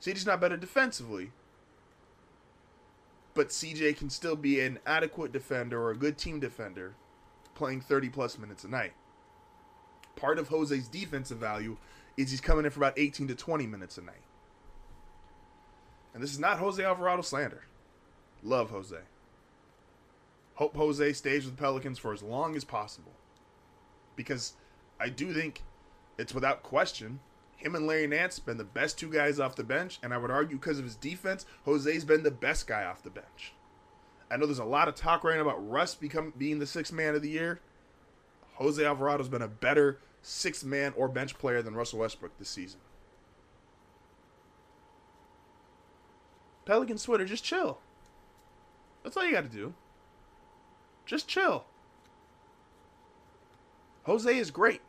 CJ's 0.02 0.26
not 0.26 0.41
better 0.41 0.58
defensively. 0.58 1.32
But 3.34 3.50
CJ 3.50 3.98
can 3.98 4.10
still 4.10 4.36
be 4.36 4.60
an 4.60 4.80
adequate 4.86 5.32
defender 5.32 5.82
or 5.82 5.91
a 5.91 5.98
good 5.98 6.18
team 6.18 6.39
defender 6.39 6.94
playing 7.56 7.82
30 7.82 8.10
plus 8.10 8.38
minutes 8.38 8.64
a 8.64 8.68
night. 8.68 8.94
Part 10.16 10.38
of 10.38 10.50
Jose's 10.50 10.88
defensive 10.88 11.39
value 11.39 11.78
is 12.16 12.30
he's 12.30 12.41
coming 12.41 12.66
in 12.66 12.72
for 12.72 12.80
about 12.80 12.98
18 12.98 13.28
to 13.30 13.36
20 13.36 13.66
minutes 13.66 13.98
a 13.98 14.02
night. 14.02 14.22
And 16.14 16.22
this 16.22 16.32
is 16.32 16.39
not 16.39 16.60
Jose 16.60 16.84
Alvarado 16.84 17.24
slander. 17.24 17.64
Love 18.44 18.70
Jose. 18.70 18.98
Hope 20.56 20.76
Jose 20.76 21.14
stays 21.14 21.45
with 21.45 21.56
the 21.56 21.62
Pelicans 21.62 21.97
for 21.97 22.14
as 22.14 22.22
long 22.22 22.56
as 22.56 22.64
possible. 22.64 23.14
Because 24.16 24.54
I 24.99 25.10
do 25.10 25.34
think 25.34 25.64
it's 26.18 26.34
without 26.34 26.64
question 26.64 27.20
him 27.64 27.76
and 27.76 27.88
Larry 27.88 28.08
Nance 28.08 28.36
have 28.36 28.45
been 28.45 28.58
the 28.58 28.64
best 28.66 28.97
two 28.97 29.10
guys 29.10 29.39
off 29.39 29.56
the 29.56 29.64
bench, 29.64 29.99
and 30.04 30.14
I 30.14 30.18
would 30.18 30.32
argue 30.32 30.58
because 30.58 30.80
of 30.80 30.86
his 30.86 30.95
defense, 30.95 31.45
Jose's 31.66 32.04
been 32.04 32.24
the 32.24 32.32
best 32.32 32.68
guy 32.68 32.84
off 32.84 33.04
the 33.04 33.10
bench. 33.10 33.54
I 34.30 34.36
know 34.36 34.45
there's 34.45 34.60
a 34.60 34.66
lot 34.66 34.88
of 34.88 34.95
talk 34.95 35.24
right 35.24 35.36
now 35.36 35.43
about 35.43 35.70
Russ 35.70 35.95
become 35.95 36.34
being 36.38 36.60
the 36.60 36.66
sixth 36.66 36.91
man 36.91 37.16
of 37.16 37.22
the 37.22 37.30
year. 37.30 37.62
Jose 38.56 38.82
Alvarado's 38.84 39.30
been 39.30 39.41
a 39.41 39.47
better 39.47 39.99
sixth 40.22 40.66
man 40.66 40.93
or 40.97 41.08
bench 41.08 41.38
player 41.38 41.62
than 41.62 41.76
Russell 41.76 41.99
Westbrook 41.99 42.38
this 42.38 42.49
season. 42.49 42.80
Pelicans 46.66 47.04
Twitter, 47.04 47.26
just 47.26 47.43
chill. 47.43 47.80
That's 49.04 49.16
all 49.16 49.26
you 49.26 49.32
got 49.32 49.43
to 49.43 49.49
do. 49.49 49.74
Just 51.06 51.28
chill. 51.28 51.66
Jose 54.04 54.38
is 54.38 54.51
great. 54.51 54.82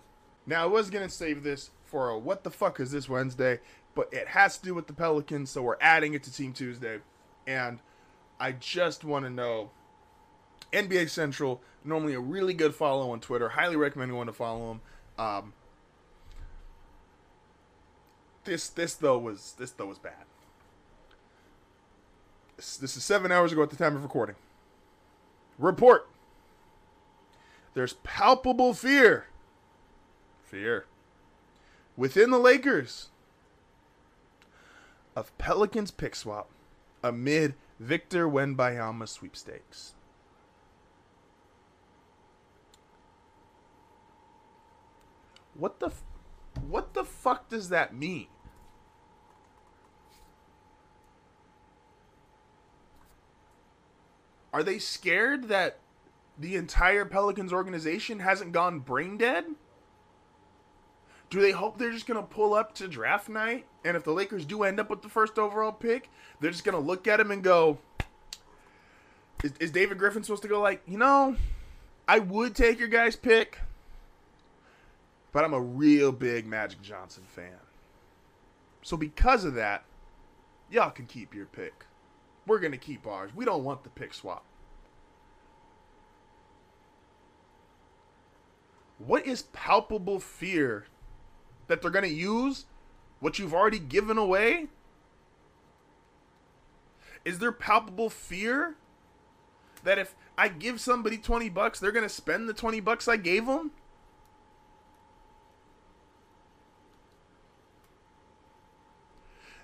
Now, 0.47 0.65
I 0.65 0.67
was 0.67 0.91
going 0.91 1.07
to 1.07 1.13
save 1.13 1.43
this 1.43 1.71
for 1.85 2.11
a 2.11 2.19
what 2.19 2.45
the 2.45 2.51
fuck 2.51 2.81
is 2.81 2.91
this 2.91 3.09
Wednesday, 3.09 3.61
but 3.95 4.13
it 4.13 4.29
has 4.29 4.59
to 4.59 4.65
do 4.65 4.75
with 4.75 4.87
the 4.87 4.93
Pelicans, 4.93 5.51
so 5.51 5.63
we're 5.63 5.79
adding 5.81 6.15
it 6.15 6.23
to 6.25 6.33
Team 6.33 6.53
Tuesday. 6.53 6.99
And 7.47 7.79
I 8.39 8.53
just 8.53 9.05
want 9.05 9.25
to 9.25 9.31
know 9.31 9.71
NBA 10.73 11.09
Central, 11.09 11.63
normally 11.85 12.15
a 12.15 12.21
really 12.21 12.55
good 12.55 12.75
follow 12.75 13.11
on 13.11 13.21
Twitter. 13.21 13.51
Highly 13.51 13.77
recommend 13.77 14.11
going 14.11 14.27
to 14.27 14.33
follow 14.33 14.69
them. 14.69 14.81
Um, 15.27 15.53
this 18.45 18.69
this 18.69 18.95
though 18.95 19.19
was 19.19 19.55
this 19.59 19.71
though 19.71 19.87
was 19.87 19.99
bad. 19.99 20.25
This, 22.57 22.77
this 22.77 22.97
is 22.97 23.05
seven 23.05 23.31
hours 23.31 23.53
ago 23.53 23.63
at 23.63 23.71
the 23.71 23.77
time 23.77 23.97
of 23.97 24.03
recording. 24.03 24.37
Report. 25.59 26.09
There's 27.75 27.95
palpable 28.05 28.75
fear. 28.75 29.27
Fear. 30.43 30.87
Within 31.97 32.31
the 32.31 32.39
Lakers. 32.39 33.11
Of 35.17 35.37
Pelicans 35.39 35.93
pick 35.93 36.17
swap 36.17 36.51
amid 37.03 37.55
Victor 37.79 38.29
Wembanyama 38.29 39.09
sweepstakes. 39.09 39.95
What 45.55 45.79
the 45.79 45.93
what 46.69 46.95
the 46.95 47.05
fuck 47.05 47.49
does 47.49 47.69
that 47.69 47.95
mean? 47.95 48.27
Are 54.55 54.63
they 54.63 54.79
scared 54.79 55.49
that 55.49 55.79
the 56.39 56.55
entire 56.55 57.05
Pelicans 57.05 57.53
organization 57.53 58.21
hasn't 58.21 58.53
gone 58.53 58.79
brain 58.79 59.19
dead? 59.19 59.47
Do 61.29 61.41
they 61.41 61.51
hope 61.51 61.77
they're 61.77 61.91
just 61.91 62.07
going 62.07 62.21
to 62.21 62.27
pull 62.27 62.55
up 62.55 62.73
to 62.77 62.87
draft 62.87 63.29
night? 63.29 63.67
And 63.85 63.97
if 63.97 64.05
the 64.05 64.13
Lakers 64.13 64.45
do 64.45 64.63
end 64.63 64.79
up 64.79 64.91
with 64.91 65.03
the 65.03 65.09
first 65.09 65.41
overall 65.41 65.73
pick, 65.73 66.09
they're 66.41 66.53
just 66.53 66.63
going 66.63 66.77
to 66.77 66.81
look 66.81 67.09
at 67.09 67.19
him 67.19 67.33
and 67.33 67.43
go, 67.43 67.79
is, 69.43 69.55
is 69.59 69.73
David 69.73 69.99
Griffin 69.99 70.23
supposed 70.23 70.43
to 70.43 70.49
go, 70.49 70.61
like, 70.61 70.83
you 70.87 70.99
know, 70.99 71.35
I 72.07 72.21
would 72.21 72.55
take 72.55 72.79
your 72.79 72.87
guy's 72.87 73.17
pick, 73.17 73.59
but 75.33 75.45
I'm 75.45 75.53
a 75.53 75.61
real 75.61 76.13
big 76.13 76.47
Magic 76.47 76.81
Johnson 76.81 77.25
fan. 77.27 77.59
So 78.83 78.97
because 78.97 79.45
of 79.45 79.55
that, 79.55 79.83
y'all 80.71 80.91
can 80.91 81.07
keep 81.07 81.35
your 81.35 81.47
pick. 81.47 81.87
We're 82.47 82.59
going 82.59 82.73
to 82.73 82.79
keep 82.79 83.07
ours. 83.07 83.31
We 83.35 83.45
don't 83.45 83.65
want 83.65 83.85
the 83.85 83.91
pick 83.91 84.13
swap. 84.15 84.45
What 88.99 89.27
is 89.27 89.43
palpable 89.43 90.21
fear 90.21 90.87
that 91.67 91.83
they're 91.83 91.91
going 91.91 92.05
to 92.05 92.11
use 92.11 92.67
what 93.21 93.39
you've 93.39 93.55
already 93.55 93.79
given 93.79 94.19
away? 94.19 94.69
Is 97.25 97.39
there 97.39 97.53
palpable 97.53 98.11
fear 98.11 98.77
that 99.83 99.99
if 99.99 100.15
I 100.37 100.49
give 100.49 100.81
somebody 100.81 101.17
20 101.17 101.49
bucks, 101.49 101.81
they're 101.81 101.93
going 101.93 102.05
to 102.05 102.09
spend 102.09 102.49
the 102.49 102.53
20 102.53 102.81
bucks 102.81 103.09
I 103.09 103.17
gave 103.17 103.47
them? 103.47 103.73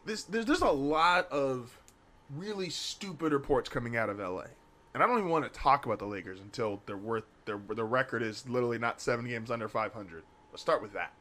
This 0.04 0.24
there's 0.24 0.46
there's 0.46 0.62
a 0.62 0.70
lot 0.70 1.30
of 1.30 1.78
really 2.36 2.70
stupid 2.70 3.32
reports 3.32 3.68
coming 3.68 3.96
out 3.96 4.08
of 4.08 4.18
LA. 4.18 4.44
And 4.92 5.02
I 5.02 5.06
don't 5.06 5.18
even 5.18 5.30
want 5.30 5.44
to 5.44 5.60
talk 5.60 5.86
about 5.86 5.98
the 5.98 6.06
Lakers 6.06 6.40
until 6.40 6.82
they're 6.86 6.96
worth 6.96 7.24
their 7.44 7.60
the 7.68 7.84
record 7.84 8.22
is 8.22 8.48
literally 8.48 8.78
not 8.78 9.00
7 9.00 9.26
games 9.26 9.50
under 9.50 9.68
500. 9.68 10.22
Let's 10.50 10.62
start 10.62 10.82
with 10.82 10.92
that. 10.92 11.12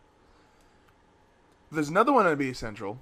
There's 1.72 1.89
another 1.89 2.12
one 2.12 2.26
on 2.26 2.36
NBA 2.36 2.55
Central, 2.55 2.99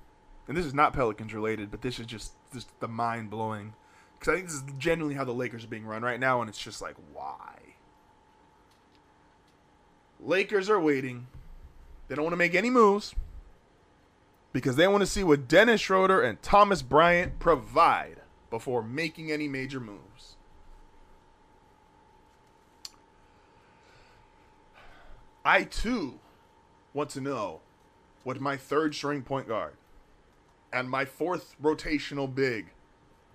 and 0.48 0.58
this 0.58 0.66
is 0.66 0.74
not 0.74 0.94
Pelicans 0.94 1.34
related, 1.34 1.72
but 1.72 1.82
this 1.82 2.00
is 2.00 2.06
just 2.06 2.34
just 2.54 2.68
the 2.80 2.88
mind 2.88 3.30
blowing 3.30 3.74
because 4.20 4.32
I 4.32 4.36
think 4.36 4.48
this 4.48 4.56
is 4.56 4.64
genuinely 4.78 5.16
how 5.16 5.24
the 5.24 5.32
Lakers 5.32 5.64
are 5.64 5.70
being 5.70 5.86
run 5.86 6.02
right 6.02 6.20
now, 6.20 6.42
and 6.42 6.50
it's 6.50 6.62
just 6.62 6.82
like 6.82 6.96
why. 7.14 7.60
Lakers 10.20 10.70
are 10.70 10.80
waiting. 10.80 11.28
They 12.08 12.16
don't 12.16 12.24
want 12.24 12.34
to 12.34 12.38
make 12.38 12.56
any 12.56 12.70
moves 12.70 13.14
because 14.58 14.76
they 14.76 14.88
want 14.88 15.02
to 15.02 15.06
see 15.06 15.24
what 15.24 15.48
Dennis 15.48 15.82
Schroeder 15.82 16.20
and 16.20 16.42
Thomas 16.42 16.82
Bryant 16.82 17.38
provide 17.38 18.22
before 18.50 18.82
making 18.82 19.32
any 19.32 19.48
major 19.48 19.80
moves. 19.80 20.36
I 25.46 25.64
too 25.64 26.18
want 26.92 27.12
to 27.12 27.22
know 27.22 27.60
what 28.24 28.42
my 28.42 28.58
third 28.58 28.96
string 28.96 29.22
point 29.22 29.48
guard 29.48 29.76
and 30.74 30.90
my 30.90 31.06
fourth 31.06 31.56
rotational 31.62 32.34
big 32.34 32.72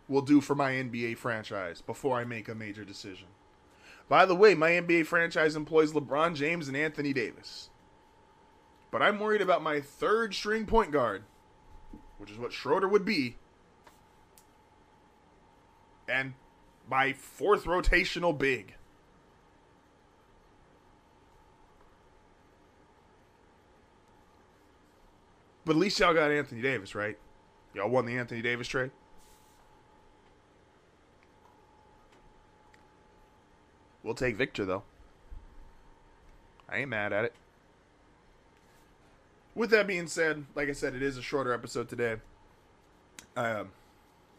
will 0.09 0.23
do 0.23 0.41
for 0.41 0.57
my 0.57 0.73
NBA 0.73 1.19
franchise 1.19 1.81
before 1.81 2.19
I 2.19 2.25
make 2.25 2.49
a 2.49 2.55
major 2.57 2.85
decision. 2.85 3.29
By 4.09 4.27
the 4.27 4.35
way, 4.35 4.57
my 4.57 4.71
NBA 4.71 5.07
franchise 5.07 5.55
employs 5.55 5.93
LeBron 5.93 6.35
James 6.35 6.67
and 6.67 6.77
Anthony 6.77 7.13
Davis. 7.13 7.71
But 8.93 9.03
I'm 9.03 9.19
worried 9.19 9.41
about 9.41 9.63
my 9.63 9.81
third 9.81 10.35
string 10.35 10.67
point 10.67 10.93
guard, 10.93 11.25
which 12.19 12.31
is 12.31 12.39
what 12.39 12.53
Schroeder 12.53 12.87
would 12.87 13.07
be, 13.07 13.37
and 16.07 16.35
my 16.89 17.15
fourth 17.15 17.65
rotational 17.65 18.37
big. 18.37 18.75
But 25.65 25.73
at 25.73 25.79
least 25.79 25.99
y'all 25.99 26.13
got 26.13 26.31
Anthony 26.31 26.61
Davis, 26.61 26.95
right? 26.95 27.17
Y'all 27.73 27.89
won 27.89 28.05
the 28.05 28.19
Anthony 28.19 28.43
Davis 28.43 28.69
trade. 28.69 28.91
We'll 34.03 34.15
take 34.15 34.37
Victor 34.37 34.67
though. 34.67 34.83
I 36.69 36.79
ain't 36.79 36.91
mad 36.91 37.15
at 37.15 37.25
it. 37.25 37.35
With 39.55 39.71
that 39.71 39.87
being 39.87 40.07
said, 40.07 40.45
like 40.55 40.69
I 40.69 40.73
said, 40.73 40.95
it 40.95 41.03
is 41.03 41.19
a 41.19 41.23
shorter 41.23 41.53
episode 41.53 41.89
today. 41.89 42.17
Um, 43.37 43.69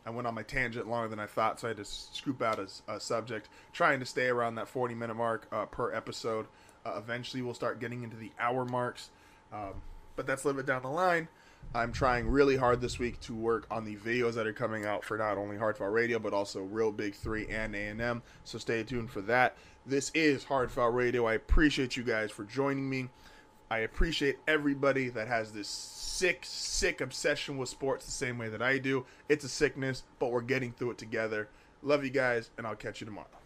I 0.06 0.10
went 0.10 0.28
on 0.28 0.34
my 0.34 0.44
tangent 0.44 0.88
longer 0.90 1.08
than 1.08 1.20
I 1.20 1.28
thought, 1.28 1.60
so 1.60 1.68
I 1.68 1.70
had 1.70 1.78
to 1.78 1.86
scoop 1.86 2.42
out 2.42 2.60
a, 2.60 2.68
a 2.92 3.00
subject, 3.00 3.50
trying 3.72 4.00
to 4.00 4.06
stay 4.06 4.28
around 4.28 4.56
that 4.56 4.68
40 4.68 4.96
minute 4.96 5.16
mark 5.16 5.48
uh, 5.52 5.66
per 5.66 5.94
episode. 5.94 6.48
Uh, 6.86 6.96
eventually, 6.98 7.42
we'll 7.42 7.54
start 7.54 7.80
getting 7.80 8.04
into 8.04 8.18
the 8.18 8.32
hour 8.40 8.66
marks, 8.66 9.10
um, 9.54 9.82
but 10.16 10.28
that's 10.28 10.44
a 10.44 10.48
little 10.48 10.62
bit 10.62 10.68
down 10.68 10.82
the 10.82 10.90
line. 10.90 11.28
I'm 11.76 11.92
trying 11.92 12.28
really 12.28 12.58
hard 12.58 12.82
this 12.82 13.00
week 13.00 13.20
to 13.22 13.34
work 13.34 13.66
on 13.72 13.86
the 13.86 13.96
videos 13.96 14.34
that 14.34 14.46
are 14.46 14.54
coming 14.54 14.86
out 14.86 15.04
for 15.04 15.18
not 15.18 15.38
only 15.38 15.58
Hard 15.58 15.78
Foul 15.78 15.90
Radio 15.90 16.20
but 16.20 16.34
also 16.34 16.62
Real 16.62 16.92
Big 16.92 17.16
Three 17.16 17.48
and 17.48 17.74
A&M. 17.74 18.22
So 18.44 18.58
stay 18.58 18.84
tuned 18.84 19.10
for 19.10 19.22
that. 19.22 19.56
This 19.86 20.12
is 20.14 20.44
Hard 20.44 20.72
Foul 20.72 20.92
Radio. 20.92 21.26
I 21.26 21.34
appreciate 21.34 21.98
you 21.98 22.04
guys 22.04 22.32
for 22.32 22.44
joining 22.44 22.90
me. 22.90 23.10
I 23.74 23.80
appreciate 23.80 24.38
everybody 24.48 25.10
that 25.10 25.28
has 25.28 25.52
this 25.52 25.68
sick, 25.68 26.42
sick 26.44 27.02
obsession 27.02 27.58
with 27.58 27.70
sports 27.70 28.06
the 28.06 28.12
same 28.12 28.38
way 28.38 28.48
that 28.50 28.62
I 28.62 28.78
do. 28.78 29.04
It's 29.30 29.44
a 29.46 29.50
sickness, 29.50 30.04
but 30.20 30.32
we're 30.32 30.42
getting 30.42 30.74
through 30.74 30.92
it 30.92 31.00
together. 31.00 31.50
Love 31.82 32.04
you 32.04 32.12
guys, 32.12 32.52
and 32.60 32.68
I'll 32.68 32.76
catch 32.76 33.02
you 33.02 33.06
tomorrow. 33.06 33.43